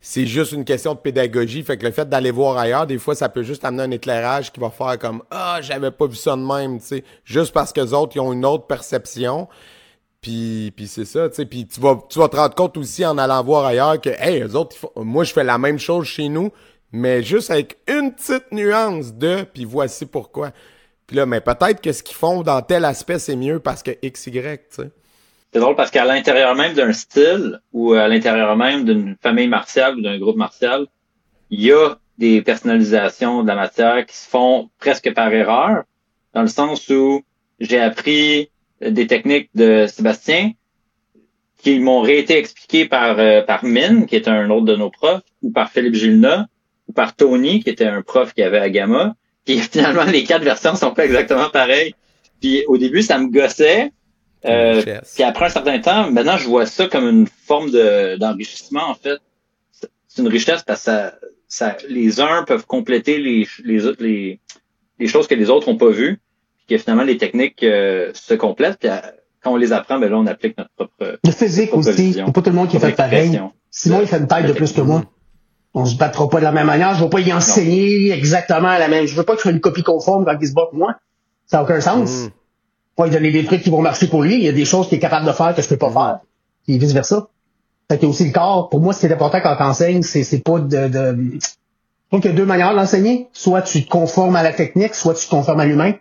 c'est 0.00 0.26
juste 0.26 0.52
une 0.52 0.64
question 0.64 0.94
de 0.94 0.98
pédagogie. 0.98 1.62
Fait 1.62 1.76
que 1.76 1.84
le 1.84 1.92
fait 1.92 2.08
d'aller 2.08 2.30
voir 2.30 2.56
ailleurs, 2.56 2.86
des 2.86 2.98
fois, 2.98 3.14
ça 3.14 3.28
peut 3.28 3.42
juste 3.42 3.64
amener 3.64 3.82
un 3.82 3.90
éclairage 3.90 4.52
qui 4.52 4.60
va 4.60 4.70
faire 4.70 4.98
comme 4.98 5.22
Ah, 5.30 5.58
j'avais 5.60 5.90
pas 5.90 6.06
vu 6.06 6.14
ça 6.16 6.36
de 6.36 6.42
même, 6.42 6.78
tu 6.80 6.86
sais. 6.86 7.04
Juste 7.24 7.52
parce 7.52 7.72
que 7.72 7.80
les 7.80 7.92
autres, 7.92 8.16
ils 8.16 8.20
ont 8.20 8.32
une 8.32 8.44
autre 8.44 8.66
perception. 8.66 9.48
Puis, 10.20 10.72
puis 10.76 10.86
c'est 10.88 11.04
ça, 11.04 11.28
tu 11.28 11.36
sais. 11.36 11.46
Puis 11.46 11.66
tu 11.66 11.80
vas, 11.80 11.98
tu 12.08 12.18
vas 12.18 12.28
te 12.28 12.36
rendre 12.36 12.54
compte 12.54 12.76
aussi 12.76 13.04
en 13.06 13.18
allant 13.18 13.42
voir 13.42 13.64
ailleurs 13.64 14.00
que, 14.00 14.10
hey, 14.10 14.42
eux 14.42 14.54
autres, 14.56 14.76
font- 14.76 14.92
moi, 14.96 15.24
je 15.24 15.32
fais 15.32 15.44
la 15.44 15.58
même 15.58 15.78
chose 15.78 16.06
chez 16.06 16.28
nous, 16.28 16.50
mais 16.92 17.22
juste 17.22 17.50
avec 17.50 17.78
une 17.88 18.12
petite 18.12 18.50
nuance 18.52 19.14
de, 19.14 19.42
puis 19.42 19.64
voici 19.64 20.06
pourquoi. 20.06 20.50
Puis 21.06 21.16
là, 21.16 21.24
mais 21.26 21.40
peut-être 21.40 21.80
que 21.80 21.92
ce 21.92 22.02
qu'ils 22.02 22.16
font 22.16 22.42
dans 22.42 22.60
tel 22.62 22.84
aspect, 22.84 23.18
c'est 23.18 23.36
mieux 23.36 23.60
parce 23.60 23.82
que 23.82 23.92
X, 24.02 24.26
Y, 24.26 24.68
tu 24.68 24.82
sais. 24.82 24.90
C'est 25.52 25.60
drôle 25.60 25.76
parce 25.76 25.90
qu'à 25.90 26.04
l'intérieur 26.04 26.54
même 26.54 26.74
d'un 26.74 26.92
style 26.92 27.60
ou 27.72 27.94
à 27.94 28.06
l'intérieur 28.08 28.56
même 28.56 28.84
d'une 28.84 29.16
famille 29.20 29.48
martiale 29.48 29.96
ou 29.96 30.02
d'un 30.02 30.18
groupe 30.18 30.36
martial, 30.36 30.86
il 31.50 31.62
y 31.62 31.72
a 31.72 31.96
des 32.18 32.42
personnalisations 32.42 33.42
de 33.42 33.48
la 33.48 33.54
matière 33.54 34.04
qui 34.04 34.16
se 34.16 34.28
font 34.28 34.70
presque 34.78 35.12
par 35.14 35.32
erreur, 35.32 35.84
dans 36.34 36.42
le 36.42 36.48
sens 36.48 36.88
où 36.90 37.22
j'ai 37.60 37.80
appris 37.80 38.50
des 38.80 39.06
techniques 39.06 39.50
de 39.54 39.86
Sébastien 39.86 40.52
qui 41.58 41.78
m'ont 41.80 42.04
été 42.06 42.38
expliquées 42.38 42.86
par, 42.86 43.18
euh, 43.18 43.42
par 43.42 43.64
Min, 43.64 44.04
qui 44.04 44.16
est 44.16 44.28
un 44.28 44.48
autre 44.50 44.64
de 44.64 44.76
nos 44.76 44.90
profs, 44.90 45.22
ou 45.42 45.50
par 45.50 45.70
Philippe 45.70 45.94
Gilna, 45.94 46.46
ou 46.86 46.92
par 46.92 47.16
Tony, 47.16 47.62
qui 47.62 47.70
était 47.70 47.86
un 47.86 48.02
prof 48.02 48.32
qui 48.32 48.42
avait 48.42 48.58
à 48.58 48.70
Gamma. 48.70 49.14
Puis 49.44 49.58
finalement, 49.72 50.04
les 50.04 50.24
quatre 50.24 50.44
versions 50.44 50.76
sont 50.76 50.92
pas 50.92 51.04
exactement 51.04 51.50
pareilles. 51.50 51.94
Puis 52.40 52.64
au 52.68 52.78
début, 52.78 53.02
ça 53.02 53.18
me 53.18 53.28
gossait. 53.28 53.90
Euh, 54.44 54.82
puis 55.14 55.22
après 55.24 55.46
un 55.46 55.48
certain 55.50 55.78
temps, 55.80 56.10
maintenant, 56.10 56.36
je 56.36 56.46
vois 56.48 56.66
ça 56.66 56.86
comme 56.86 57.08
une 57.08 57.26
forme 57.26 57.70
de, 57.70 58.16
d'enrichissement, 58.16 58.88
en 58.88 58.94
fait. 58.94 59.18
C'est 60.06 60.22
une 60.22 60.28
richesse 60.28 60.62
parce 60.62 60.80
que 60.80 60.84
ça, 60.90 61.14
ça, 61.48 61.76
les 61.88 62.20
uns 62.20 62.44
peuvent 62.44 62.66
compléter 62.66 63.18
les, 63.18 63.46
les, 63.64 63.86
autres- 63.86 64.02
les, 64.02 64.40
les 64.98 65.06
choses 65.06 65.26
que 65.26 65.34
les 65.34 65.50
autres 65.50 65.68
n'ont 65.70 65.76
pas 65.76 65.90
vues. 65.90 66.20
Puis 66.56 66.76
que 66.76 66.78
finalement, 66.82 67.04
les 67.04 67.16
techniques 67.18 67.62
euh, 67.62 68.10
se 68.14 68.34
complètent. 68.34 68.78
Puis 68.78 68.88
euh, 68.88 68.96
quand 69.42 69.52
on 69.52 69.56
les 69.56 69.72
apprend, 69.72 69.98
ben 69.98 70.10
là, 70.10 70.16
on 70.18 70.26
applique 70.26 70.56
notre 70.58 70.70
propre 70.76 71.18
Le 71.24 71.30
physique 71.32 71.70
propre 71.70 71.88
aussi. 71.88 72.12
pas 72.32 72.42
tout 72.42 72.50
le 72.50 72.56
monde 72.56 72.68
qui 72.68 72.78
fait 72.78 72.92
pareil. 72.96 73.40
Simon, 73.70 73.98
il 74.02 74.06
fait 74.06 74.18
une 74.18 74.26
taille 74.26 74.46
de 74.46 74.52
plus 74.52 74.72
que 74.72 74.80
moi. 74.80 75.04
On 75.74 75.84
se 75.84 75.96
battra 75.96 76.28
pas 76.28 76.38
de 76.38 76.44
la 76.44 76.52
même 76.52 76.66
manière. 76.66 76.94
Je 76.94 77.04
vais 77.04 77.10
pas 77.10 77.20
y 77.20 77.32
enseigner 77.32 78.10
exactement 78.12 78.76
la 78.78 78.88
même. 78.88 79.06
Je 79.06 79.14
veux 79.14 79.22
pas 79.22 79.34
que 79.34 79.38
je 79.38 79.42
fasse 79.44 79.52
une 79.52 79.60
copie 79.60 79.82
conforme 79.82 80.24
quand 80.24 80.36
il 80.40 80.48
se 80.48 80.54
bat 80.54 80.68
moi. 80.72 80.94
Ça 81.46 81.58
n'a 81.58 81.62
aucun 81.64 81.80
sens. 81.80 82.24
Mm. 82.24 82.28
Moi, 82.98 83.06
il 83.06 83.12
donner 83.12 83.30
des 83.30 83.44
trucs 83.44 83.62
qui 83.62 83.70
vont 83.70 83.80
marcher 83.80 84.08
pour 84.08 84.22
lui. 84.22 84.34
Il 84.34 84.42
y 84.42 84.48
a 84.48 84.52
des 84.52 84.64
choses 84.64 84.88
qu'il 84.88 84.98
est 84.98 85.00
capable 85.00 85.24
de 85.24 85.32
faire 85.32 85.54
que 85.54 85.62
je 85.62 85.68
peux 85.68 85.76
pas 85.76 85.92
faire. 85.92 86.18
Et 86.66 86.78
vice 86.78 86.92
versa. 86.92 87.28
Fait 87.90 88.02
a 88.02 88.06
aussi 88.06 88.26
le 88.26 88.32
corps. 88.32 88.68
Pour 88.68 88.80
moi, 88.80 88.92
ce 88.92 89.00
qui 89.00 89.06
est 89.06 89.12
important 89.12 89.40
quand 89.40 89.56
t'enseignes, 89.56 90.02
c'est, 90.02 90.24
c'est 90.24 90.40
pas 90.40 90.58
de, 90.58 90.88
de... 90.88 91.38
Je 91.38 91.46
trouve 92.10 92.20
qu'il 92.20 92.30
y 92.32 92.34
a 92.34 92.36
deux 92.36 92.44
manières 92.44 92.74
d'enseigner. 92.74 93.28
Soit 93.32 93.62
tu 93.62 93.84
te 93.84 93.88
conformes 93.88 94.34
à 94.34 94.42
la 94.42 94.52
technique, 94.52 94.94
soit 94.94 95.14
tu 95.14 95.26
te 95.26 95.30
conformes 95.30 95.60
à 95.60 95.64
l'humain. 95.64 95.94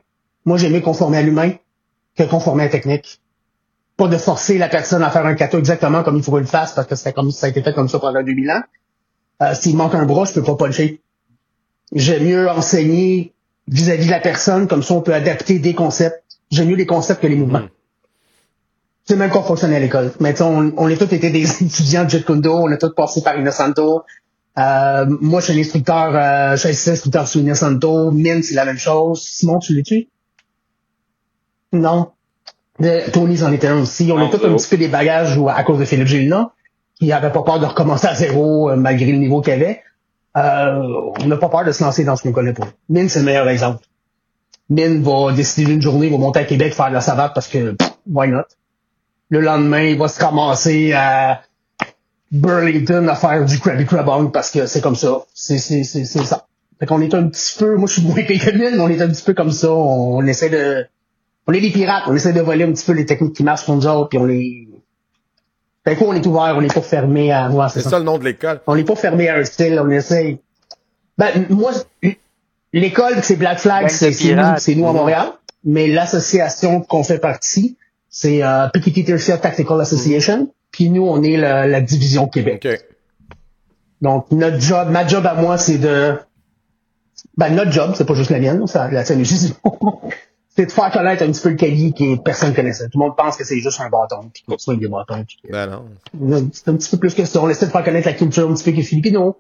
Moi, 0.46 0.58
j'aime 0.58 0.74
mieux 0.74 0.82
conformer 0.82 1.18
à 1.18 1.22
l'humain 1.22 1.52
que 2.18 2.24
conformer 2.24 2.64
à 2.64 2.66
la 2.66 2.72
technique. 2.72 3.22
Pas 3.96 4.08
de 4.08 4.18
forcer 4.18 4.58
la 4.58 4.68
personne 4.68 5.04
à 5.04 5.10
faire 5.12 5.26
un 5.26 5.36
kata 5.36 5.58
exactement 5.58 6.04
comme 6.04 6.18
il 6.18 6.24
faut 6.24 6.38
le 6.40 6.46
fasse, 6.46 6.74
parce 6.74 6.88
que 6.88 6.96
c'est 6.96 7.14
comme 7.14 7.32
ça 7.32 7.48
a 7.48 7.50
été 7.50 7.62
fait 7.62 7.74
comme 7.74 7.90
ça 7.90 8.00
pendant 8.00 8.24
2000 8.24 8.52
ans. 8.52 8.62
Euh, 9.44 9.54
s'il 9.54 9.76
manque 9.78 9.94
un 9.94 10.06
bras, 10.06 10.26
je 10.26 10.34
peux 10.34 10.44
pas 10.44 10.56
puncher. 10.56 11.02
J'aime 11.94 12.24
mieux 12.24 12.50
enseigner 12.50 13.34
vis-à-vis 13.68 14.08
de 14.08 14.12
la 14.12 14.20
personne, 14.20 14.68
comme 14.68 14.84
ça 14.84 14.96
on 14.96 15.02
peut 15.02 15.14
adapter 15.14 15.60
des 15.60 15.74
concepts. 15.74 16.24
J'aime 16.52 16.70
mieux 16.70 16.76
les 16.76 16.86
concepts 16.86 17.22
que 17.22 17.28
les 17.28 17.36
mouvements. 17.36 17.60
Mm. 17.60 17.70
C'est 19.06 19.16
même 19.16 19.30
qu'on 19.30 19.42
fonctionne 19.44 19.74
à 19.74 19.80
l'école. 19.80 20.12
Mais 20.20 20.34
tu 20.34 20.40
sais, 20.40 20.44
on, 20.44 20.74
on 20.78 20.92
a 20.92 20.96
tous 20.96 21.14
été 21.14 21.30
des 21.30 21.44
étudiants 21.64 22.04
de 22.06 22.10
Jet 22.10 22.26
Kundo, 22.26 22.54
on 22.56 22.72
a 22.72 22.78
tous 22.78 22.94
passé 22.94 23.22
par 23.22 23.38
Innocento. 23.38 24.04
Euh, 24.58 25.06
moi, 25.22 25.40
je 25.40 25.46
suis 25.46 25.54
un 25.58 25.62
instructeur, 25.62 26.16
euh, 26.16 26.56
je 26.58 26.72
suis 26.74 26.90
instructeur 26.92 27.28
sur 27.28 27.40
Innocento. 27.42 28.12
Mine, 28.12 28.44
c'est 28.44 28.56
la 28.56 28.66
même 28.66 28.78
chose. 28.78 29.22
Simon, 29.24 29.60
tu 29.60 29.74
l'es-tu? 29.76 30.10
Non. 31.74 32.12
De- 32.80 33.10
Tony 33.12 33.42
en 33.44 33.52
était 33.54 33.68
un 33.68 33.82
aussi. 33.82 34.12
On 34.12 34.18
a 34.18 34.30
tous 34.30 34.46
un 34.46 34.56
petit 34.56 34.68
peu 34.68 34.78
des 34.78 34.88
bagages 34.88 35.40
à 35.50 35.64
cause 35.64 35.80
de 35.80 35.86
Philippe 35.86 36.08
Gélina, 36.08 36.52
qui 37.00 37.12
avait 37.12 37.32
pas 37.32 37.44
peur 37.44 37.60
de 37.60 37.66
recommencer 37.66 38.08
à 38.08 38.16
zéro 38.16 38.70
euh, 38.70 38.76
malgré 38.76 39.12
le 39.12 39.18
niveau 39.20 39.42
qu'il 39.42 39.54
avait. 39.54 39.82
Euh, 40.36 40.82
on 41.20 41.26
n'a 41.28 41.38
pas 41.38 41.50
peur 41.50 41.64
de 41.66 41.72
se 41.72 41.84
lancer 41.84 42.04
dans 42.04 42.16
ce 42.16 42.24
qu'on 42.24 42.32
connaît 42.32 42.54
pas. 42.54 42.68
Mine, 42.90 43.10
c'est 43.10 43.20
le 43.20 43.26
meilleur 43.26 43.48
exemple. 43.50 43.84
Mine 44.70 45.02
va 45.02 45.32
décider 45.34 45.72
d'une 45.72 45.82
journée, 45.82 46.08
il 46.08 46.12
va 46.12 46.18
monter 46.18 46.40
à 46.40 46.44
Québec 46.44 46.74
faire 46.74 46.90
de 46.90 46.94
la 46.94 47.02
savate 47.02 47.34
parce 47.34 47.48
que 47.48 47.72
pff, 47.72 47.94
why 48.12 48.28
not? 48.28 48.44
Le 49.30 49.42
lendemain, 49.42 49.84
il 49.84 49.98
va 49.98 50.08
se 50.08 50.24
ramasser 50.24 50.94
à 50.94 51.42
Burlington 52.32 53.08
à 53.08 53.16
faire 53.16 53.46
du 53.46 53.60
Krabby 53.60 53.86
Krabong 53.86 54.32
parce 54.32 54.52
que 54.52 54.66
c'est 54.66 54.82
comme 54.82 54.96
ça. 54.96 55.26
C'est, 55.34 55.58
c'est, 55.58 55.84
c'est, 55.84 56.06
c'est 56.06 56.24
ça. 56.24 56.48
Fait 56.80 56.86
qu'on 56.86 57.02
est 57.02 57.14
un 57.14 57.28
petit 57.28 57.58
peu, 57.58 57.76
moi 57.76 57.88
je 57.88 57.94
suis 57.94 58.04
moins 58.04 58.16
payé 58.16 58.40
que 58.40 58.52
Mine, 58.52 58.76
mais 58.76 58.80
on 58.80 58.90
est 58.90 59.02
un 59.02 59.10
petit 59.10 59.24
peu 59.24 59.34
comme 59.34 59.52
ça. 59.52 59.72
On, 59.72 60.18
on 60.18 60.26
essaie 60.26 60.50
de, 60.50 60.86
on 61.48 61.54
est 61.54 61.62
des 61.62 61.72
pirates, 61.72 62.04
on 62.08 62.16
essaie 62.16 62.34
de 62.34 62.42
voler 62.42 62.66
un 62.66 62.72
petit 62.72 62.86
peu 62.86 62.92
les 62.92 63.06
techniques 63.06 63.36
qui 63.36 63.44
marchent 63.44 63.66
pour 63.66 63.76
nous 63.76 63.88
autres, 63.88 64.10
puis 64.10 64.18
on 64.18 64.26
les, 64.26 64.68
fait 65.88 65.96
quoi, 65.96 66.08
on 66.10 66.14
est 66.14 66.26
ouvert, 66.26 66.54
on 66.58 66.62
n'est 66.62 66.68
pas 66.68 66.82
fermé 66.82 67.32
à, 67.32 67.50
ouais, 67.50 67.68
C'est 67.70 67.82
ça 67.82 67.98
le 67.98 68.04
nom 68.04 68.18
de 68.18 68.26
l'école. 68.26 68.60
on 68.68 68.76
n'est 68.76 68.84
pas 68.84 68.96
fermé 68.96 69.30
à 69.30 69.38
un 69.38 69.46
style, 69.46 69.80
on 69.82 69.90
essaye. 69.90 70.40
Ben, 71.18 71.46
moi, 71.50 71.72
l'école, 72.74 73.24
c'est 73.24 73.36
Black 73.36 73.60
Flag, 73.60 73.90
c'est 73.90 74.12
nous, 74.76 74.82
nous 74.82 74.88
à 74.88 74.94
Montréal. 74.94 75.34
Mais 75.64 75.88
l'association 75.88 76.82
qu'on 76.82 77.04
fait 77.04 77.20
partie, 77.20 77.78
c'est 78.10 78.44
euh, 78.44 78.68
Piketty 78.70 79.04
Tertia 79.04 79.38
Tactical 79.38 79.82
Association. 79.82 80.54
Puis 80.72 80.90
nous, 80.90 81.04
on 81.04 81.24
est 81.24 81.38
la, 81.38 81.68
la 81.68 81.82
division 81.82 82.28
Québec. 82.28 82.66
OK. 82.66 82.80
Donc, 84.02 84.32
notre 84.32 84.60
job, 84.60 84.90
ma 84.90 85.08
job 85.08 85.26
à 85.26 85.34
moi, 85.34 85.58
c'est 85.58 85.78
de... 85.78 86.16
Ben, 87.36 87.54
notre 87.54 87.72
job, 87.72 87.94
c'est 87.96 88.06
pas 88.06 88.14
juste 88.14 88.30
la 88.30 88.40
mienne, 88.40 88.66
c'est 88.68 88.92
la 88.92 89.04
tienne 89.04 89.22
aussi. 89.22 89.54
c'est 90.58 90.66
de 90.66 90.72
faire 90.72 90.92
connaître 90.92 91.24
un 91.24 91.28
petit 91.28 91.42
peu 91.42 91.50
le 91.50 91.56
Cali 91.56 91.94
que 91.94 92.16
personne 92.18 92.54
connaissait. 92.54 92.86
Tout 92.90 93.00
le 93.00 93.06
monde 93.06 93.16
pense 93.16 93.38
que 93.38 93.44
c'est 93.44 93.60
juste 93.60 93.80
un 93.80 93.90
bâton, 93.90 94.30
puis 94.34 94.44
qu'on 94.48 94.58
soigne 94.58 94.80
des 94.80 94.88
bâtons. 94.88 95.24
puis 95.24 95.38
Ben 95.52 95.68
non. 95.68 96.50
c'est 96.52 96.68
un 96.70 96.76
petit 96.76 96.90
peu 96.90 96.98
plus 96.98 97.14
que 97.14 97.26
ça. 97.26 97.42
On 97.42 97.50
essaie 97.50 97.68
de 97.68 97.72
faire 97.72 97.84
connaître 97.84 98.08
la 98.08 98.14
culture 98.14 98.50
un 98.50 98.54
petit 98.54 98.64
peu 98.64 98.72
qui 98.72 98.80
est 98.80 98.84
filipino, 98.84 99.38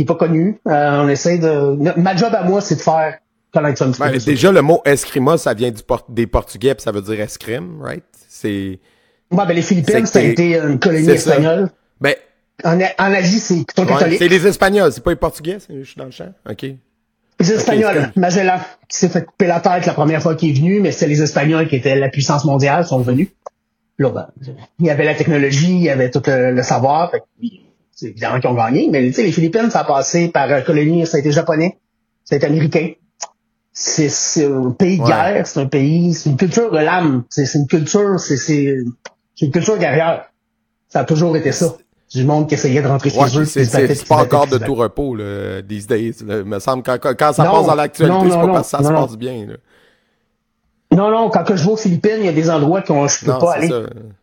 qui 0.00 0.04
est 0.04 0.06
pas 0.06 0.14
connue. 0.14 0.58
Euh, 0.66 1.02
on 1.02 1.08
essaie 1.08 1.38
de... 1.38 1.76
Ma 2.00 2.16
job 2.16 2.34
à 2.34 2.42
moi, 2.42 2.60
c'est 2.62 2.76
de 2.76 2.80
faire 2.80 3.18
connaître 3.52 3.78
ça 3.78 3.84
un 3.84 3.90
petit 3.90 4.00
peu. 4.00 4.08
Ben, 4.10 4.18
déjà, 4.18 4.50
le 4.52 4.62
mot 4.62 4.80
escrima, 4.84 5.36
ça 5.36 5.52
vient 5.54 5.70
du 5.70 5.82
port- 5.82 6.06
des 6.08 6.26
Portugais, 6.26 6.74
puis 6.74 6.82
ça 6.82 6.92
veut 6.92 7.02
dire 7.02 7.20
escrime, 7.20 7.80
right? 7.82 8.04
C'est. 8.28 8.78
Ouais, 9.30 9.46
ben, 9.46 9.52
les 9.54 9.62
Philippines, 9.62 10.06
ça 10.06 10.20
a 10.20 10.22
été 10.22 10.56
une 10.56 10.78
colonie 10.78 11.04
ça. 11.04 11.12
espagnole. 11.12 11.68
Ben, 12.00 12.14
En, 12.64 12.78
en 12.78 13.12
Asie, 13.12 13.40
c'est 13.40 13.54
plutôt 13.66 13.82
ouais, 13.82 13.88
catholique. 13.88 14.18
c'est 14.18 14.28
les 14.28 14.46
Espagnols, 14.46 14.92
c'est 14.92 15.02
pas 15.04 15.10
les 15.10 15.16
Portugais, 15.16 15.58
c'est- 15.58 15.78
je 15.82 15.84
suis 15.84 15.96
dans 15.98 16.04
le 16.06 16.10
champ. 16.12 16.32
OK. 16.48 16.62
Les 16.62 17.52
Espagnols, 17.52 18.10
comme- 18.14 18.22
Magellan, 18.22 18.58
qui 18.88 18.96
s'est 18.98 19.08
fait 19.08 19.24
couper 19.24 19.46
la 19.46 19.60
tête 19.60 19.84
la 19.86 19.94
première 19.94 20.22
fois 20.22 20.34
qu'il 20.36 20.50
est 20.50 20.58
venu, 20.60 20.80
mais 20.80 20.92
c'est 20.92 21.06
les 21.08 21.20
Espagnols 21.22 21.68
qui 21.68 21.76
étaient 21.76 21.96
la 21.96 22.08
puissance 22.08 22.44
mondiale, 22.44 22.86
sont 22.86 23.00
venus. 23.00 23.28
Là, 23.98 24.10
ben, 24.10 24.28
il 24.78 24.86
y 24.86 24.90
avait 24.90 25.04
la 25.04 25.14
technologie, 25.14 25.72
il 25.74 25.82
y 25.82 25.90
avait 25.90 26.10
tout 26.10 26.22
le, 26.26 26.52
le 26.52 26.62
savoir, 26.62 27.10
fait 27.10 27.22
c'est 28.00 28.08
évidemment 28.08 28.40
qu'ils 28.40 28.50
ont 28.50 28.54
gagné, 28.54 28.88
mais 28.90 29.06
tu 29.08 29.12
sais, 29.12 29.22
les 29.22 29.32
Philippines, 29.32 29.70
ça 29.70 29.80
a 29.80 29.84
passé 29.84 30.28
par 30.28 30.50
euh, 30.50 30.60
colonie, 30.62 31.06
ça 31.06 31.18
a 31.18 31.20
été 31.20 31.30
japonais, 31.32 31.78
ça 32.24 32.34
a 32.34 32.36
été 32.36 32.46
américain. 32.46 32.92
C'est 33.72 34.08
un 34.44 34.70
pays 34.72 34.96
de 34.98 35.02
Ouais. 35.02 35.08
guerre, 35.08 35.46
c'est 35.46 35.60
un 35.60 35.66
pays, 35.66 36.12
c'est 36.14 36.28
une 36.30 36.36
culture 36.36 36.70
de 36.72 36.78
l'âme, 36.78 37.24
c'est 37.30 37.44
c'est 37.46 37.58
une 37.58 37.66
culture, 37.66 38.18
c'est 38.18 38.36
c'est 38.36 38.78
c'est 39.36 39.46
une 39.46 39.52
culture 39.52 39.78
guerrière. 39.78 40.24
Ça 40.88 41.00
a 41.00 41.04
toujours 41.04 41.36
été 41.36 41.52
ça. 41.52 41.74
Du 42.12 42.24
monde 42.24 42.48
qui 42.48 42.54
essayait 42.54 42.82
de 42.82 42.88
rentrer 42.88 43.10
Ouais, 43.16 43.28
chez 43.28 43.38
eux. 43.38 43.44
c'est 43.44 44.08
pas 44.08 44.16
encore 44.16 44.48
de 44.48 44.58
tout 44.58 44.74
repos, 44.74 45.14
là, 45.14 45.62
these 45.62 45.86
days. 45.86 46.16
là. 46.26 46.38
Il 46.38 46.44
me 46.44 46.58
semble 46.58 46.82
quand, 46.82 46.98
quand, 47.00 47.32
ça 47.32 47.44
Non, 47.44 47.52
passe 47.52 47.66
dans 47.66 47.74
l'actualité, 47.76 48.18
c'est 48.24 48.28
pas 48.30 48.46
non, 48.46 48.52
parce 48.54 48.70
que 48.72 48.76
ça 48.78 48.82
se 48.82 48.88
passe 48.92 49.16
bien, 49.16 49.46
là. 49.46 49.54
Non, 50.96 51.08
non, 51.12 51.30
quand 51.30 51.44
que 51.44 51.54
je 51.54 51.64
vais 51.64 51.70
aux 51.70 51.76
Philippines, 51.76 52.16
il 52.18 52.24
y 52.24 52.28
a 52.28 52.32
des 52.32 52.50
endroits 52.50 52.82
qu'on 52.82 53.06
je 53.06 53.24
peux 53.24 53.30
Non, 53.30 53.38
pas 53.38 53.52
aller. 53.52 53.68
ça. 53.68 53.82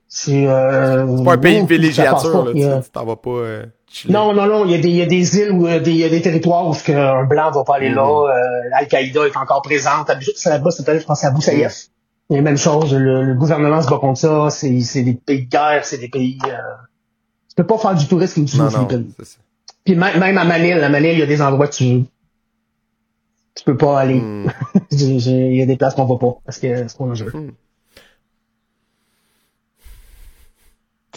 C'est 0.10 0.48
euh, 0.48 1.24
pas 1.24 1.34
un 1.34 1.38
pays 1.38 1.58
non, 1.58 1.64
de 1.64 1.70
villégiature, 1.70 2.46
là. 2.46 2.52
A- 2.52 2.80
Tu 2.80 2.86
tu 2.86 2.92
t'en 2.92 3.06
vas 3.06 3.16
pas 3.18 3.30
euh. 3.30 3.66
Non, 4.10 4.34
non, 4.34 4.46
non, 4.46 4.66
il 4.66 4.72
y 4.72 4.76
a 4.76 4.78
des, 4.78 4.90
il 4.90 4.96
y 4.96 5.02
a 5.02 5.06
des 5.06 5.38
îles 5.38 5.52
où 5.52 5.68
euh, 5.68 5.82
il 5.86 5.98
y 5.98 6.04
a 6.04 6.10
des 6.10 6.22
territoires 6.22 6.68
où 6.68 6.74
un 6.92 7.26
blanc 7.26 7.52
va 7.52 7.64
pas 7.64 7.76
aller 7.76 7.90
là. 7.90 8.04
Mhm. 8.06 8.30
Euh, 8.30 8.78
Al-Qaïda 8.78 9.28
est 9.28 9.38
encore 9.38 9.62
présente. 9.62 10.10
Là-bas, 10.10 10.72
c'est 10.72 10.86
peut-être, 10.86 11.02
je 11.02 11.06
pense, 11.06 11.24
à 11.24 11.28
Abu 11.28 11.42
Sayyaf. 11.42 11.74
Mhm. 11.74 11.90
Il 12.30 12.34
y 12.34 12.36
a 12.36 12.40
la 12.40 12.44
même 12.44 12.58
chose. 12.58 12.94
Le, 12.94 13.24
le 13.24 13.34
gouvernement 13.36 13.82
se 13.82 13.90
bat 13.90 13.98
contre 13.98 14.20
ça. 14.20 14.50
C'est, 14.50 14.70
des 15.04 15.14
pays 15.14 15.46
de 15.46 15.50
guerre, 15.50 15.84
c'est 15.84 15.98
des 15.98 16.10
pays. 16.10 16.38
Euh... 16.46 16.58
Tu 17.50 17.56
peux 17.56 17.66
pas 17.66 17.78
faire 17.78 17.96
du 17.96 18.08
tourisme 18.08 18.36
comme 18.36 18.46
tu 18.46 18.58
Non, 18.58 18.70
non. 18.70 18.88
Puis 19.86 19.96
même, 19.96 20.20
même 20.20 20.38
à 20.38 20.44
Manille, 20.44 20.74
à 20.74 20.90
Manille, 20.90 21.14
il 21.14 21.20
y 21.20 21.24
a 21.24 21.28
des 21.28 21.42
endroits 21.42 21.68
que 21.68 21.76
tu 21.76 22.04
tu 23.56 23.64
peux 23.64 23.78
pas 23.78 24.00
aller. 24.00 24.20
Hmm. 24.20 24.52
Il 24.92 25.56
y 25.56 25.62
a 25.62 25.66
des 25.66 25.78
places 25.78 25.96
qu'on 25.96 26.06
va 26.06 26.18
pas 26.18 26.38
parce 26.46 26.60
que 26.60 26.88
c'est 26.88 26.98
pas 26.98 27.06
dangereux. 27.06 27.52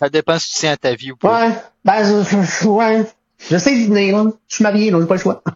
Ça 0.00 0.08
dépend 0.08 0.38
si 0.38 0.50
tu 0.54 0.56
tiens 0.60 0.72
à 0.72 0.76
ta 0.78 0.94
vie 0.94 1.12
ou 1.12 1.16
pas. 1.16 1.46
Ouais, 1.48 1.54
ben, 1.84 2.02
je, 2.02 2.22
je- 2.62 2.66
ouais. 2.66 3.04
J'essaie 3.50 3.74
d'y 3.74 3.86
venir, 3.86 4.16
là. 4.24 4.30
Je 4.48 4.54
suis 4.54 4.62
marié, 4.64 4.90
donc 4.90 5.02
j'ai 5.02 5.06
pas 5.06 5.14
le 5.16 5.20
choix. 5.20 5.42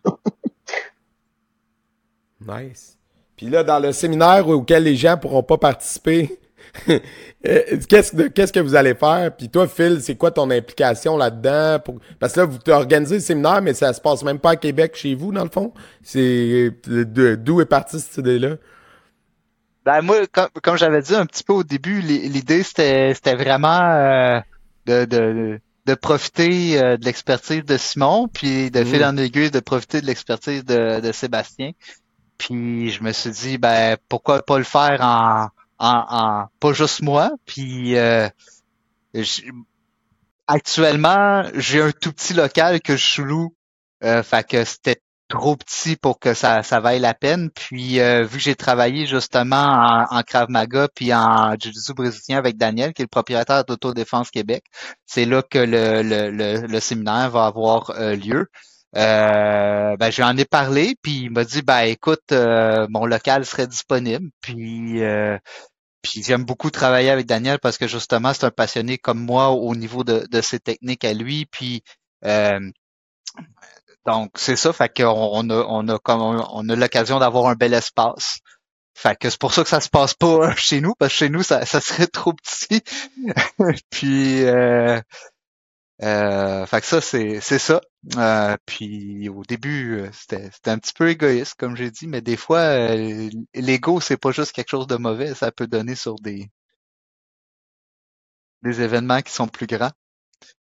Nice. 2.46 2.98
Puis 3.36 3.46
là, 3.48 3.64
dans 3.64 3.78
le 3.78 3.92
séminaire 3.92 4.46
auquel 4.48 4.84
les 4.84 4.96
gens 4.96 5.16
pourront 5.16 5.42
pas 5.42 5.56
participer, 5.56 6.38
euh, 6.88 6.98
qu'est-ce, 7.88 8.12
que- 8.14 8.28
qu'est-ce 8.28 8.52
que 8.52 8.60
vous 8.60 8.74
allez 8.74 8.94
faire? 8.94 9.34
Puis 9.34 9.48
toi, 9.48 9.66
Phil, 9.66 10.00
c'est 10.02 10.14
quoi 10.16 10.30
ton 10.30 10.50
implication 10.50 11.16
là-dedans? 11.16 11.78
Pour... 11.82 11.98
Parce 12.20 12.34
que 12.34 12.40
là, 12.40 12.46
vous 12.46 12.58
organisez 12.68 13.14
le 13.14 13.20
séminaire, 13.22 13.62
mais 13.62 13.72
ça 13.74 13.92
se 13.94 14.00
passe 14.00 14.22
même 14.24 14.38
pas 14.38 14.50
à 14.50 14.56
Québec 14.56 14.94
chez 14.94 15.14
vous, 15.14 15.32
dans 15.32 15.44
le 15.44 15.50
fond. 15.50 15.72
C'est 16.02 16.70
de- 16.86 17.34
d'où 17.34 17.60
est 17.62 17.66
partie 17.66 17.98
cette 17.98 18.18
idée-là? 18.18 18.56
Ben 19.84 20.00
moi, 20.02 20.26
comme, 20.28 20.48
comme 20.62 20.76
j'avais 20.78 21.02
dit 21.02 21.14
un 21.14 21.26
petit 21.26 21.44
peu 21.44 21.52
au 21.52 21.64
début, 21.64 22.00
l'i- 22.00 22.28
l'idée 22.28 22.62
c'était 22.62 23.12
c'était 23.14 23.34
vraiment 23.34 23.80
euh, 23.80 24.40
de, 24.86 25.04
de, 25.04 25.60
de 25.86 25.94
profiter 25.94 26.80
euh, 26.82 26.96
de 26.96 27.04
l'expertise 27.04 27.64
de 27.64 27.76
Simon, 27.76 28.28
puis 28.28 28.70
de 28.70 28.80
Mhm. 28.80 28.86
fil 28.86 29.04
en 29.04 29.16
aiguille 29.18 29.50
de 29.50 29.60
profiter 29.60 30.00
de 30.00 30.06
l'expertise 30.06 30.64
de, 30.64 31.00
de 31.00 31.12
Sébastien. 31.12 31.72
Puis 32.38 32.90
je 32.90 33.02
me 33.02 33.12
suis 33.12 33.30
dit 33.30 33.58
ben 33.58 33.96
pourquoi 34.08 34.42
pas 34.44 34.58
le 34.58 34.64
faire 34.64 35.00
en 35.02 35.48
en, 35.78 36.06
en 36.08 36.46
pas 36.60 36.72
juste 36.74 37.02
moi. 37.02 37.30
Puis 37.46 37.96
euh, 37.98 38.28
actuellement 40.46 41.42
j'ai 41.54 41.80
un 41.82 41.90
tout 41.92 42.12
petit 42.12 42.34
local 42.34 42.80
que 42.80 42.96
je 42.96 43.22
loue, 43.22 43.54
euh, 44.04 44.22
fait 44.22 44.46
que 44.46 44.64
c'était 44.64 45.00
trop 45.34 45.56
petit 45.56 45.96
pour 45.96 46.18
que 46.18 46.34
ça, 46.34 46.62
ça 46.62 46.80
vaille 46.80 47.00
la 47.00 47.14
peine. 47.14 47.50
Puis 47.50 48.00
euh, 48.00 48.24
vu 48.24 48.38
que 48.38 48.42
j'ai 48.44 48.54
travaillé 48.54 49.06
justement 49.06 49.56
en, 49.56 50.16
en 50.16 50.22
Krav 50.22 50.48
Maga 50.50 50.88
puis 50.94 51.12
en 51.12 51.54
Jiu-Jitsu 51.58 51.94
brésilien 51.94 52.38
avec 52.38 52.56
Daniel, 52.56 52.92
qui 52.92 53.02
est 53.02 53.04
le 53.04 53.08
propriétaire 53.08 53.64
d'Autodéfense 53.64 54.30
Québec, 54.30 54.64
c'est 55.06 55.24
là 55.24 55.42
que 55.42 55.58
le, 55.58 56.02
le, 56.02 56.30
le, 56.30 56.66
le 56.66 56.80
séminaire 56.80 57.30
va 57.30 57.46
avoir 57.46 57.90
euh, 57.90 58.14
lieu. 58.16 58.48
Euh, 58.96 59.96
ben, 59.96 60.10
j'en 60.12 60.36
ai 60.36 60.44
parlé, 60.44 60.96
puis 61.02 61.22
il 61.24 61.30
m'a 61.30 61.44
dit 61.44 61.62
ben 61.62 61.80
écoute, 61.82 62.30
euh, 62.32 62.86
mon 62.88 63.06
local 63.06 63.44
serait 63.44 63.66
disponible. 63.66 64.30
Puis 64.40 65.02
euh, 65.02 65.36
puis 66.02 66.22
j'aime 66.22 66.44
beaucoup 66.44 66.70
travailler 66.70 67.10
avec 67.10 67.26
Daniel 67.26 67.58
parce 67.60 67.78
que 67.78 67.88
justement, 67.88 68.32
c'est 68.34 68.44
un 68.44 68.50
passionné 68.50 68.98
comme 68.98 69.18
moi 69.18 69.50
au 69.50 69.74
niveau 69.74 70.04
de, 70.04 70.26
de 70.30 70.40
ses 70.42 70.60
techniques 70.60 71.04
à 71.04 71.14
lui. 71.14 71.46
Puis 71.46 71.82
euh, 72.24 72.60
donc, 74.06 74.30
c'est 74.36 74.56
ça, 74.56 74.72
fait 74.72 74.94
qu'on 74.94 75.04
on 75.32 75.50
a, 75.50 75.64
on 75.68 75.88
a 75.88 75.98
comme 75.98 76.20
on 76.22 76.68
a 76.68 76.76
l'occasion 76.76 77.18
d'avoir 77.18 77.46
un 77.46 77.54
bel 77.54 77.74
espace. 77.74 78.38
Fait 78.94 79.16
que 79.18 79.28
c'est 79.30 79.40
pour 79.40 79.52
ça 79.54 79.62
que 79.64 79.68
ça 79.68 79.80
se 79.80 79.88
passe 79.88 80.14
pas 80.14 80.50
euh, 80.50 80.54
chez 80.56 80.80
nous, 80.80 80.94
parce 80.98 81.12
que 81.12 81.18
chez 81.18 81.28
nous, 81.30 81.42
ça, 81.42 81.66
ça 81.66 81.80
serait 81.80 82.06
trop 82.06 82.32
petit. 82.32 82.82
puis 83.90 84.44
euh, 84.44 85.00
euh, 86.02 86.66
fait 86.66 86.80
que 86.80 86.86
ça, 86.86 87.00
c'est, 87.00 87.40
c'est 87.40 87.58
ça. 87.58 87.80
Euh, 88.16 88.56
puis 88.66 89.28
au 89.28 89.42
début, 89.44 90.00
euh, 90.00 90.10
c'était, 90.12 90.50
c'était 90.52 90.70
un 90.70 90.78
petit 90.78 90.92
peu 90.92 91.08
égoïste, 91.10 91.54
comme 91.58 91.76
j'ai 91.76 91.90
dit, 91.90 92.06
mais 92.06 92.20
des 92.20 92.36
fois, 92.36 92.58
euh, 92.60 93.30
l'ego, 93.54 94.00
c'est 94.00 94.16
pas 94.16 94.32
juste 94.32 94.52
quelque 94.52 94.70
chose 94.70 94.86
de 94.86 94.96
mauvais, 94.96 95.34
ça 95.34 95.52
peut 95.52 95.66
donner 95.66 95.94
sur 95.94 96.16
des 96.16 96.50
des 98.62 98.80
événements 98.80 99.22
qui 99.22 99.32
sont 99.32 99.46
plus 99.46 99.68
grands. 99.68 99.92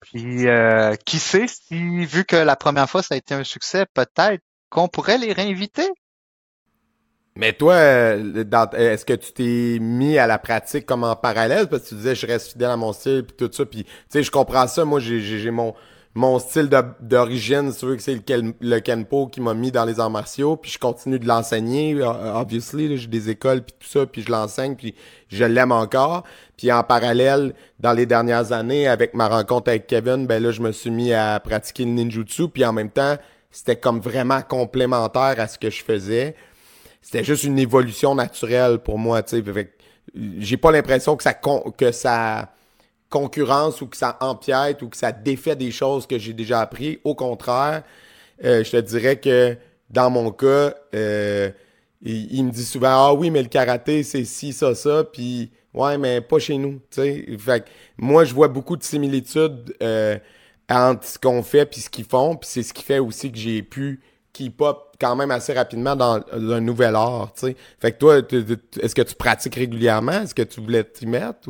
Puis 0.05 0.47
euh, 0.49 0.95
qui 1.05 1.19
sait 1.19 1.47
si, 1.49 2.05
vu 2.07 2.25
que 2.25 2.37
la 2.37 2.57
première 2.57 2.89
fois 2.89 3.03
ça 3.03 3.15
a 3.15 3.19
été 3.19 3.35
un 3.35 3.45
succès, 3.45 3.87
peut-être 3.93 4.43
qu'on 4.71 4.89
pourrait 4.89 5.19
les 5.19 5.33
réinviter? 5.33 5.89
Mais 7.37 7.53
toi, 7.53 7.75
euh, 7.75 8.45
euh, 8.53 8.93
est-ce 8.93 9.05
que 9.05 9.15
tu 9.15 9.33
t'es 9.33 9.79
mis 9.81 10.19
à 10.19 10.29
la 10.29 10.39
pratique 10.39 10.87
comme 10.87 11.03
en 11.03 11.17
parallèle? 11.17 11.69
Parce 11.69 11.83
que 11.85 11.89
tu 11.89 11.95
disais, 11.97 12.15
je 12.15 12.27
reste 12.27 12.53
fidèle 12.53 12.71
à 12.71 12.77
mon 12.77 12.93
style, 12.93 13.25
puis 13.25 13.37
tout 13.37 13.53
ça. 13.53 13.67
Puis, 13.67 13.85
tu 13.85 13.91
sais, 14.09 14.23
je 14.23 14.31
comprends 14.31 14.69
ça. 14.69 14.85
Moi, 14.85 15.01
j'ai 15.01 15.51
mon, 15.51 15.75
mon 16.15 16.39
style 16.39 16.71
d'origine, 17.01 17.73
tu 17.77 17.87
veux 17.87 17.97
que 17.97 18.03
c'est 18.03 18.15
le, 18.15 18.21
ken- 18.21 18.55
le 18.61 18.79
Kenpo 18.79 19.27
qui 19.27 19.41
m'a 19.41 19.53
mis 19.53 19.73
dans 19.73 19.85
les 19.85 19.99
arts 19.99 20.11
martiaux. 20.11 20.57
Puis 20.57 20.71
je 20.71 20.79
continue 20.79 21.19
de 21.19 21.27
l'enseigner, 21.27 21.95
euh, 21.95 22.35
obviously. 22.35 22.97
J'ai 22.97 23.09
des 23.09 23.31
écoles, 23.31 23.63
puis 23.63 23.75
tout 23.79 23.89
ça, 23.89 24.07
puis 24.07 24.23
je 24.23 24.31
l'enseigne, 24.31 24.77
puis 24.77 24.95
je 25.29 25.45
l'aime 25.45 25.73
encore. 25.73 26.23
Puis 26.57 26.71
en 26.71 26.85
parallèle, 26.85 27.55
dans 27.81 27.93
les 27.93 28.07
dernières 28.07 28.53
années, 28.53 28.87
avec 28.87 29.15
ma 29.15 29.29
rencontre 29.29 29.71
avec 29.71 29.87
Kevin, 29.87 30.27
ben 30.27 30.43
là, 30.43 30.53
je 30.53 30.63
me 30.63 30.71
suis 30.73 30.91
mis 30.91 31.13
à 31.13 31.41
pratiquer 31.41 31.85
le 31.85 31.91
ninjutsu. 31.91 32.49
Puis 32.49 32.65
en 32.65 32.73
même 32.73 32.91
temps, 32.91 33.17
c'était 33.51 33.77
comme 33.77 33.99
vraiment 34.01 34.41
complémentaire 34.43 35.35
à 35.39 35.49
ce 35.49 35.59
que 35.59 35.71
je 35.71 35.83
faisais 35.83 36.37
c'était 37.05 37.23
juste 37.23 37.45
une 37.45 37.59
évolution 37.59 38.15
naturelle 38.15 38.79
pour 38.79 38.99
moi, 38.99 39.23
tu 39.23 39.43
sais. 39.43 39.73
J'ai 40.39 40.57
pas 40.57 40.73
l'impression 40.73 41.17
que 41.17 41.23
ça 41.23 41.35
que 41.35 41.93
ça 41.93 42.51
concurrence 43.11 43.81
ou 43.81 43.87
que 43.87 43.97
ça 43.97 44.17
empiète 44.21 44.83
ou 44.83 44.89
que 44.89 44.97
ça 44.97 45.13
défait 45.13 45.57
des 45.57 45.71
choses 45.71 46.07
que 46.07 46.19
j'ai 46.19 46.33
déjà 46.33 46.61
appris. 46.61 47.01
Au 47.05 47.15
contraire, 47.15 47.83
euh, 48.45 48.65
je 48.65 48.71
te 48.71 48.77
dirais 48.77 49.17
que 49.17 49.57
dans 49.91 50.11
mon 50.11 50.31
cas, 50.31 50.75
euh, 50.95 51.51
il, 52.03 52.45
me 52.45 52.51
dit 52.51 52.65
souvent 52.65 52.89
ah 53.09 53.15
oui 53.15 53.31
mais 53.31 53.43
le 53.43 53.49
karaté 53.49 54.03
c'est 54.03 54.25
ci 54.25 54.53
ça 54.53 54.75
ça 54.75 55.05
puis 55.05 55.51
ouais 55.73 55.97
mais 55.99 56.21
pas 56.21 56.39
chez 56.39 56.59
nous. 56.59 56.81
Fait 56.91 57.25
que 57.61 57.69
moi 57.97 58.25
je 58.25 58.35
vois 58.35 58.49
beaucoup 58.49 58.77
de 58.77 58.83
similitudes 58.83 59.75
euh, 59.83 60.19
entre 60.69 61.07
ce 61.07 61.19
qu'on 61.19 61.43
fait 61.43 61.67
puis 61.67 61.81
ce 61.81 61.91
qu'ils 61.91 62.05
font 62.05 62.37
puis 62.37 62.49
c'est 62.51 62.63
ce 62.63 62.75
qui 62.75 62.83
fait 62.83 62.99
aussi 62.99 63.31
que 63.31 63.39
j'ai 63.39 63.63
pu 63.63 64.01
keep 64.35 64.61
up 64.61 64.79
quand 65.01 65.17
même 65.17 65.31
assez 65.31 65.53
rapidement 65.55 65.97
dans 65.97 66.21
un 66.33 66.61
nouvel 66.61 66.97
art, 66.97 67.33
tu 67.35 67.47
sais. 67.47 67.57
Fait 67.79 67.93
que 67.93 67.99
toi, 67.99 68.19
est-ce 68.19 68.95
que 68.95 69.03
tu 69.03 69.15
pratiques 69.15 69.55
régulièrement? 69.55 70.23
Est-ce 70.23 70.35
que 70.35 70.43
tu 70.43 70.61
voulais 70.61 70.85
t'y 70.85 71.07
mettre? 71.07 71.49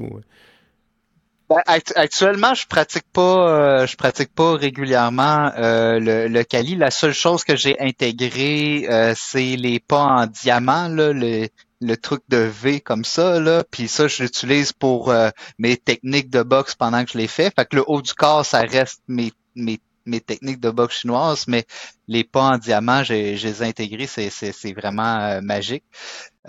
Ben, 1.51 1.61
act- 1.67 1.93
actuellement, 1.97 2.55
je 2.55 2.67
pratique 2.67 3.05
pas, 3.13 3.83
euh, 3.83 3.87
je 3.87 3.97
pratique 3.97 4.35
pas 4.35 4.57
régulièrement 4.57 5.53
euh, 5.59 5.99
le, 6.01 6.27
le 6.29 6.43
Kali. 6.45 6.75
La 6.77 6.91
seule 6.91 7.13
chose 7.13 7.45
que 7.45 7.55
j'ai 7.55 7.79
intégré, 7.81 8.87
euh, 8.89 9.13
c'est 9.17 9.57
les 9.57 9.79
pas 9.79 10.03
en 10.05 10.27
diamant, 10.27 10.89
là, 10.89 11.13
le, 11.13 11.49
le 11.83 11.97
truc 11.99 12.23
de 12.29 12.39
V 12.39 12.81
comme 12.81 13.05
ça, 13.05 13.41
là. 13.41 13.63
Puis 13.71 13.89
ça, 13.89 14.09
je 14.09 14.23
l'utilise 14.23 14.73
pour 14.73 15.11
euh, 15.11 15.29
mes 15.59 15.77
techniques 15.77 16.31
de 16.31 16.43
boxe 16.43 16.75
pendant 16.75 17.05
que 17.05 17.11
je 17.13 17.19
les 17.19 17.29
fais. 17.29 17.51
Fait 17.55 17.67
que 17.67 17.77
le 17.77 17.85
haut 17.87 18.01
du 18.01 18.15
corps, 18.15 18.47
ça 18.47 18.61
reste 18.63 19.03
mes, 19.07 19.31
mes, 19.55 19.79
mes 20.07 20.21
techniques 20.21 20.61
de 20.61 20.71
boxe 20.71 21.01
chinoise, 21.01 21.45
mais 21.47 21.67
les 22.09 22.25
pas 22.25 22.43
en 22.55 22.59
diamant, 22.59 23.03
j'ai, 23.05 23.37
les 23.37 23.63
intégrés, 23.63 24.07
c'est, 24.07 24.31
vraiment 24.73 25.19
euh, 25.21 25.41
magique. 25.43 25.85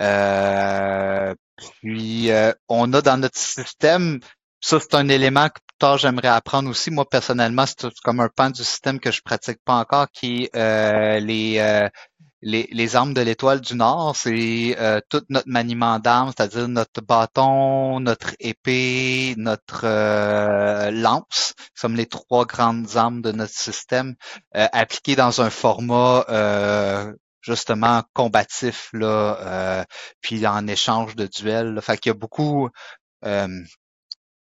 Euh, 0.00 1.34
puis 1.80 2.30
on 2.68 2.92
a 2.92 3.00
dans 3.02 3.16
notre 3.16 3.38
système 3.38 4.20
ça, 4.60 4.80
c'est 4.80 4.94
un 4.94 5.08
élément 5.08 5.48
que 5.48 5.54
plus 5.54 5.78
tard 5.78 5.98
j'aimerais 5.98 6.28
apprendre 6.28 6.68
aussi. 6.70 6.90
Moi, 6.90 7.04
personnellement, 7.08 7.64
c'est 7.66 7.88
comme 8.02 8.20
un 8.20 8.28
pan 8.28 8.50
du 8.50 8.64
système 8.64 8.98
que 9.00 9.10
je 9.12 9.22
pratique 9.22 9.58
pas 9.64 9.74
encore, 9.74 10.08
qui 10.12 10.44
est 10.44 10.56
euh, 10.56 11.20
les, 11.20 11.58
euh, 11.58 11.88
les, 12.42 12.68
les 12.72 12.96
armes 12.96 13.14
de 13.14 13.20
l'étoile 13.20 13.60
du 13.60 13.74
Nord. 13.76 14.16
C'est 14.16 14.76
euh, 14.78 15.00
tout 15.10 15.22
notre 15.28 15.48
maniement 15.48 15.98
d'armes, 15.98 16.32
c'est-à-dire 16.36 16.68
notre 16.68 17.00
bâton, 17.02 18.00
notre 18.00 18.34
épée, 18.40 19.34
notre 19.36 19.82
euh, 19.84 20.90
lance, 20.90 21.54
comme 21.80 21.94
les 21.96 22.06
trois 22.06 22.46
grandes 22.46 22.96
armes 22.96 23.22
de 23.22 23.32
notre 23.32 23.54
système, 23.54 24.14
euh, 24.56 24.66
appliquées 24.72 25.16
dans 25.16 25.40
un 25.42 25.50
format 25.50 26.24
euh, 26.30 27.12
justement 27.42 28.02
combatif, 28.14 28.88
là, 28.92 29.38
euh, 29.80 29.84
puis 30.20 30.46
en 30.46 30.66
échange 30.66 31.14
de 31.16 31.26
duels. 31.26 31.74
là. 31.74 31.80
Fait 31.82 31.98
qu'il 31.98 32.10
y 32.10 32.14
a 32.14 32.18
beaucoup... 32.18 32.68
euh, 33.24 33.48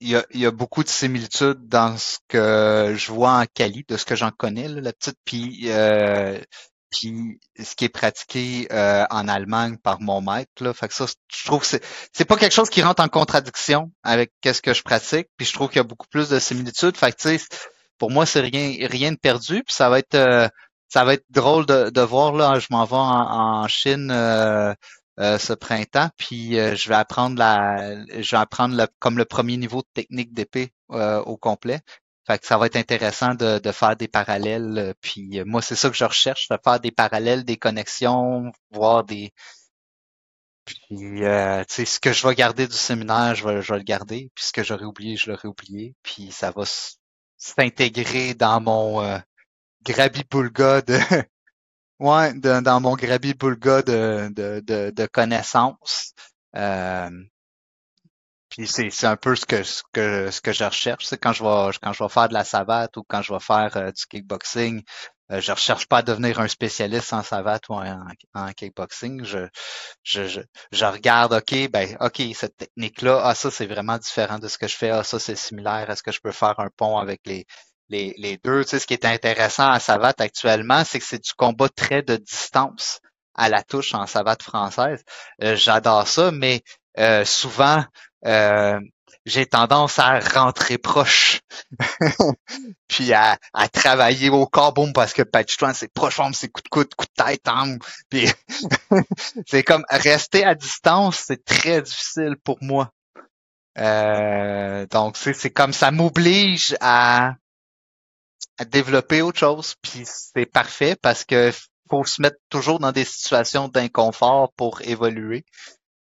il 0.01 0.09
y 0.09 0.15
a, 0.15 0.25
il 0.31 0.39
y 0.39 0.45
a 0.45 0.51
beaucoup 0.51 0.83
de 0.83 0.89
similitudes 0.89 1.67
dans 1.67 1.95
ce 1.97 2.17
que 2.27 2.95
je 2.97 3.11
vois 3.11 3.33
en 3.33 3.45
Cali, 3.45 3.85
de 3.87 3.97
ce 3.97 4.05
que 4.05 4.15
j'en 4.15 4.31
connais, 4.31 4.67
là, 4.67 4.81
la 4.81 4.93
petite, 4.93 5.17
puis, 5.23 5.65
euh, 5.67 6.39
puis 6.89 7.39
ce 7.57 7.75
qui 7.75 7.85
est 7.85 7.89
pratiqué 7.89 8.67
euh, 8.71 9.05
en 9.11 9.27
Allemagne 9.27 9.77
par 9.77 10.01
mon 10.01 10.19
maître. 10.19 10.51
Là. 10.59 10.73
Fait 10.73 10.87
que 10.87 10.95
ça, 10.95 11.05
je 11.05 11.45
trouve 11.45 11.61
que 11.61 11.67
c'est, 11.67 11.83
c'est 12.13 12.25
pas 12.25 12.35
quelque 12.35 12.53
chose 12.53 12.69
qui 12.69 12.81
rentre 12.81 13.03
en 13.03 13.09
contradiction 13.09 13.91
avec 14.03 14.33
qu'est-ce 14.41 14.63
que 14.63 14.73
je 14.73 14.81
pratique, 14.81 15.27
puis 15.37 15.45
je 15.45 15.53
trouve 15.53 15.69
qu'il 15.69 15.77
y 15.77 15.81
a 15.81 15.83
beaucoup 15.83 16.07
plus 16.09 16.29
de 16.29 16.39
similitudes. 16.39 16.97
Fait 16.97 17.11
que 17.11 17.17
tu 17.17 17.37
sais, 17.37 17.45
pour 17.99 18.09
moi, 18.09 18.25
c'est 18.25 18.41
rien, 18.41 18.87
rien 18.87 19.11
de 19.11 19.17
perdu, 19.17 19.63
puis 19.63 19.75
ça 19.75 19.89
va 19.89 19.99
être 19.99 20.15
euh, 20.15 20.49
ça 20.89 21.05
va 21.05 21.13
être 21.13 21.25
drôle 21.29 21.67
de, 21.67 21.91
de 21.91 22.01
voir 22.01 22.33
là. 22.33 22.59
Je 22.59 22.67
m'en 22.71 22.85
vais 22.85 22.95
en, 22.95 23.61
en 23.61 23.67
Chine 23.67 24.11
euh, 25.19 25.37
ce 25.37 25.53
printemps, 25.53 26.09
puis 26.17 26.57
euh, 26.59 26.75
je 26.75 26.89
vais 26.89 26.95
apprendre 26.95 27.37
la, 27.37 28.05
je 28.21 28.31
vais 28.35 28.41
apprendre 28.41 28.75
le- 28.75 28.87
comme 28.99 29.17
le 29.17 29.25
premier 29.25 29.57
niveau 29.57 29.81
de 29.81 29.87
technique 29.93 30.33
d'épée 30.33 30.73
euh, 30.91 31.21
au 31.23 31.37
complet. 31.37 31.81
Fait 32.27 32.37
que 32.39 32.45
ça 32.47 32.57
va 32.57 32.67
être 32.67 32.75
intéressant 32.75 33.33
de, 33.35 33.59
de 33.59 33.71
faire 33.71 33.95
des 33.95 34.07
parallèles. 34.07 34.77
euh, 34.77 34.93
Puis 35.01 35.39
euh, 35.39 35.43
moi, 35.45 35.61
c'est 35.61 35.75
ça 35.75 35.89
que 35.89 35.95
je 35.97 36.05
recherche, 36.05 36.47
de 36.49 36.57
faire 36.63 36.79
des 36.79 36.91
parallèles, 36.91 37.43
des 37.43 37.57
connexions, 37.57 38.51
voir 38.71 39.03
des. 39.03 39.33
Puis 40.65 41.23
euh, 41.23 41.63
tu 41.65 41.73
sais, 41.75 41.85
ce 41.85 41.99
que 41.99 42.13
je 42.13 42.27
vais 42.27 42.35
garder 42.35 42.67
du 42.67 42.75
séminaire, 42.75 43.35
je 43.35 43.47
vais, 43.47 43.61
je 43.61 43.71
vais 43.73 43.79
le 43.79 43.83
garder. 43.83 44.31
Puis 44.35 44.45
ce 44.45 44.51
que 44.53 44.63
j'aurais 44.63 44.85
oublié, 44.85 45.15
je 45.17 45.29
l'aurais 45.31 45.47
oublié. 45.47 45.95
Puis 46.03 46.31
ça 46.31 46.51
va 46.51 46.63
s'intégrer 47.37 48.33
dans 48.35 48.61
mon 48.61 49.01
euh, 49.03 49.17
grabi-boulga 49.83 50.81
de 50.83 50.99
Ouais, 52.01 52.33
dans 52.33 52.81
mon 52.81 52.95
grabi-boulga 52.97 53.81
de, 53.83 54.29
de, 54.33 54.59
de, 54.65 54.89
de 54.91 55.05
connaissances. 55.05 56.13
Euh, 56.55 57.09
puis 58.49 58.67
c'est, 58.67 58.89
c'est 58.89 59.07
un 59.07 59.15
peu 59.15 59.35
ce 59.35 59.45
que, 59.45 59.63
ce 59.63 59.81
que, 59.93 60.29
ce 60.29 60.41
que 60.41 60.51
je 60.51 60.63
recherche. 60.65 61.05
C'est 61.05 61.17
quand 61.17 61.31
je 61.31 61.43
vais, 61.43 61.71
quand 61.81 61.93
je 61.93 62.03
vais 62.03 62.09
faire 62.09 62.27
de 62.27 62.33
la 62.33 62.43
savate 62.43 62.97
ou 62.97 63.03
quand 63.07 63.21
je 63.21 63.31
vais 63.33 63.39
faire 63.39 63.77
euh, 63.77 63.91
du 63.91 64.05
kickboxing, 64.07 64.83
euh, 65.31 65.39
je 65.39 65.51
recherche 65.53 65.87
pas 65.87 65.99
à 65.99 66.01
devenir 66.01 66.39
un 66.41 66.49
spécialiste 66.49 67.13
en 67.13 67.23
savate 67.23 67.69
ou 67.69 67.75
en, 67.75 68.03
en 68.33 68.51
kickboxing. 68.51 69.23
Je, 69.23 69.47
je, 70.03 70.27
je, 70.27 70.41
je 70.73 70.85
regarde, 70.85 71.33
OK, 71.33 71.69
ben, 71.71 71.95
OK, 72.01 72.21
cette 72.35 72.57
technique-là, 72.57 73.21
ah, 73.23 73.35
ça, 73.35 73.51
c'est 73.51 73.67
vraiment 73.67 73.97
différent 73.97 74.39
de 74.39 74.49
ce 74.49 74.57
que 74.57 74.67
je 74.67 74.75
fais. 74.75 74.89
Ah, 74.89 75.03
ça, 75.03 75.17
c'est 75.19 75.37
similaire. 75.37 75.89
Est-ce 75.89 76.03
que 76.03 76.11
je 76.11 76.19
peux 76.19 76.33
faire 76.33 76.59
un 76.59 76.69
pont 76.75 76.97
avec 76.97 77.21
les, 77.25 77.45
les, 77.91 78.15
les 78.17 78.37
deux? 78.43 78.63
Tu 78.63 78.71
sais, 78.71 78.79
ce 78.79 78.87
qui 78.87 78.93
est 78.93 79.05
intéressant 79.05 79.69
à 79.69 79.79
savate 79.79 80.21
actuellement, 80.21 80.83
c'est 80.83 80.99
que 80.99 81.05
c'est 81.05 81.23
du 81.23 81.33
combat 81.33 81.69
très 81.69 82.01
de 82.01 82.15
distance 82.15 83.01
à 83.35 83.49
la 83.49 83.63
touche 83.63 83.93
en 83.93 84.07
savate 84.07 84.43
française. 84.43 85.03
Euh, 85.43 85.55
j'adore 85.55 86.07
ça, 86.07 86.31
mais 86.31 86.61
euh, 86.97 87.23
souvent, 87.25 87.83
euh, 88.25 88.79
j'ai 89.25 89.45
tendance 89.45 89.99
à 89.99 90.19
rentrer 90.19 90.77
proche, 90.77 91.41
puis 92.87 93.13
à, 93.13 93.37
à 93.53 93.69
travailler 93.69 94.29
au 94.29 94.47
corps, 94.47 94.73
boum, 94.73 94.93
parce 94.93 95.13
que 95.13 95.21
Patch 95.21 95.57
c'est 95.73 95.93
proche, 95.93 96.19
c'est 96.33 96.49
coup 96.49 96.61
de 96.61 96.69
coude, 96.69 96.95
coup 96.95 97.05
de 97.05 97.23
tête, 97.23 97.47
hein, 97.47 97.77
puis 98.09 98.27
c'est 99.47 99.63
comme 99.63 99.85
rester 99.89 100.43
à 100.43 100.55
distance, 100.55 101.23
c'est 101.27 101.45
très 101.45 101.81
difficile 101.81 102.35
pour 102.43 102.57
moi. 102.61 102.91
Euh, 103.77 104.85
donc 104.87 105.15
c'est 105.15 105.49
comme 105.51 105.71
ça 105.71 105.91
m'oblige 105.91 106.75
à, 106.81 107.35
à 108.61 108.65
développer 108.65 109.21
autre 109.21 109.39
chose, 109.39 109.75
puis 109.81 110.03
c'est 110.05 110.45
parfait 110.45 110.95
parce 111.01 111.23
que 111.23 111.51
faut 111.89 112.05
se 112.05 112.21
mettre 112.21 112.37
toujours 112.49 112.79
dans 112.79 112.91
des 112.91 113.03
situations 113.03 113.67
d'inconfort 113.67 114.51
pour 114.55 114.81
évoluer. 114.83 115.43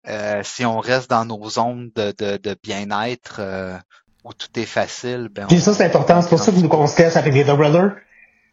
Euh, 0.09 0.41
si 0.43 0.65
on 0.65 0.79
reste 0.81 1.11
dans 1.11 1.25
nos 1.25 1.49
zones 1.51 1.91
de, 1.95 2.15
de, 2.19 2.37
de 2.39 2.57
bien-être 2.63 3.37
euh, 3.41 3.77
où 4.25 4.33
tout 4.33 4.49
est 4.59 4.65
facile, 4.65 5.29
ben 5.31 5.47
Puis 5.47 5.59
on- 5.59 5.61
ça, 5.61 5.75
c'est 5.75 5.85
important. 5.85 6.23
C'est 6.23 6.29
pour 6.31 6.39
ça 6.39 6.51
que 6.51 6.57
nous, 6.57 6.69
qu'on 6.69 6.87
se 6.87 7.19
avec 7.19 7.35
les 7.35 7.45
Dog 7.45 7.59
Brothers. 7.59 7.93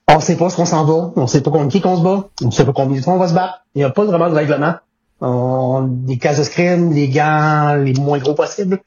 On 0.09 0.19
sait 0.19 0.35
pas 0.35 0.49
ce 0.49 0.57
qu'on 0.57 0.65
s'en 0.65 0.83
va. 0.83 1.13
On 1.15 1.27
sait 1.27 1.41
pas 1.41 1.51
contre 1.51 1.71
qui 1.71 1.79
qu'on 1.79 1.95
se 1.97 2.01
bat. 2.03 2.29
On 2.43 2.51
sait 2.51 2.65
pas 2.65 2.73
combien 2.73 2.97
de 2.99 3.03
fois 3.03 3.13
on 3.13 3.17
va 3.19 3.29
se 3.29 3.33
battre. 3.33 3.63
Il 3.73 3.79
n'y 3.79 3.83
a 3.85 3.89
pas 3.89 4.03
vraiment 4.03 4.29
de 4.29 4.35
règlement. 4.35 4.75
On, 5.21 5.83
des 5.87 6.17
cases 6.17 6.39
de 6.39 6.43
scrim, 6.43 6.91
les 6.93 7.07
gants 7.07 7.75
les 7.75 7.93
moins 7.93 8.19
gros 8.19 8.33
possibles. 8.35 8.79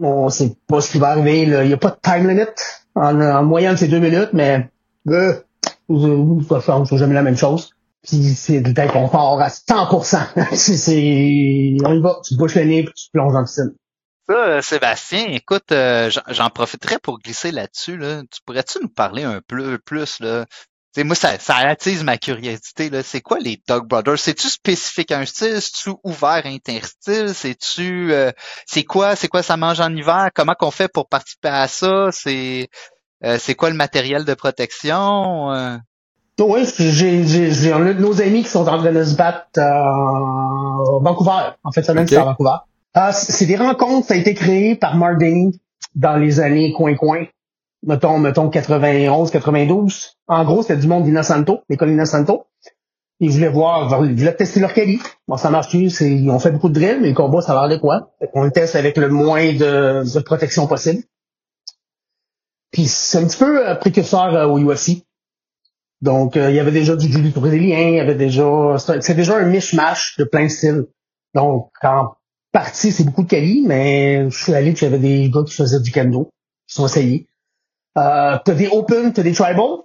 On 0.00 0.28
sait 0.28 0.56
pas 0.66 0.80
ce 0.80 0.90
qui 0.90 0.98
va 0.98 1.10
arriver. 1.10 1.46
là. 1.46 1.62
Il 1.62 1.68
n'y 1.68 1.74
a 1.74 1.78
pas 1.78 1.90
de 1.90 1.98
time 2.02 2.28
limit. 2.28 2.46
En, 2.94 3.20
en 3.20 3.42
moyenne, 3.44 3.76
c'est 3.76 3.88
deux 3.88 3.98
minutes, 3.98 4.30
mais 4.32 4.70
euh, 5.08 5.34
ça 6.48 6.60
change. 6.60 6.88
C'est 6.88 6.98
jamais 6.98 7.14
la 7.14 7.22
même 7.22 7.36
chose. 7.36 7.70
Puis 8.02 8.34
c'est 8.34 8.60
de 8.60 8.76
l'inconfort 8.76 9.40
à 9.40 9.48
100%. 9.48 10.54
c'est, 10.54 11.76
on 11.84 11.94
y 11.94 12.00
va. 12.00 12.20
Tu 12.24 12.36
bouches 12.36 12.54
le 12.54 12.64
nez 12.64 12.84
puis 12.84 12.92
tu 12.94 13.10
plonges 13.12 13.32
dans 13.32 13.40
le 13.40 13.46
piscine. 13.46 13.74
Ça, 14.28 14.34
euh, 14.34 14.62
Sébastien, 14.62 15.26
écoute, 15.28 15.70
euh, 15.72 16.08
j'en- 16.10 16.22
j'en 16.28 16.48
profiterai 16.50 16.98
pour 17.02 17.18
glisser 17.18 17.50
là-dessus. 17.50 17.96
Là. 17.98 18.22
Tu 18.30 18.40
pourrais-tu 18.46 18.78
nous 18.80 18.88
parler 18.88 19.22
un 19.22 19.40
peu 19.46 19.78
plus 19.78 20.18
là? 20.20 20.46
Tu 20.94 21.00
sais, 21.00 21.04
moi, 21.04 21.16
ça, 21.16 21.38
ça 21.40 21.56
attise 21.56 22.04
ma 22.04 22.16
curiosité. 22.16 22.88
Là. 22.88 23.02
C'est 23.02 23.20
quoi 23.20 23.38
les 23.40 23.60
Dog 23.66 23.88
Brothers? 23.88 24.18
C'est-tu 24.18 24.48
spécifique 24.48 25.10
à 25.10 25.18
un 25.18 25.26
style? 25.26 25.60
C'est-tu 25.60 25.90
ouvert 26.04 26.42
interstyle? 26.46 27.34
C'est-tu 27.34 28.12
euh, 28.12 28.30
c'est 28.64 28.84
quoi? 28.84 29.16
C'est 29.16 29.28
quoi 29.28 29.42
ça 29.42 29.56
mange 29.56 29.80
en 29.80 29.94
hiver? 29.94 30.30
Comment 30.34 30.54
qu'on 30.54 30.70
fait 30.70 30.88
pour 30.88 31.08
participer 31.08 31.48
à 31.48 31.68
ça? 31.68 32.10
C'est 32.12 32.68
Euh, 33.24 33.38
c'est 33.40 33.54
quoi 33.54 33.70
le 33.70 33.76
matériel 33.76 34.24
de 34.24 34.34
protection? 34.34 35.50
Euh? 35.50 35.78
Oui, 36.38 36.66
j'ai, 36.76 37.24
j'ai, 37.24 37.52
j'ai 37.52 37.72
un 37.72 37.80
de 37.80 37.92
nos 37.94 38.20
amis 38.20 38.42
qui 38.42 38.50
sont 38.50 38.60
en 38.60 38.64
train 38.64 38.92
de 38.92 39.04
se 39.04 39.14
battre 39.16 39.58
à 39.58 39.82
Vancouver. 41.00 41.54
En 41.62 41.72
fait, 41.72 41.82
semaine, 41.82 42.06
c'est 42.06 42.16
à 42.16 42.24
Vancouver. 42.24 42.58
Euh, 42.96 43.12
c'est 43.12 43.46
des 43.46 43.56
rencontres, 43.56 44.08
ça 44.08 44.14
a 44.14 44.16
été 44.18 44.34
créé 44.34 44.76
par 44.76 44.96
Mark 44.96 45.22
dans 45.94 46.16
les 46.16 46.40
années 46.40 46.72
coin-coin. 46.72 47.24
Mettons, 47.86 48.18
mettons 48.18 48.48
91, 48.48 49.30
92. 49.30 50.16
En 50.26 50.44
gros, 50.44 50.62
c'était 50.62 50.76
du 50.76 50.86
monde 50.86 51.04
d'Innocento, 51.04 51.60
l'école 51.68 51.90
d'Innocento. 51.90 52.46
Ils 53.20 53.30
voulaient 53.30 53.50
voir, 53.50 54.04
ils 54.04 54.16
voulaient 54.16 54.34
tester 54.34 54.60
leur 54.60 54.72
qualité. 54.72 55.04
Bon, 55.28 55.36
ça 55.36 55.50
marche 55.50 55.68
c'est, 55.90 56.10
ils 56.10 56.30
ont 56.30 56.38
fait 56.38 56.50
beaucoup 56.50 56.68
de 56.68 56.74
drills, 56.74 57.00
mais 57.00 57.08
le 57.10 57.14
combat, 57.14 57.42
ça 57.42 57.54
va 57.54 57.68
de 57.68 57.76
quoi? 57.76 58.14
On 58.32 58.42
le 58.42 58.50
teste 58.50 58.74
avec 58.74 58.96
le 58.96 59.08
moins 59.08 59.52
de, 59.52 60.12
de 60.12 60.20
protection 60.20 60.66
possible. 60.66 61.02
Puis 62.72 62.86
c'est 62.86 63.18
un 63.18 63.26
petit 63.26 63.38
peu 63.38 63.68
euh, 63.68 63.74
précurseur 63.76 64.34
euh, 64.34 64.46
au 64.46 64.58
UFC. 64.58 65.04
Donc, 66.00 66.36
euh, 66.36 66.50
il 66.50 66.56
y 66.56 66.60
avait 66.60 66.72
déjà 66.72 66.96
du 66.96 67.10
judo 67.10 67.40
brésilien, 67.40 67.88
il 67.88 67.94
y 67.94 68.00
avait 68.00 68.16
déjà... 68.16 68.76
C'est 68.78 69.14
déjà 69.14 69.36
un 69.36 69.44
mishmash 69.44 70.16
de 70.18 70.24
plein 70.24 70.44
de 70.44 70.48
styles. 70.48 70.86
Donc, 71.34 71.70
en 71.82 72.14
partie, 72.50 72.92
c'est 72.92 73.04
beaucoup 73.04 73.22
de 73.22 73.28
quali, 73.28 73.62
mais 73.66 74.28
je 74.28 74.36
suis 74.36 74.54
allé, 74.54 74.72
puis 74.72 74.80
j'avais 74.80 74.98
des 74.98 75.30
gars 75.30 75.44
qui 75.46 75.54
faisaient 75.54 75.80
du 75.80 75.92
kendo, 75.92 76.30
qui 76.66 76.74
sont 76.74 76.86
essayés. 76.86 77.28
Euh, 77.96 78.38
t'as 78.44 78.54
des 78.54 78.68
open, 78.68 79.12
t'as 79.12 79.22
des 79.22 79.32
tribal. 79.32 79.78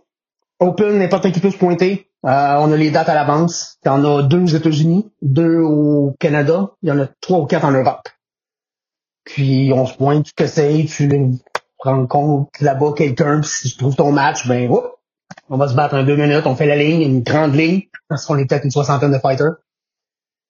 Open, 0.59 0.97
n'importe 0.97 1.31
qui 1.31 1.39
peut 1.39 1.51
se 1.51 1.57
pointer. 1.57 2.09
Euh, 2.25 2.55
on 2.57 2.71
a 2.71 2.75
les 2.75 2.91
dates 2.91 3.09
à 3.09 3.13
l'avance. 3.13 3.77
T'en 3.83 4.03
as 4.03 4.23
deux 4.23 4.43
aux 4.43 4.47
États-Unis, 4.47 5.09
deux 5.21 5.59
au 5.59 6.15
Canada, 6.19 6.71
il 6.81 6.89
y 6.89 6.91
en 6.91 6.99
a 6.99 7.07
trois 7.21 7.39
ou 7.39 7.45
quatre 7.45 7.65
en 7.65 7.71
Europe. 7.71 8.09
Puis 9.23 9.71
on 9.73 9.85
se 9.85 9.95
pointe, 9.95 10.25
tu 10.25 10.33
t'essayes, 10.33 10.85
tu 10.87 11.09
rencontres 11.77 12.49
là-bas 12.61 12.93
quelqu'un, 12.95 13.41
si 13.43 13.69
tu 13.69 13.77
trouves 13.77 13.95
ton 13.95 14.11
match, 14.11 14.47
ben 14.47 14.69
on 15.49 15.57
va 15.57 15.67
se 15.67 15.75
battre 15.75 15.95
en 15.95 16.03
deux 16.03 16.15
minutes, 16.15 16.45
on 16.45 16.55
fait 16.55 16.65
la 16.65 16.75
ligne, 16.75 17.01
une 17.01 17.21
grande 17.21 17.55
ligne, 17.55 17.83
parce 18.07 18.25
qu'on 18.25 18.37
est 18.37 18.45
peut-être 18.45 18.65
une 18.65 18.71
soixantaine 18.71 19.11
de 19.11 19.19
fighters. 19.19 19.55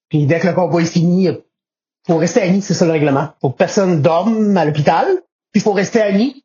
Puis 0.10 0.26
dès 0.26 0.40
que 0.40 0.48
le 0.48 0.54
combat 0.54 0.80
est 0.80 0.86
fini, 0.86 1.30
faut 2.08 2.18
rester 2.18 2.42
amis, 2.42 2.62
c'est 2.62 2.74
ça 2.74 2.86
le 2.86 2.92
règlement. 2.92 3.30
Faut 3.42 3.52
que 3.52 3.58
personne 3.58 4.02
dorme 4.02 4.58
à 4.58 4.66
l'hôpital, 4.66 5.08
puis 5.52 5.62
faut 5.62 5.74
rester 5.74 6.02
amis. 6.02 6.44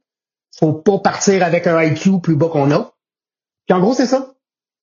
Faut 0.59 0.73
pas 0.73 0.99
partir 0.99 1.43
avec 1.43 1.67
un 1.67 1.83
IQ 1.83 2.21
plus 2.21 2.37
bas 2.37 2.49
qu'on 2.49 2.71
a. 2.71 2.93
Puis 3.67 3.77
en 3.77 3.81
gros, 3.81 3.95
c'est 3.95 4.07
ça. 4.07 4.35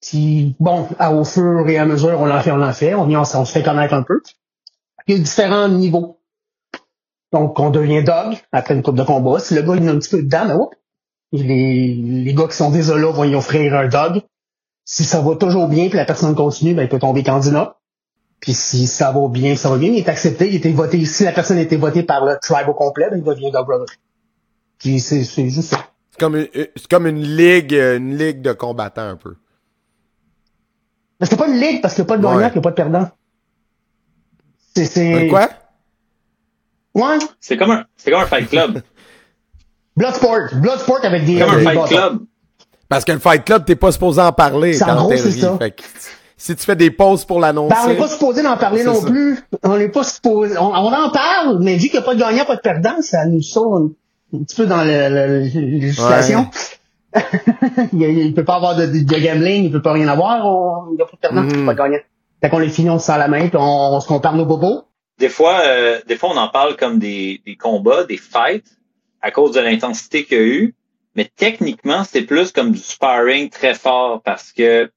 Puis 0.01 0.55
bon, 0.59 0.87
à, 0.99 1.13
au 1.13 1.23
fur 1.23 1.67
et 1.69 1.77
à 1.77 1.85
mesure, 1.85 2.19
on 2.19 2.29
en 2.29 2.41
fait, 2.41 2.51
on 2.51 2.61
en 2.61 2.73
fait, 2.73 2.95
on, 2.95 3.09
on, 3.09 3.23
se 3.23 3.51
fait 3.51 3.63
connaître 3.63 3.93
un 3.93 4.03
peu. 4.03 4.21
Il 5.07 5.15
y 5.15 5.19
a 5.19 5.21
différents 5.21 5.69
niveaux. 5.69 6.19
Donc, 7.31 7.59
on 7.59 7.69
devient 7.69 8.03
dog 8.03 8.37
après 8.51 8.73
une 8.73 8.83
coupe 8.83 8.97
de 8.97 9.03
combat. 9.03 9.39
Si 9.39 9.53
le 9.53 9.61
gars 9.61 9.75
il 9.75 9.87
a 9.87 9.91
un 9.91 9.99
petit 9.99 10.09
peu 10.09 10.23
de 10.23 10.27
dame, 10.27 10.49
ben, 10.49 10.67
les, 11.31 11.93
les 11.95 12.33
gars 12.33 12.47
qui 12.47 12.55
sont 12.57 12.71
désolés 12.71 13.11
vont 13.11 13.23
y 13.23 13.35
offrir 13.35 13.75
un 13.75 13.87
dog. 13.87 14.21
Si 14.83 15.05
ça 15.05 15.21
va 15.21 15.35
toujours 15.35 15.67
bien, 15.67 15.87
puis 15.87 15.97
la 15.97 16.05
personne 16.05 16.35
continue, 16.35 16.73
ben, 16.73 16.83
il 16.83 16.89
peut 16.89 16.99
tomber 16.99 17.23
candidat. 17.23 17.77
Puis 18.41 18.53
si 18.53 18.87
ça 18.87 19.11
va 19.11 19.27
bien, 19.29 19.55
ça 19.55 19.69
va 19.69 19.77
bien, 19.77 19.91
il 19.91 19.99
est 19.99 20.09
accepté, 20.09 20.49
il 20.49 20.55
était 20.55 20.71
voté. 20.71 21.05
Si 21.05 21.23
la 21.23 21.31
personne 21.31 21.59
été 21.59 21.77
votée 21.77 22.03
par 22.03 22.25
le 22.25 22.37
tribe 22.41 22.67
au 22.67 22.73
complet, 22.73 23.07
ben, 23.09 23.17
il 23.19 23.23
devient 23.23 23.51
dog 23.51 23.65
brother. 23.67 23.85
Puis 24.81 24.99
c'est, 24.99 25.23
juste 25.23 25.61
ça. 25.61 25.77
C'est 26.11 26.19
comme 26.19 26.35
une, 26.35 26.47
c'est 26.53 26.87
comme 26.89 27.05
une 27.05 27.21
ligue, 27.21 27.73
une 27.73 28.17
ligue 28.17 28.41
de 28.41 28.51
combattants 28.51 29.07
un 29.07 29.15
peu. 29.15 29.35
Mais 31.19 31.27
c'est 31.27 31.37
pas 31.37 31.47
une 31.47 31.59
ligue 31.59 31.81
parce 31.81 31.93
qu'il 31.93 32.03
n'y 32.03 32.07
a 32.07 32.09
pas 32.09 32.17
de 32.17 32.23
gagnant, 32.23 32.47
il 32.47 32.53
n'y 32.53 32.57
a 32.57 32.61
pas 32.61 32.69
de 32.71 32.75
perdant. 32.75 33.09
C'est, 34.73 34.85
c'est... 34.85 35.27
quoi? 35.27 35.49
Ouais. 36.95 37.19
C'est 37.39 37.57
comme 37.57 37.71
un, 37.71 37.85
c'est 37.95 38.09
comme 38.09 38.21
un 38.21 38.25
fight 38.25 38.49
club. 38.49 38.81
Bloodsport. 39.95 40.55
Bloodsport 40.55 41.05
avec 41.05 41.25
des. 41.25 41.39
Comme 41.39 41.51
un 41.51 41.59
fight 41.59 41.85
club. 41.85 42.19
Parce 42.89 43.05
que 43.05 43.11
le 43.11 43.19
fight 43.19 43.45
club, 43.45 43.65
t'es 43.65 43.75
pas 43.75 43.91
supposé 43.91 44.19
en 44.19 44.33
parler 44.33 44.73
C'est 44.73 44.83
en 44.85 44.87
quand 44.87 44.95
gros, 44.95 45.09
t'es 45.09 45.17
c'est 45.17 45.31
ça. 45.31 45.57
Fait 45.59 45.71
que 45.71 45.83
si 46.37 46.55
tu 46.55 46.65
fais 46.65 46.75
des 46.75 46.89
pauses 46.89 47.23
pour 47.23 47.39
l'annoncer. 47.39 47.75
Ben, 47.75 47.81
on 47.85 47.87
n'est 47.89 47.97
pas 47.97 48.07
supposé 48.07 48.41
d'en 48.41 48.57
parler 48.57 48.83
non 48.83 48.99
ça. 48.99 49.07
plus. 49.07 49.39
On 49.61 49.77
n'est 49.77 49.89
pas 49.89 50.03
supposé. 50.03 50.57
On, 50.57 50.73
on 50.73 50.91
en 50.91 51.11
parle, 51.11 51.59
mais 51.59 51.75
vu 51.75 51.89
qu'il 51.89 51.99
n'y 51.99 51.99
a 51.99 52.01
pas 52.01 52.15
de 52.15 52.19
gagnant, 52.19 52.45
pas 52.45 52.55
de 52.55 52.61
perdant, 52.61 52.99
ça 53.01 53.27
nous 53.27 53.43
sort 53.43 53.89
un, 54.33 54.43
petit 54.43 54.55
peu 54.55 54.65
dans 54.65 54.83
la 54.83 55.27
législation. 55.27 56.49
il, 57.93 58.01
il 58.01 58.33
peut 58.33 58.45
pas 58.45 58.55
avoir 58.55 58.75
de, 58.75 58.85
de, 58.85 58.99
de 59.03 59.19
gambling, 59.25 59.65
il 59.65 59.71
peut 59.71 59.81
pas 59.81 59.93
rien 59.93 60.07
avoir, 60.07 60.45
on- 60.45 60.91
il 60.91 60.95
n'y 60.95 61.01
a 61.01 61.05
pas 61.05 61.11
de 61.13 61.17
perdant, 61.17 61.65
pas 61.65 61.73
de 61.73 61.77
gagnant. 61.77 61.99
Fait 62.41 62.49
qu'on 62.49 62.59
les 62.59 62.69
finit, 62.69 62.89
on 62.89 62.99
se 62.99 63.05
sent 63.05 63.17
la 63.17 63.27
main, 63.27 63.47
puis 63.49 63.57
on, 63.57 63.93
on 63.95 63.99
se 63.99 64.07
compare 64.07 64.35
nos 64.35 64.45
bobos. 64.45 64.83
Des 65.19 65.29
fois, 65.29 65.59
euh, 65.65 65.99
des 66.07 66.15
fois, 66.15 66.29
on 66.33 66.37
en 66.37 66.47
parle 66.47 66.75
comme 66.77 66.97
des, 66.99 67.41
des 67.45 67.55
combats, 67.55 68.05
des 68.05 68.17
fights, 68.17 68.77
à 69.21 69.29
cause 69.31 69.51
de 69.51 69.59
l'intensité 69.59 70.23
qu'il 70.25 70.37
y 70.37 70.41
a 70.41 70.43
eu. 70.43 70.75
Mais 71.15 71.29
techniquement, 71.35 72.03
c'est 72.05 72.21
plus 72.21 72.51
comme 72.51 72.71
du 72.71 72.79
sparring 72.79 73.49
très 73.49 73.73
fort 73.73 74.21
parce 74.23 74.51
que 74.53 74.89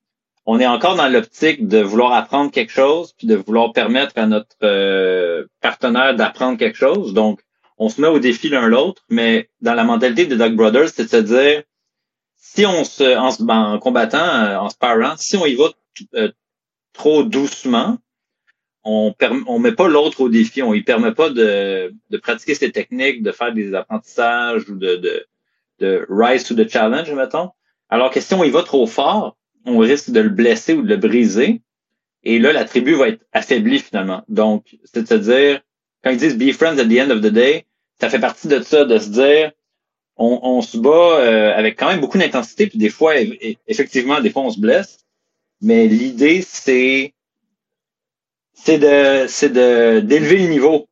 on 0.47 0.61
est 0.61 0.67
encore 0.67 0.95
dans 0.95 1.09
l'optique 1.09 1.67
de 1.67 1.81
vouloir 1.81 2.13
apprendre 2.13 2.51
quelque 2.51 2.71
chose 2.73 3.13
puis 3.19 3.27
de 3.27 3.35
vouloir 3.35 3.73
permettre 3.73 4.13
à 4.17 4.27
notre 4.27 4.55
euh, 4.63 5.45
partenaire 5.61 6.15
d'apprendre 6.15 6.57
quelque 6.57 6.77
chose. 6.79 7.13
Donc, 7.15 7.41
on 7.79 7.89
se 7.89 8.01
met 8.01 8.09
au 8.09 8.19
défi 8.19 8.49
l'un 8.49 8.67
l'autre, 8.69 9.03
mais 9.11 9.51
dans 9.61 9.75
la 9.75 9.85
mentalité 9.85 10.27
des 10.27 10.37
Dog 10.37 10.55
Brothers, 10.55 10.89
c'est 10.91 11.05
de 11.05 11.09
se 11.09 11.17
dire 11.17 11.63
si 12.37 12.67
on 12.67 12.85
se 12.85 13.17
en, 13.17 13.31
se- 13.31 13.43
en 13.43 13.79
combattant, 13.79 14.19
euh, 14.45 14.57
en 14.59 14.69
sparring, 14.69 15.15
si 15.19 15.37
on 15.37 15.47
y 15.47 15.55
va 15.55 15.67
euh, 16.15 16.31
trop 16.93 17.25
doucement, 17.25 17.99
on 18.85 19.15
on 19.47 19.59
met 19.59 19.73
pas 19.73 19.89
l'autre 19.89 20.21
au 20.21 20.29
défi, 20.29 20.63
on 20.63 20.73
lui 20.73 20.83
permet 20.83 21.13
pas 21.13 21.31
de, 21.31 21.93
pratiquer 22.23 22.55
ses 22.55 22.71
techniques, 22.71 23.23
de 23.23 23.33
faire 23.33 23.53
des 23.53 23.75
apprentissages 23.75 24.69
ou 24.69 24.77
de, 24.77 24.97
de, 24.97 25.27
de 25.81 26.07
rise 26.11 26.45
to 26.45 26.55
the 26.55 26.69
challenge, 26.69 27.11
mettons. 27.13 27.51
Alors 27.89 28.11
que 28.11 28.21
si 28.21 28.35
on 28.35 28.45
y 28.45 28.51
va 28.51 28.63
trop 28.63 28.87
fort, 28.87 29.37
on 29.65 29.79
risque 29.79 30.11
de 30.11 30.21
le 30.21 30.29
blesser 30.29 30.75
ou 30.75 30.83
de 30.83 30.89
le 30.89 30.97
briser. 30.97 31.63
Et 32.23 32.39
là, 32.39 32.53
la 32.53 32.65
tribu 32.65 32.95
va 32.95 33.09
être 33.09 33.25
affaiblie 33.33 33.79
finalement. 33.79 34.23
Donc, 34.29 34.77
c'est 34.85 35.03
de 35.03 35.07
se 35.09 35.15
dire, 35.15 35.61
quand 36.05 36.11
ils 36.11 36.19
disent 36.19 36.37
be 36.39 36.53
friends 36.53 36.79
at 36.79 36.85
the 36.87 37.01
end 37.01 37.11
of 37.11 37.21
the 37.23 37.33
day, 37.33 37.65
ça 38.01 38.11
fait 38.11 38.21
partie 38.21 38.47
de 38.49 38.61
ça, 38.63 38.85
de 38.85 38.99
se 38.99 39.09
dire, 39.09 39.53
on, 40.17 40.39
on 40.43 40.61
se 40.63 40.77
bat 40.77 40.91
euh, 41.19 41.53
avec 41.57 41.79
quand 41.79 41.89
même 41.89 42.01
beaucoup 42.01 42.19
d'intensité, 42.19 42.67
puis 42.69 42.79
des 42.79 42.91
fois, 42.91 43.15
eff- 43.17 43.39
eff- 43.41 43.59
effectivement, 43.67 44.21
des 44.21 44.31
fois, 44.31 44.43
on 44.43 44.51
se 44.51 44.61
blesse. 44.61 44.99
Mais 45.61 45.89
l'idée, 45.89 46.43
c'est 46.43 47.15
c'est 48.53 48.79
de 48.79 49.27
c'est 49.29 49.49
de 49.51 50.01
d'élever 50.01 50.39
le 50.39 50.49
niveau. 50.49 50.87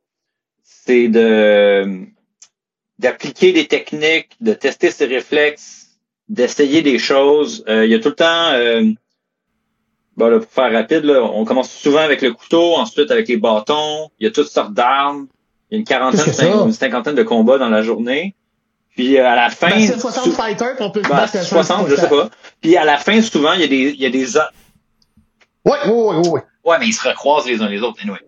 C'est 0.65 1.09
de 1.09 2.07
d'appliquer 2.99 3.53
des 3.53 3.67
techniques, 3.67 4.31
de 4.41 4.55
tester 4.55 4.91
ses 4.91 5.07
réflexes, 5.07 5.99
d'essayer 6.29 6.83
des 6.83 6.99
choses. 6.99 7.65
Euh, 7.69 7.85
il 7.85 7.91
y 7.91 7.95
a 7.95 7.99
tout 8.01 8.11
le 8.11 8.15
temps 8.15 8.53
euh, 8.53 8.85
bon, 10.17 10.27
là, 10.29 10.39
pour 10.39 10.51
faire 10.51 10.73
rapide, 10.73 11.05
là, 11.05 11.23
on 11.23 11.45
commence 11.45 11.71
souvent 11.71 12.01
avec 12.01 12.23
le 12.23 12.33
couteau, 12.33 12.75
ensuite 12.77 13.11
avec 13.11 13.29
les 13.29 13.37
bâtons. 13.37 14.09
Il 14.19 14.25
y 14.25 14.27
a 14.27 14.31
toutes 14.31 14.49
sortes 14.49 14.73
d'armes. 14.75 15.27
Il 15.71 15.75
y 15.75 15.77
a 15.77 15.79
une 15.79 15.85
quarantaine, 15.85 16.19
une 16.67 16.73
cinquantaine 16.73 17.15
de 17.15 17.23
combats 17.23 17.59
dans 17.59 17.69
la 17.71 17.83
journée. 17.83 18.35
Puis 18.95 19.19
euh, 19.19 19.27
à 19.27 19.35
la 19.37 19.49
fin, 19.49 19.71
Ben, 19.71 19.87
c'est 19.87 19.99
60 19.99 20.25
sou- 20.25 20.33
fighters, 20.33 20.77
on 20.81 20.91
peut 20.91 21.01
ben, 21.01 21.09
battre 21.09 21.37
à 21.37 21.43
60, 21.43 21.89
je 21.89 21.97
sais 21.97 22.09
pas. 22.11 22.29
Puis 22.61 22.77
à 22.77 22.85
la 22.85 22.99
fin, 22.99 23.21
souvent, 23.23 23.55
il 23.55 23.61
y 23.63 23.65
a 23.65 23.69
des, 23.69 23.91
il 23.91 24.01
y 24.01 24.05
a 24.07 24.11
des, 24.11 24.37
Ouais, 25.65 25.73
ouais, 25.87 25.91
ouais, 25.91 26.29
ouais, 26.29 26.43
ouais. 26.65 26.77
Mais 26.81 26.87
ils 26.89 26.93
se 26.93 27.07
recroisent 27.09 27.47
les 27.47 27.63
uns 27.63 27.69
les 27.69 27.81
autres, 27.81 27.99
anyway. 28.03 28.19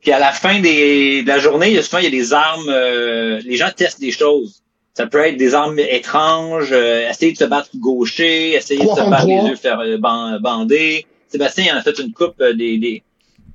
Puis 0.00 0.10
à 0.10 0.18
la 0.18 0.32
fin 0.32 0.58
des, 0.60 1.22
de 1.22 1.28
la 1.28 1.38
journée, 1.38 1.68
il 1.68 1.74
y 1.74 1.78
a 1.78 1.82
souvent 1.82 1.98
il 1.98 2.04
y 2.04 2.08
a 2.08 2.10
des 2.10 2.32
armes. 2.32 2.68
euh, 2.68 3.40
les 3.44 3.56
gens 3.56 3.68
testent 3.74 4.00
des 4.00 4.10
choses. 4.10 4.62
Ça 4.94 5.06
peut 5.06 5.24
être 5.24 5.36
des 5.36 5.54
armes 5.54 5.78
étranges, 5.78 6.70
euh, 6.72 7.08
essayer 7.08 7.32
de 7.32 7.38
se 7.38 7.44
battre 7.44 7.68
gaucher, 7.76 8.54
essayer 8.54 8.80
de 8.80 8.88
se 9.04 9.08
battre 9.10 9.26
les 9.26 9.34
yeux 9.50 9.56
faire 9.56 9.78
ban- 10.00 10.38
bander. 10.40 11.06
Sébastien 11.32 11.64
il 11.68 11.72
en 11.74 11.78
a 11.78 11.82
fait 11.82 11.98
une 11.98 12.12
coupe 12.12 12.34
euh, 12.40 12.54
des, 12.54 12.78
des 12.78 13.02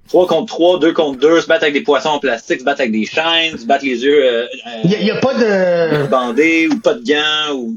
3 0.10 0.28
contre 0.28 0.48
3, 0.54 0.80
2 0.80 0.94
contre 0.94 1.20
2, 1.20 1.42
se 1.42 1.48
battre 1.48 1.64
avec 1.64 1.74
des 1.74 1.82
poissons 1.84 2.10
en 2.10 2.20
plastique, 2.20 2.60
se 2.60 2.66
battre 2.66 2.82
avec 2.82 2.92
des 2.94 3.06
chaînes, 3.06 3.58
se 3.58 3.66
battre 3.66 3.84
les 3.86 4.04
yeux 4.04 4.24
euh, 4.26 4.46
Il 4.84 4.92
y 4.92 4.96
a, 4.96 5.00
il 5.00 5.06
y 5.08 5.12
a 5.12 5.18
pas 5.20 5.34
euh, 5.42 6.04
de... 6.04 6.08
bandés 6.08 6.68
ou 6.72 6.80
pas 6.80 6.94
de 6.94 7.04
gants 7.04 7.56
ou 7.56 7.76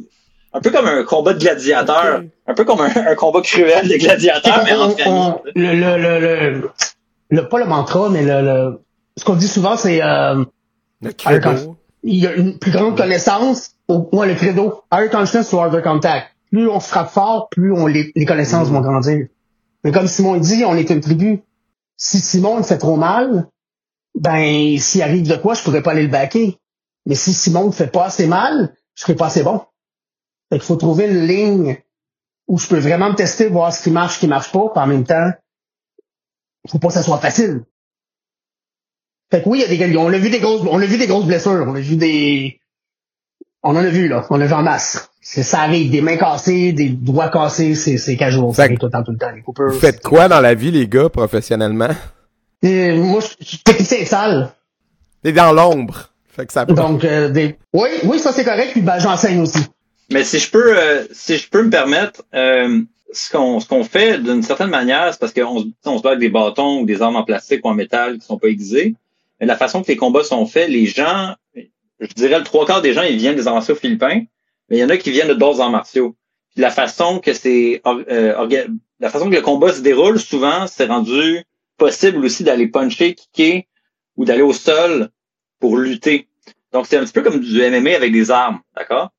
un 0.53 0.61
peu 0.61 0.71
comme 0.71 0.87
un 0.87 1.05
combat 1.05 1.33
de 1.35 1.39
gladiateur, 1.41 2.23
un 2.47 2.55
peu 2.55 2.65
comme 2.65 2.81
un, 2.81 2.91
un 2.95 3.15
combat 3.15 3.41
cruel 3.41 3.87
de 3.89 3.95
gladiateur, 3.97 4.63
mais 4.65 4.73
on- 5.07 5.41
le, 5.55 5.75
le, 5.75 5.97
le, 5.97 6.21
le, 6.21 6.71
le- 7.31 7.49
pas 7.49 7.59
le 7.59 7.67
mantra, 7.67 8.09
mais 8.09 8.23
le, 8.23 8.43
le 8.43 8.81
ce 9.17 9.25
qu'on 9.25 9.35
dit 9.37 9.49
souvent, 9.49 9.77
c'est 9.77 10.03
euh, 10.03 10.43
Le 11.03 11.13
credo. 11.13 11.77
il 12.03 12.17
y 12.23 12.27
a 12.27 12.33
une 12.35 12.59
plus 12.59 12.71
grande 12.71 12.97
connaissance. 12.97 13.73
Au, 13.89 14.09
moi, 14.13 14.25
le 14.27 14.35
credo, 14.35 14.83
higher 14.93 15.11
consciousness 15.11 15.53
or 15.53 15.65
harder 15.65 15.83
contact. 15.83 16.29
Plus 16.53 16.69
on 16.69 16.81
se 16.81 16.89
frappe 16.89 17.11
fort, 17.11 17.49
plus 17.51 17.73
on, 17.73 17.87
les, 17.87 18.13
les 18.17 18.25
connaissances 18.25 18.69
vont 18.69 18.81
grandir. 18.81 19.27
Mais 19.85 19.93
comme 19.93 20.09
Simon 20.09 20.37
dit, 20.37 20.65
on 20.65 20.77
est 20.77 20.91
une 20.91 21.01
tribu. 21.01 21.43
Si 21.97 22.19
Simon 22.21 22.63
fait 22.63 22.79
trop 22.79 22.97
mal, 22.97 23.49
ben 24.15 24.79
s'il 24.79 25.03
arrive 25.03 25.29
de 25.29 25.37
quoi, 25.37 25.55
je 25.55 25.63
pourrais 25.63 25.83
pas 25.83 25.93
aller 25.93 26.03
le 26.03 26.09
baquer. 26.09 26.59
Mais 27.07 27.15
si 27.15 27.33
Simon 27.33 27.67
me 27.67 27.73
fait 27.73 27.91
pas 27.91 28.07
assez 28.07 28.27
mal, 28.27 28.75
je 28.95 29.03
serai 29.03 29.15
pas 29.15 29.27
assez 29.27 29.43
bon. 29.43 29.63
Fait 30.51 30.59
qu'il 30.59 30.67
faut 30.67 30.77
trouver 30.77 31.07
une 31.07 31.27
ligne 31.27 31.83
où 32.49 32.59
je 32.59 32.67
peux 32.67 32.79
vraiment 32.79 33.11
me 33.11 33.15
tester, 33.15 33.47
voir 33.49 33.73
ce 33.73 33.83
qui 33.83 33.91
marche, 33.91 34.17
ce 34.17 34.21
qui 34.21 34.27
marche 34.27 34.53
pas, 34.53 34.69
puis 34.69 34.83
en 34.83 34.87
même 34.87 35.05
temps, 35.05 35.31
faut 36.69 36.79
pas 36.79 36.89
que 36.89 36.95
ça 36.95 37.03
soit 37.03 37.19
facile. 37.19 37.65
Fait 39.31 39.43
que 39.43 39.49
oui, 39.49 39.63
il 39.65 39.79
y 39.79 39.83
a 39.83 39.89
des 39.89 39.97
on 39.97 40.09
a 40.09 40.19
vu 40.19 40.31
des 40.31 40.41
grosses, 40.41 40.67
on 40.69 40.81
a 40.81 40.87
vu 40.87 40.99
des 40.99 41.07
grosses 41.07 41.27
blessures, 41.27 41.65
on 41.67 41.75
a 41.75 41.81
vu 41.81 41.97
des, 41.97 42.60
On 43.63 43.71
en 43.71 43.77
a 43.77 43.89
vu, 43.89 44.09
là. 44.09 44.25
On 44.31 44.41
a 44.41 44.47
vu 44.47 44.53
en 44.53 44.63
masse. 44.63 45.11
C'est, 45.21 45.43
ça 45.43 45.61
arrive. 45.61 45.91
Des 45.91 46.01
mains 46.01 46.17
cassées, 46.17 46.73
des 46.73 46.89
doigts 46.89 47.29
cassés, 47.29 47.75
c'est, 47.75 47.99
c'est 47.99 48.17
casual. 48.17 48.55
Ça 48.55 48.63
arrive 48.63 48.79
tout 48.79 48.87
le 48.87 48.93
temps, 48.93 49.03
tout 49.03 49.13
le 49.13 49.19
temps. 49.19 49.31
Les 49.35 49.43
coupeurs. 49.43 49.71
Vous 49.71 49.79
faites 49.79 50.03
quoi 50.03 50.29
dans 50.29 50.41
la 50.41 50.55
vie, 50.55 50.71
les 50.71 50.89
gars, 50.89 51.09
professionnellement? 51.09 51.91
Et 52.63 52.93
moi, 52.97 53.21
je 53.39 53.45
suis 53.45 53.59
technicien 53.59 54.05
sale. 54.05 54.51
T'es 55.23 55.33
dans 55.33 55.53
l'ombre. 55.53 56.11
Fait 56.29 56.47
que 56.47 56.53
ça 56.53 56.65
Donc, 56.65 57.05
euh, 57.05 57.29
des... 57.29 57.57
oui, 57.73 57.89
oui, 58.05 58.19
ça 58.19 58.33
c'est 58.33 58.45
correct. 58.45 58.71
Puis 58.73 58.81
ben, 58.83 58.99
j'enseigne 58.99 59.41
aussi. 59.41 59.59
Mais 60.13 60.25
si 60.25 60.39
je 60.39 60.51
peux, 60.51 60.79
euh, 60.79 61.05
si 61.13 61.37
je 61.37 61.49
peux 61.49 61.63
me 61.63 61.71
permettre, 61.71 62.23
euh, 62.35 62.81
ce 63.13 63.31
qu'on 63.31 63.61
ce 63.61 63.69
qu'on 63.69 63.85
fait 63.85 64.19
d'une 64.23 64.43
certaine 64.43 64.71
manière, 64.71 65.09
c'est 65.13 65.21
parce 65.21 65.33
qu'on 65.33 65.61
se- 65.61 65.67
on 65.85 65.99
se 65.99 66.03
bat 66.03 66.11
avec 66.11 66.21
des 66.21 66.29
bâtons 66.31 66.81
ou 66.81 66.87
des 66.87 67.03
armes 67.03 67.17
en 67.17 67.25
plastique 67.25 67.65
ou 67.65 67.69
en 67.69 67.75
métal 67.75 68.19
qui 68.19 68.27
sont 68.27 68.39
pas 68.39 68.49
aiguisées. 68.49 68.95
Mais 69.41 69.47
la 69.47 69.57
façon 69.57 69.83
que 69.83 69.89
les 69.89 69.97
combats 69.97 70.23
sont 70.25 70.47
faits, 70.47 70.69
les 70.69 70.87
gens, 70.87 71.35
je 72.01 72.13
dirais 72.15 72.39
le 72.39 72.45
trois 72.45 72.67
quarts 72.67 72.83
des 72.83 72.93
gens, 72.93 73.03
ils 73.03 73.17
viennent 73.17 73.37
des 73.37 73.47
arts 73.47 73.55
martiaux 73.55 73.75
philippins, 73.75 74.23
mais 74.69 74.77
il 74.77 74.79
y 74.79 74.85
en 74.85 74.89
a 74.89 74.97
qui 74.97 75.11
viennent 75.11 75.29
de 75.29 75.35
d'autres 75.35 75.61
arts 75.61 75.71
martiaux. 75.71 76.17
La 76.57 76.71
façon 76.71 77.21
que 77.21 77.33
c'est 77.33 77.81
euh, 77.87 78.67
la 78.99 79.11
façon 79.11 79.31
que 79.31 79.35
le 79.35 79.43
combat 79.43 79.73
se 79.73 79.81
déroule, 79.81 80.19
souvent, 80.19 80.67
c'est 80.67 80.87
rendu 80.87 81.45
possible 81.79 82.25
aussi 82.25 82.45
d'aller 82.45 82.67
puncher, 82.69 83.15
kicker 83.15 83.67
ou 84.17 84.25
d'aller 84.25 84.43
au 84.43 84.53
sol 84.53 85.11
pour 85.61 85.77
lutter. 85.77 86.29
Donc 86.73 86.87
c'est 86.87 86.97
un 86.97 87.05
petit 87.05 87.13
peu 87.13 87.23
comme 87.23 87.41
du 87.41 87.61
MMA 87.63 87.95
avec 87.95 88.13
des 88.13 88.31
armes, 88.31 88.61
d'accord? 88.77 89.11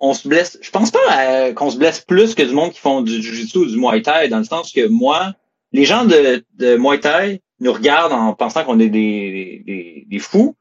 on 0.00 0.14
se 0.14 0.26
blesse. 0.26 0.58
Je 0.62 0.70
pense 0.70 0.90
pas 0.90 0.98
à- 1.08 1.52
qu'on 1.52 1.70
se 1.70 1.76
blesse 1.76 2.00
plus 2.00 2.34
que 2.34 2.42
du 2.42 2.54
monde 2.54 2.72
qui 2.72 2.80
font 2.80 3.02
du 3.02 3.22
jiu-jitsu 3.22 3.58
ou 3.58 3.66
du 3.66 3.76
muay 3.78 4.00
thai, 4.02 4.28
dans 4.28 4.38
le 4.38 4.44
sens 4.44 4.72
que 4.72 4.88
moi, 4.88 5.34
les 5.72 5.84
gens 5.84 6.04
de, 6.06 6.42
de 6.54 6.76
muay 6.76 6.98
thai 7.00 7.42
nous 7.60 7.72
regardent 7.72 8.12
en 8.14 8.32
pensant 8.34 8.64
qu'on 8.64 8.80
est 8.80 8.88
des, 8.88 9.62
des, 9.66 10.06
des 10.08 10.18
fous. 10.18 10.56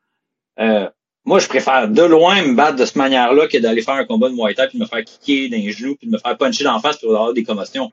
Euh, 0.60 0.90
moi, 1.26 1.40
je 1.40 1.48
préfère 1.48 1.88
de 1.90 2.02
loin 2.02 2.42
me 2.44 2.54
battre 2.56 2.78
de 2.78 2.86
cette 2.86 2.96
manière-là 2.96 3.48
que 3.48 3.58
d'aller 3.58 3.82
faire 3.82 3.96
un 3.96 4.06
combat 4.06 4.30
de 4.30 4.36
muay 4.36 4.54
thai 4.56 4.68
puis 4.68 4.80
me 4.80 4.86
faire 4.86 5.04
kicker 5.04 5.50
dans 5.50 5.58
les 5.58 5.72
genoux 5.72 5.96
puis 5.96 6.10
me 6.10 6.18
faire 6.18 6.38
puncher 6.38 6.64
d'en 6.64 6.80
face 6.80 6.98
pour 6.98 7.12
avoir 7.12 7.34
des 7.34 7.44
commotions. 7.44 7.92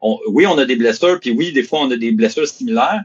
On- 0.00 0.18
oui, 0.28 0.46
on 0.46 0.56
a 0.58 0.64
des 0.66 0.76
blessures, 0.76 1.18
puis 1.20 1.30
oui, 1.30 1.52
des 1.52 1.62
fois, 1.62 1.80
on 1.80 1.90
a 1.90 1.96
des 1.96 2.12
blessures 2.12 2.46
similaires, 2.46 3.02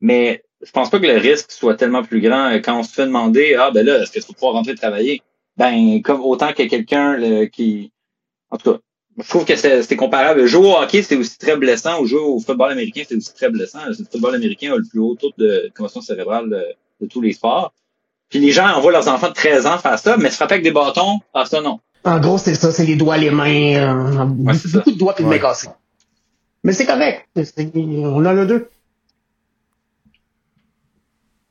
mais 0.00 0.42
je 0.64 0.70
pense 0.70 0.90
pas 0.90 0.98
que 1.00 1.06
le 1.06 1.16
risque 1.18 1.50
soit 1.50 1.74
tellement 1.74 2.02
plus 2.02 2.20
grand 2.20 2.52
euh, 2.52 2.58
quand 2.58 2.78
on 2.78 2.82
se 2.82 2.92
fait 2.92 3.06
demander 3.06 3.54
Ah 3.58 3.70
ben 3.72 3.84
là, 3.84 4.00
est-ce 4.02 4.12
que 4.12 4.20
tu 4.20 4.26
vas 4.26 4.34
pouvoir 4.34 4.52
rentrer 4.54 4.74
travailler? 4.74 5.22
Ben, 5.56 6.00
comme 6.02 6.20
autant 6.22 6.52
que 6.52 6.62
quelqu'un 6.62 7.46
qui. 7.48 7.92
En 8.50 8.56
tout 8.56 8.72
cas, 8.72 8.78
je 9.22 9.28
trouve 9.28 9.44
que 9.44 9.56
c'est 9.56 9.96
comparable. 9.96 10.46
Jouer 10.46 10.68
au 10.68 10.76
hockey, 10.76 11.02
c'est 11.02 11.16
aussi 11.16 11.36
très 11.36 11.56
blessant, 11.56 12.00
ou 12.00 12.06
jouer 12.06 12.20
au 12.20 12.38
football 12.40 12.70
américain, 12.72 13.02
c'est 13.06 13.16
aussi 13.16 13.34
très 13.34 13.50
blessant. 13.50 13.80
Le 13.86 13.94
football 13.94 14.34
américain 14.36 14.72
a 14.72 14.76
le 14.76 14.84
plus 14.88 15.00
haut 15.00 15.16
taux 15.16 15.32
de 15.36 15.70
commotion 15.74 16.00
cérébrale 16.00 16.48
de, 16.48 16.64
de 17.00 17.06
tous 17.06 17.20
les 17.20 17.32
sports. 17.32 17.74
Puis 18.30 18.38
les 18.38 18.52
gens 18.52 18.68
envoient 18.68 18.92
leurs 18.92 19.08
enfants 19.08 19.28
de 19.28 19.34
13 19.34 19.66
ans 19.66 19.78
faire 19.78 19.98
ça, 19.98 20.16
mais 20.16 20.30
se 20.30 20.36
frapper 20.36 20.54
avec 20.54 20.64
des 20.64 20.70
bâtons, 20.70 21.18
ah 21.34 21.44
ça 21.44 21.60
non. 21.60 21.80
En 22.04 22.18
gros, 22.20 22.38
c'est 22.38 22.54
ça, 22.54 22.70
c'est 22.72 22.86
les 22.86 22.96
doigts, 22.96 23.18
les 23.18 23.30
mains, 23.30 23.74
euh, 23.74 24.24
beaucoup, 24.24 24.56
c'est 24.56 24.68
ça. 24.68 24.78
beaucoup 24.78 24.92
de 24.92 24.98
doigts 24.98 25.14
et 25.18 25.22
de 25.22 25.28
mains 25.28 25.34
Ouais. 25.34 25.40
cassées. 25.40 25.68
Mais 26.64 26.72
c'est 26.72 26.86
correct. 26.86 27.26
On 27.74 28.20
en 28.20 28.24
a 28.26 28.44
deux. 28.44 28.70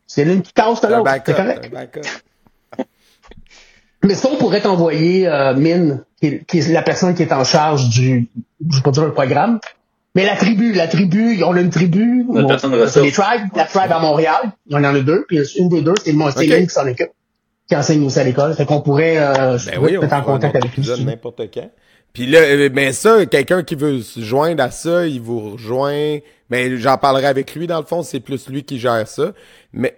C'est 0.08 0.26
l'une 0.26 0.42
qui 0.42 0.54
casse 0.54 0.82
l'autre. 0.84 1.12
C'est 1.26 1.36
correct. 1.36 1.72
Mais 4.04 4.16
ça, 4.16 4.30
on 4.32 4.38
pourrait 4.38 4.62
t'envoyer 4.62 5.28
euh, 5.28 5.54
Mine, 5.54 6.04
qui 6.20 6.28
est, 6.28 6.46
qui 6.46 6.60
est 6.60 6.68
la 6.70 6.82
personne 6.82 7.14
qui 7.14 7.22
est 7.24 7.34
en 7.34 7.44
charge 7.44 7.90
du, 7.90 8.30
je 8.70 8.78
vais 8.78 8.82
pas 8.82 8.92
dire 8.92 9.04
le 9.06 9.14
programme, 9.14 9.60
mais 10.20 10.26
la 10.26 10.36
tribu, 10.36 10.74
la 10.74 10.88
tribu, 10.88 11.42
on 11.46 11.56
a 11.56 11.62
une 11.62 11.70
tribu, 11.70 12.26
on- 12.30 12.42
les 12.42 13.12
tribes, 13.12 13.48
la 13.56 13.64
tribe 13.64 13.92
à 13.92 14.00
Montréal, 14.00 14.52
il 14.68 14.74
y 14.74 14.76
en 14.76 14.84
a 14.84 15.00
deux, 15.00 15.24
puis 15.28 15.40
une 15.58 15.70
des 15.70 15.82
deux, 15.82 15.94
c'est 16.04 16.12
mon 16.14 16.30
c'est 16.30 16.40
Ok. 16.40 16.58
Mine 16.58 16.68
qui 16.68 16.74
s'en 16.74 16.86
occupe, 16.88 17.12
qui 17.70 17.76
enseigne 17.76 18.06
aussi 18.06 18.20
à 18.20 18.24
l'école. 18.26 18.54
Fait 18.54 18.66
qu'on 18.66 18.82
pourrait, 18.82 19.18
euh, 19.18 19.58
Ben 19.66 19.80
oui, 19.82 19.98
on 19.98 20.04
être 20.04 20.06
en 20.06 20.08
fera 20.10 20.18
un 20.18 20.22
contact 20.22 20.56
avec 20.58 20.76
lui. 20.76 21.06
n'importe 21.06 21.42
quand. 21.54 21.70
Puis 22.12 22.26
là, 22.26 22.40
euh, 22.40 22.70
ben 22.70 22.92
ça, 22.92 23.26
quelqu'un 23.28 23.64
qui 23.64 23.76
veut 23.76 24.02
se 24.02 24.20
joindre 24.20 24.62
à 24.64 24.72
ça, 24.72 25.06
il 25.08 25.22
vous 25.22 25.52
rejoint. 25.52 26.18
Ben 26.50 26.76
j'en 26.78 26.98
parlerai 26.98 27.28
avec 27.28 27.56
lui 27.56 27.66
dans 27.68 27.80
le 27.80 27.86
fond, 27.86 28.02
c'est 28.04 28.20
plus 28.20 28.50
lui 28.50 28.64
qui 28.64 28.78
gère 28.80 29.08
ça. 29.08 29.32
Mais 29.72 29.96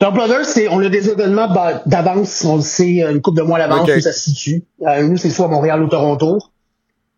Top 0.00 0.14
Brothers, 0.14 0.44
c'est, 0.46 0.66
on 0.68 0.80
a 0.80 0.88
des 0.88 1.08
événements 1.08 1.48
d'avance, 1.86 2.44
on 2.44 2.56
le 2.56 2.62
sait, 2.62 3.02
une 3.02 3.20
couple 3.22 3.38
de 3.38 3.42
mois 3.44 3.58
à 3.58 3.66
l'avance 3.68 3.88
où 3.88 4.00
ça 4.00 4.12
se 4.12 4.30
situe. 4.30 4.64
Euh, 4.86 5.02
nous, 5.06 5.16
c'est 5.16 5.30
soit 5.30 5.46
Montréal 5.46 5.82
ou 5.82 5.88
Toronto. 5.88 6.38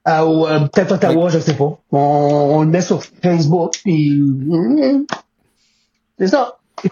Ou 0.07 0.47
euh, 0.47 0.61
peut-être 0.61 0.93
Ottawa, 0.93 1.29
je 1.31 1.41
sais 1.41 1.55
pas. 1.55 1.79
On, 1.91 1.99
on 1.99 2.63
le 2.63 2.69
met 2.69 2.81
sur 2.81 3.03
Facebook, 3.03 3.75
puis 3.85 4.11
mm, 4.21 5.05
c'est 6.19 6.29
ça. 6.29 6.59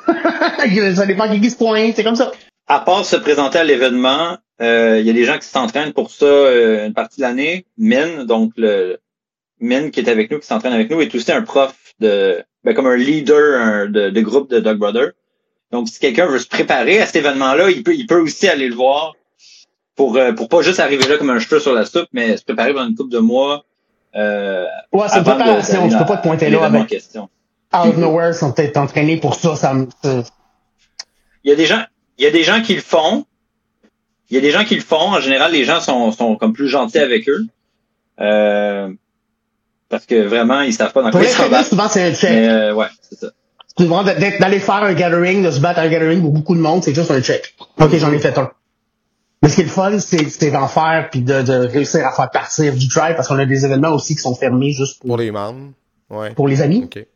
ça 0.95 1.07
dépend 1.07 1.29
qui 1.29 1.51
se 1.51 1.57
pointe, 1.57 1.95
c'est 1.95 2.03
comme 2.03 2.17
ça. 2.17 2.33
À 2.67 2.81
part 2.81 3.05
se 3.05 3.17
présenter 3.17 3.59
à 3.59 3.65
l'événement, 3.65 4.39
euh, 4.61 4.99
il 4.99 5.07
y 5.07 5.11
a 5.11 5.13
des 5.13 5.25
gens 5.25 5.39
qui 5.39 5.47
s'entraînent 5.47 5.93
pour 5.93 6.11
ça 6.11 6.25
euh, 6.25 6.87
une 6.87 6.95
partie 6.95 7.19
de 7.19 7.23
l'année. 7.23 7.67
Min, 7.79 8.25
donc 8.25 8.53
le 8.57 8.99
Min 9.61 9.91
qui 9.91 10.01
est 10.01 10.09
avec 10.09 10.31
nous, 10.33 10.41
qui 10.41 10.47
s'entraîne 10.47 10.73
avec 10.73 10.91
nous, 10.91 11.01
est 11.01 11.15
aussi 11.15 11.31
un 11.31 11.43
prof 11.43 11.77
de, 12.01 12.43
ben, 12.65 12.75
comme 12.75 12.87
un 12.87 12.97
leader 12.97 13.89
de, 13.89 14.11
de 14.11 14.21
groupe 14.23 14.51
de 14.51 14.59
Dog 14.59 14.79
Brother. 14.79 15.13
Donc, 15.71 15.89
si 15.89 15.99
quelqu'un 16.01 16.27
veut 16.27 16.39
se 16.39 16.49
préparer 16.49 17.01
à 17.01 17.07
cet 17.07 17.17
événement-là, 17.17 17.71
il 17.71 17.83
peut, 17.83 17.95
il 17.95 18.07
peut 18.07 18.21
aussi 18.21 18.49
aller 18.49 18.69
le 18.69 18.75
voir 18.75 19.15
pour, 19.97 20.17
euh, 20.17 20.33
pour 20.33 20.49
pas 20.49 20.63
juste 20.63 20.81
arriver 20.81 21.07
là 21.07 21.17
comme 21.19 21.31
un 21.31 21.39
cheveu 21.39 21.61
sur 21.61 21.73
la 21.73 21.85
soupe, 21.85 22.09
mais 22.13 22.37
se 22.37 22.45
préparer 22.45 22.73
pendant 22.73 22.89
une 22.89 22.97
couple 22.97 23.13
de 23.13 23.19
mois. 23.19 23.65
Euh, 24.17 24.65
Ouais, 24.93 25.07
c'est 25.09 25.19
une 25.19 25.25
préparation. 25.25 25.89
Tu 25.89 25.97
peux 25.99 26.05
pas 26.07 26.17
te 26.19 26.23
pointer 26.23 26.51
là 26.51 26.59
avec 26.67 26.87
question. 26.89 27.29
out 27.75 27.87
of 27.89 27.97
nowhere, 27.97 28.29
ils 28.31 28.35
sont 28.35 28.53
peut-être 28.53 28.77
entraînés 28.77 29.17
pour 29.17 29.35
ça. 29.35 29.57
ça 29.57 29.75
me- 29.75 29.89
Il 31.45 31.51
y 31.51 31.53
a 31.53 31.57
des 31.57 31.67
gens, 31.67 31.83
il 32.19 32.25
y 32.25 32.27
a 32.27 32.31
des 32.31 32.43
gens 32.45 32.63
qui 32.63 32.75
le 32.75 32.81
font. 32.81 33.25
Il 34.31 34.35
y 34.35 34.39
a 34.39 34.41
des 34.41 34.51
gens 34.51 34.65
qui 34.65 34.75
le 34.77 34.81
font. 34.81 34.97
En 35.13 35.21
général, 35.21 35.53
les 35.53 35.65
gens 35.65 35.81
sont, 35.81 36.11
sont 36.13 36.37
comme 36.37 36.53
plus 36.53 36.69
gentils 36.69 36.99
avec 36.99 37.29
eux. 37.29 37.45
Euh, 38.21 38.89
parce 39.89 40.07
que 40.07 40.15
vraiment, 40.27 40.61
ils 40.63 40.73
savent 40.73 40.93
pas 40.93 41.03
dans 41.03 41.11
quoi 41.11 41.21
ils 41.23 41.29
s'en 41.29 41.49
souvent, 41.65 41.89
c'est 41.89 42.03
un 42.05 42.15
check. 42.15 42.31
Mais 42.31 42.49
euh, 42.49 42.75
ouais, 42.75 42.87
c'est 43.03 43.19
ça. 43.19 43.27
D'être- 43.77 44.41
d'aller 44.41 44.61
faire 44.61 44.77
un 44.77 44.95
gathering, 44.95 45.43
de 45.45 45.51
se 45.51 45.61
battre 45.61 45.81
à 45.81 45.83
un 45.83 45.89
gathering 45.89 46.21
pour 46.21 46.31
beaucoup 46.31 46.55
de 46.55 46.61
monde, 46.61 46.83
c'est 46.85 46.95
juste 46.95 47.11
un 47.11 47.21
check. 47.21 47.55
Ok, 47.81 47.95
j'en 47.97 48.13
ai 48.13 48.19
fait 48.21 48.37
un. 48.39 48.51
Mais 49.45 49.51
ce 49.51 49.57
qui 49.57 49.61
est 49.61 49.65
le 49.65 49.71
fun, 49.71 49.99
c'est 49.99 50.51
d'en 50.51 50.69
faire 50.69 51.09
puis 51.11 51.21
de, 51.21 51.43
de 51.43 51.53
réussir 51.67 52.07
à 52.07 52.13
faire 52.13 52.31
partir 52.31 52.73
du 52.75 52.89
tribe 52.89 53.15
parce 53.15 53.29
qu'on 53.29 53.39
a 53.39 53.45
des 53.45 53.67
événements 53.67 53.91
aussi 53.91 54.17
qui 54.17 54.23
sont 54.23 54.35
fermés 54.35 54.73
juste 54.73 55.01
pour, 55.01 55.09
pour 55.09 55.17
les 55.19 55.31
membres, 55.31 55.73
ouais. 56.09 56.31
pour 56.33 56.49
les 56.49 56.63
amis. 56.63 56.85
Ok. 56.85 57.07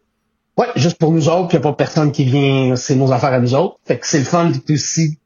Ouais, 0.59 0.67
juste 0.77 0.99
pour 0.99 1.11
nous 1.11 1.31
autres, 1.31 1.49
puis 1.49 1.57
y 1.57 1.61
a 1.61 1.63
pas 1.63 1.73
personne 1.73 2.13
qui 2.13 2.25
vient, 2.25 2.77
c'est 2.77 2.97
nos 2.97 3.11
affaires 3.13 3.33
à 3.33 3.41
nous 3.41 3.55
autres. 3.55 3.79
Fait 3.87 3.99
que 3.99 4.07
c'est 4.07 4.19
le 4.19 4.25
fun 4.25 4.51
d'être 4.51 4.71
aussi. 4.71 5.19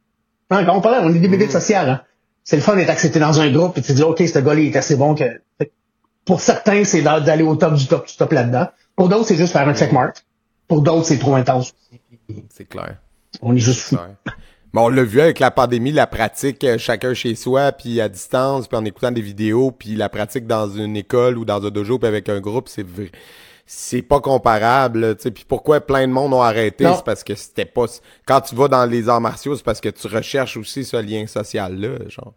Quand 0.49 0.65
on 0.69 0.81
parle, 0.81 1.05
on 1.05 1.13
est 1.13 1.19
des 1.19 1.27
bénéfices 1.29 1.55
sociales, 1.55 1.89
hein. 1.89 2.03
C'est 2.45 2.57
le 2.57 2.63
fun 2.63 2.77
d'être 2.77 2.91
accepté 2.91 3.19
dans 3.19 3.41
un 3.41 3.51
groupe 3.51 3.79
et 3.79 3.81
de 3.81 3.87
se 3.87 3.93
dire, 3.95 4.09
OK, 4.09 4.19
ce 4.19 4.39
gars-là, 4.39 4.61
il 4.61 4.67
est 4.69 4.77
assez 4.77 4.95
bon 4.95 5.15
que. 5.17 5.25
Pour 6.25 6.41
certains, 6.41 6.85
c'est 6.85 7.03
d'a- 7.03 7.21
d'aller 7.21 7.43
au 7.43 7.57
top 7.57 7.75
du 7.75 7.87
top 7.87 8.07
du 8.07 8.17
top 8.17 8.31
là-dedans. 8.33 8.69
Pour 8.95 9.09
d'autres, 9.09 9.27
c'est 9.27 9.37
juste 9.37 9.53
faire 9.53 9.67
un 9.69 9.75
checkmark. 9.75 10.25
Pour 10.69 10.83
d'autres, 10.83 11.07
c'est 11.07 11.19
trop 11.19 11.35
intense. 11.35 11.73
C'est 12.51 12.65
clair. 12.65 12.99
On 13.41 13.57
est 13.57 13.59
juste 13.61 13.81
fou. 13.81 13.97
Bon, 14.73 14.87
on 14.87 14.89
l'a 14.89 15.03
vu 15.05 15.21
avec 15.21 15.39
la 15.39 15.51
pandémie, 15.51 15.93
la 15.93 16.07
pratique 16.07 16.65
euh, 16.65 16.79
chacun 16.79 17.13
chez 17.13 17.35
soi, 17.35 17.73
puis 17.73 18.01
à 18.01 18.09
distance, 18.09 18.69
puis 18.69 18.77
en 18.79 18.85
écoutant 18.87 19.11
des 19.11 19.21
vidéos, 19.21 19.71
puis 19.71 19.95
la 19.97 20.09
pratique 20.09 20.47
dans 20.47 20.67
une 20.71 20.97
école 20.97 21.37
ou 21.37 21.45
dans 21.45 21.63
un 21.63 21.71
dojo, 21.71 21.99
puis 21.99 22.09
avec 22.09 22.31
un 22.31 22.41
groupe, 22.41 22.69
c'est 22.69 22.87
vrai. 22.87 23.11
C'est 23.67 24.01
pas 24.03 24.21
comparable, 24.21 25.15
tu 25.17 25.23
sais. 25.25 25.31
Puis 25.31 25.45
pourquoi 25.47 25.81
plein 25.81 26.09
de 26.09 26.13
monde 26.13 26.33
ont 26.33 26.43
arrêté, 26.43 26.85
c'est 26.97 27.05
parce 27.05 27.23
que 27.23 27.35
c'était 27.35 27.65
pas. 27.67 27.85
Quand 28.27 28.41
tu 28.41 28.55
vas 28.55 28.69
dans 28.69 28.87
les 28.87 29.09
arts 29.09 29.21
martiaux, 29.21 29.57
c'est 29.57 29.65
parce 29.65 29.81
que 29.81 29.89
tu 29.91 30.07
recherches 30.09 30.57
aussi 30.57 30.85
ce 30.85 30.97
lien 30.97 31.27
social 31.27 31.79
là, 31.79 32.09
genre. 32.09 32.33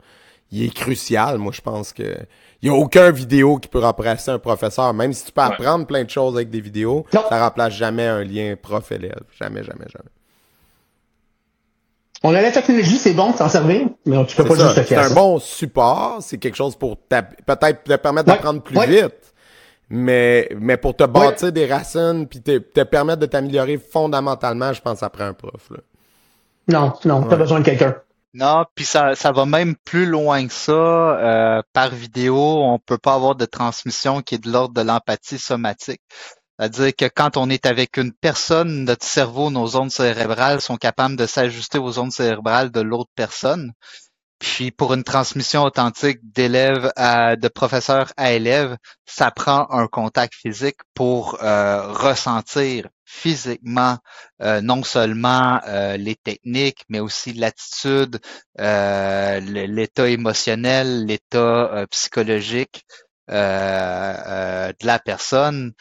Il 0.51 0.63
est 0.63 0.73
crucial, 0.73 1.37
moi 1.39 1.51
je 1.53 1.61
pense 1.61 1.91
que 1.93 2.15
il 2.61 2.67
y 2.67 2.69
a 2.69 2.73
aucun 2.75 3.11
vidéo 3.11 3.57
qui 3.57 3.67
peut 3.67 3.79
remplacer 3.79 4.29
un 4.31 4.39
professeur, 4.39 4.93
même 4.93 5.11
si 5.13 5.25
tu 5.25 5.31
peux 5.31 5.41
apprendre 5.41 5.87
plein 5.87 6.03
de 6.03 6.09
choses 6.09 6.35
avec 6.35 6.49
des 6.49 6.61
vidéos, 6.61 7.05
Non. 7.13 7.23
ça 7.29 7.39
remplace 7.43 7.73
jamais 7.73 8.05
un 8.05 8.23
lien 8.23 8.55
prof-élève, 8.61 9.23
jamais, 9.39 9.63
jamais, 9.63 9.85
jamais. 9.91 10.09
On 12.25 12.33
a 12.33 12.41
la 12.41 12.51
technologie, 12.51 12.97
c'est 12.97 13.13
bon 13.13 13.31
de 13.31 13.37
s'en 13.37 13.49
servir, 13.49 13.87
mais 14.05 14.25
tu 14.25 14.35
peux 14.35 14.45
pas 14.45 14.55
ça. 14.55 14.63
juste 14.63 14.75
te 14.77 14.81
C'est 14.81 14.95
faire 14.95 15.11
un 15.11 15.13
bon 15.13 15.37
support, 15.39 16.17
c'est 16.21 16.37
quelque 16.37 16.55
chose 16.55 16.75
pour 16.75 16.97
peut-être 16.97 17.83
te 17.83 17.95
permettre 17.97 18.29
Ouais. 18.29 18.35
d'apprendre 18.35 18.61
plus 18.63 18.77
Ouais. 18.77 18.87
vite. 18.87 19.33
Mais, 19.89 20.49
mais 20.59 20.77
pour 20.77 20.95
te 20.95 21.03
bâtir 21.03 21.51
des 21.51 21.67
racines 21.67 22.25
puis 22.27 22.41
te, 22.41 22.57
te 22.57 22.81
permettre 22.81 23.19
de 23.19 23.27
t'améliorer 23.27 23.77
fondamentalement, 23.77 24.73
je 24.73 24.81
pense 24.81 24.97
prend 24.99 25.25
un 25.25 25.33
prof. 25.33 25.69
Là. 25.69 25.77
Non, 26.67 26.93
non, 27.05 27.21
t'as 27.23 27.35
besoin 27.35 27.59
de 27.59 27.65
quelqu'un. 27.65 27.95
Non, 28.33 28.65
puis 28.73 28.83
ça, 28.83 29.13
ça 29.15 29.31
va 29.31 29.45
même 29.45 29.75
plus 29.85 30.07
loin 30.07 30.45
que 30.47 30.51
ça. 30.51 30.71
Euh, 30.73 31.61
par 31.73 31.89
vidéo, 31.91 32.35
on 32.37 32.79
peut 32.79 32.97
pas 32.97 33.13
avoir 33.13 33.35
de 33.35 33.45
transmission 33.45 34.21
qui 34.21 34.35
est 34.35 34.43
de 34.43 34.51
l'ordre 34.51 34.73
de 34.73 34.81
l'empathie 34.81 35.37
somatique. 35.37 36.01
C'est-à-dire 36.57 36.95
que 36.95 37.05
quand 37.13 37.37
on 37.37 37.49
est 37.49 37.65
avec 37.65 37.97
une 37.97 38.13
personne, 38.13 38.85
notre 38.85 39.05
cerveau, 39.05 39.49
nos 39.49 39.75
ondes 39.75 39.91
cérébrales 39.91 40.61
sont 40.61 40.77
capables 40.77 41.17
de 41.17 41.25
s'ajuster 41.25 41.79
aux 41.79 41.99
ondes 41.99 42.13
cérébrales 42.13 42.71
de 42.71 42.81
l'autre 42.81 43.11
personne. 43.15 43.73
Puis 44.39 44.71
pour 44.71 44.93
une 44.93 45.03
transmission 45.03 45.63
authentique 45.63 46.19
d'élève 46.21 46.91
à 46.95 47.35
de 47.35 47.47
professeur 47.47 48.11
à 48.17 48.33
élève, 48.33 48.77
ça 49.05 49.31
prend 49.31 49.67
un 49.71 49.87
contact 49.87 50.33
physique 50.33 50.79
pour 50.93 51.41
euh, 51.41 51.91
ressentir 51.91 52.89
physiquement 53.05 53.97
euh, 54.41 54.61
non 54.61 54.83
seulement 54.83 55.59
euh, 55.67 55.95
les 55.97 56.15
techniques, 56.15 56.83
mais 56.89 56.99
aussi 56.99 57.33
l'attitude, 57.33 58.19
l'état 58.57 60.09
émotionnel, 60.09 61.05
l'état 61.05 61.85
psychologique 61.89 62.85
de 63.29 64.85
la 64.85 64.99
personne. 64.99 65.73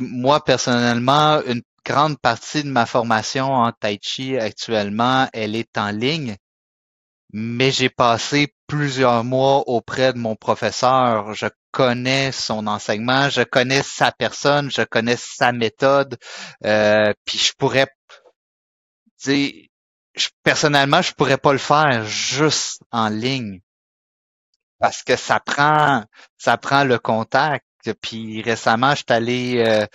Moi 0.00 0.44
personnellement, 0.44 1.42
une 1.46 1.62
grande 1.84 2.18
partie 2.20 2.62
de 2.62 2.70
ma 2.70 2.86
formation 2.86 3.52
en 3.52 3.72
tai 3.72 3.98
chi 4.02 4.36
actuellement, 4.38 5.28
elle 5.32 5.56
est 5.56 5.76
en 5.78 5.90
ligne 5.90 6.36
mais 7.32 7.70
j'ai 7.70 7.90
passé 7.90 8.54
plusieurs 8.66 9.24
mois 9.24 9.68
auprès 9.68 10.12
de 10.12 10.18
mon 10.18 10.36
professeur. 10.36 11.34
Je 11.34 11.46
connais 11.70 12.32
son 12.32 12.66
enseignement, 12.66 13.28
je 13.28 13.42
connais 13.42 13.82
sa 13.82 14.12
personne, 14.12 14.70
je 14.70 14.82
connais 14.82 15.16
sa 15.16 15.52
méthode, 15.52 16.18
euh, 16.64 17.12
puis 17.24 17.38
je 17.38 17.52
pourrais, 17.56 17.86
personnellement, 20.42 21.02
je 21.02 21.12
pourrais 21.12 21.38
pas 21.38 21.52
le 21.52 21.58
faire 21.58 22.04
juste 22.04 22.82
en 22.90 23.08
ligne 23.08 23.60
parce 24.78 25.02
que 25.02 25.16
ça 25.16 25.40
prend, 25.40 26.04
ça 26.38 26.56
prend 26.56 26.84
le 26.84 26.98
contact. 26.98 27.64
Puis 28.00 28.42
récemment, 28.42 28.90
je 28.92 28.96
suis 28.96 29.04
allé, 29.08 29.64
euh, 29.66 29.86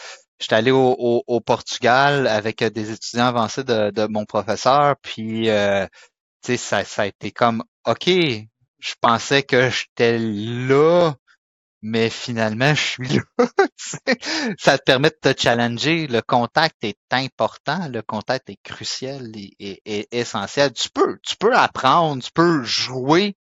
allé 0.51 0.71
au, 0.71 1.23
au, 1.27 1.41
Portugal 1.41 2.27
avec 2.27 2.63
des 2.63 2.91
étudiants 2.91 3.27
avancés 3.27 3.63
de, 3.63 3.91
de 3.91 4.07
mon 4.07 4.25
professeur, 4.25 4.95
puis 5.01 5.49
euh, 5.49 5.85
ça, 6.41 6.83
ça 6.83 7.01
a 7.03 7.05
été 7.07 7.31
comme, 7.31 7.63
OK, 7.85 8.07
je 8.07 8.93
pensais 9.01 9.43
que 9.43 9.69
j'étais 9.69 10.17
là, 10.19 11.13
mais 11.81 12.09
finalement, 12.09 12.73
je 12.73 12.81
suis 12.81 13.07
là. 13.37 13.47
ça 14.57 14.77
te 14.77 14.83
permet 14.83 15.09
de 15.09 15.31
te 15.31 15.39
challenger. 15.39 16.07
Le 16.07 16.21
contact 16.21 16.83
est 16.83 16.97
important, 17.11 17.87
le 17.89 18.01
contact 18.01 18.49
est 18.49 18.59
crucial 18.63 19.31
et, 19.35 20.07
essentiel. 20.11 20.73
Tu 20.73 20.89
peux, 20.89 21.19
tu 21.23 21.35
peux 21.37 21.55
apprendre, 21.55 22.23
tu 22.23 22.31
peux 22.31 22.63
jouer, 22.63 23.37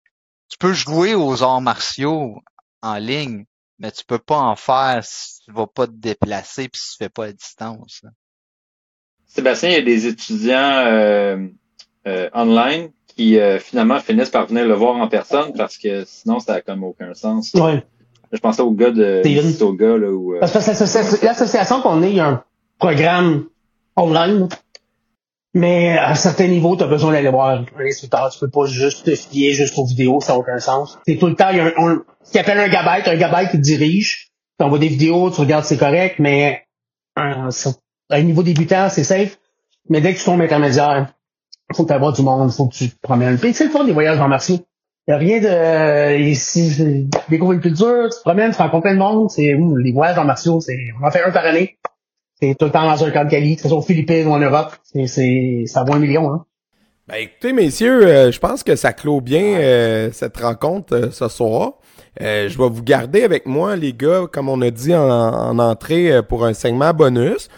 tu 0.49 0.59
peux 0.59 0.73
jouer 0.73 1.15
aux 1.15 1.43
arts 1.43 1.63
martiaux 1.63 2.37
en 2.83 2.97
ligne, 2.97 3.45
mais 3.79 3.91
tu 3.91 4.05
peux 4.05 4.19
pas 4.19 4.39
en 4.39 4.57
faire 4.57 5.01
si 5.03 5.41
tu 5.45 5.53
vas 5.53 5.67
pas 5.67 5.87
te 5.87 5.93
déplacer 5.93 6.69
puis 6.69 6.81
si 6.81 6.93
tu 6.93 7.05
fais 7.05 7.09
pas 7.09 7.27
à 7.27 7.33
distance. 7.33 8.03
Sébastien, 9.27 9.71
il 9.71 9.73
y 9.73 9.79
a 9.79 9.83
des 9.83 10.07
étudiants 10.07 10.85
euh, 10.87 11.49
euh, 12.07 12.31
online 12.35 12.91
qui 13.09 13.39
euh, 13.39 13.59
finalement 13.59 14.01
finissent 14.01 14.31
par 14.31 14.47
venir 14.47 14.67
le 14.67 14.75
voir 14.75 14.97
en 14.97 15.09
personne 15.09 15.53
parce 15.57 15.79
que 15.79 16.05
sinon 16.05 16.41
ça 16.41 16.55
a 16.55 16.61
comme 16.61 16.85
aucun 16.85 17.15
sens. 17.15 17.53
Ouais. 17.55 17.85
Je 18.33 18.39
pensais 18.39 18.63
au 18.63 18.73
gars 18.73 18.91
de 18.91 19.63
au 19.63 19.73
gars 19.73 19.97
là 19.97 20.11
où. 20.11 20.35
Euh, 20.35 20.41
parce 20.41 20.53
que 20.53 21.25
l'association 21.25 21.81
qu'on 21.81 22.03
est, 22.03 22.11
il 22.11 22.17
y 22.17 22.21
a 22.21 22.29
un 22.29 22.45
programme 22.79 23.47
online. 23.97 24.49
Mais 25.55 25.97
à 25.97 26.11
un 26.11 26.15
certain 26.17 26.49
niveau, 26.49 26.77
tu 26.77 26.83
as 26.83 26.89
besoin 26.89 27.13
d'aller 27.13 27.31
voir 27.31 27.61
un 27.61 27.87
instructeur. 27.87 28.29
Tu 28.31 28.41
peux 28.41 28.51
pas 28.51 28.67
juste 28.67 29.07
te 29.07 29.15
fier 29.15 29.53
juste 29.53 29.79
aux 29.79 29.87
vidéos, 29.87 30.21
ça 30.21 30.33
n'a 30.33 30.41
aucun 30.41 30.59
sens. 30.59 30.99
C'est 31.07 31.17
tout 31.17 31.29
le 31.29 31.37
temps, 31.37 31.51
il 31.51 31.59
y 31.59 31.61
a 31.61 31.67
un, 31.67 32.03
ce 32.25 32.33
qu'on 32.33 32.41
appelle 32.41 32.59
un 32.59 32.69
gabaï, 32.69 33.03
un 33.07 33.17
gabaï 33.17 33.49
qui 33.49 33.59
te 33.59 33.63
dirige. 33.63 34.33
Tu 34.59 34.65
envoies 34.65 34.81
des 34.81 34.89
vidéos, 34.89 35.31
tu 35.31 35.41
regardes 35.41 35.65
c'est 35.65 35.79
correct, 35.79 36.17
mais 36.19 36.65
à 37.17 37.49
un 38.11 38.23
niveau 38.23 38.43
débutant, 38.43 38.89
c'est 38.89 39.05
safe. 39.05 39.39
Mais 39.89 40.01
dès 40.01 40.15
que 40.15 40.19
tu 40.19 40.25
tombes 40.25 40.41
intermédiaire, 40.41 41.15
faut 41.73 41.85
que 41.85 41.93
tu 41.93 42.17
du 42.17 42.23
monde, 42.23 42.51
faut 42.53 42.69
que 42.69 42.75
tu 42.75 42.91
te 42.91 43.01
promènes. 43.01 43.39
Puis 43.39 43.55
c'est 43.55 43.67
le 43.67 43.71
fun 43.71 43.85
des 43.85 43.93
voyages 43.93 44.19
en 44.19 44.29
martiaux. 44.29 44.59
Il 45.07 45.11
n'y 45.11 45.15
a 45.15 45.19
rien 45.19 45.41
de 45.41 46.19
ici, 46.19 47.09
découvrir 47.29 47.57
une 47.57 47.61
culture, 47.61 48.09
tu 48.11 48.17
te 48.17 48.23
promènes, 48.23 48.53
tu 48.53 48.57
rencontres 48.57 48.85
plein 48.85 48.95
de 48.95 48.99
monde, 48.99 49.31
c'est 49.31 49.55
les 49.55 49.93
voyages 49.93 50.19
en 50.19 50.25
martiaux, 50.25 50.61
c'est 50.61 50.79
on 51.01 51.07
en 51.07 51.11
fait 51.11 51.23
un 51.23 51.31
par 51.31 51.45
année. 51.45 51.77
C'est 52.41 52.55
tout 52.59 52.67
le 52.67 52.71
temps 52.71 52.85
dans 52.85 53.05
un 53.05 53.11
camp 53.11 53.25
de 53.25 53.31
Cali, 53.31 53.57
que 53.57 53.63
ce 53.63 53.69
soit 53.69 53.79
aux 53.79 53.83
Philippines 53.83 54.27
ou 54.27 54.33
en 54.33 54.39
Europe. 54.39 54.73
C'est, 54.83 55.65
ça 55.67 55.85
vaut 55.85 55.95
un 55.95 55.99
million, 55.99 56.33
hein. 56.33 56.45
Ben 57.07 57.17
écoutez, 57.17 57.53
messieurs, 57.53 58.07
euh, 58.07 58.33
je 58.33 58.41
pense 58.41 58.63
que 58.63 58.77
ça 58.77 58.95
clôt 58.95 59.21
bien 59.21 59.43
euh, 59.43 60.09
cette 60.11 60.39
rencontre 60.39 60.95
euh, 60.95 61.11
ce 61.11 61.29
soir. 61.29 61.75
je 62.19 62.57
vais 62.57 62.69
vous 62.71 62.83
garder 62.83 63.25
avec 63.25 63.45
moi, 63.45 63.77
les 63.77 63.93
gars, 63.93 64.23
comme 64.33 64.49
on 64.49 64.63
a 64.63 64.71
dit 64.71 64.95
en, 64.95 65.07
en 65.11 65.59
entrée, 65.59 66.23
pour 66.27 66.47
un 66.47 66.55
segment 66.55 66.95
bonus. 66.95 67.51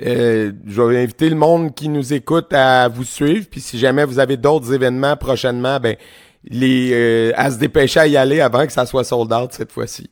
Euh, 0.00 0.52
je 0.66 0.82
vais 0.82 1.02
inviter 1.02 1.28
le 1.28 1.36
monde 1.36 1.74
qui 1.74 1.88
nous 1.88 2.12
écoute 2.12 2.52
à 2.52 2.88
vous 2.88 3.04
suivre. 3.04 3.46
Puis 3.50 3.60
si 3.60 3.78
jamais 3.78 4.04
vous 4.04 4.18
avez 4.18 4.36
d'autres 4.36 4.72
événements 4.72 5.16
prochainement, 5.16 5.78
ben 5.78 5.96
les 6.44 6.90
euh, 6.92 7.32
à 7.36 7.50
se 7.50 7.58
dépêcher 7.58 8.00
à 8.00 8.06
y 8.06 8.16
aller 8.16 8.40
avant 8.40 8.66
que 8.66 8.72
ça 8.72 8.86
soit 8.86 9.04
sold 9.04 9.32
out 9.32 9.52
cette 9.52 9.72
fois-ci. 9.72 10.10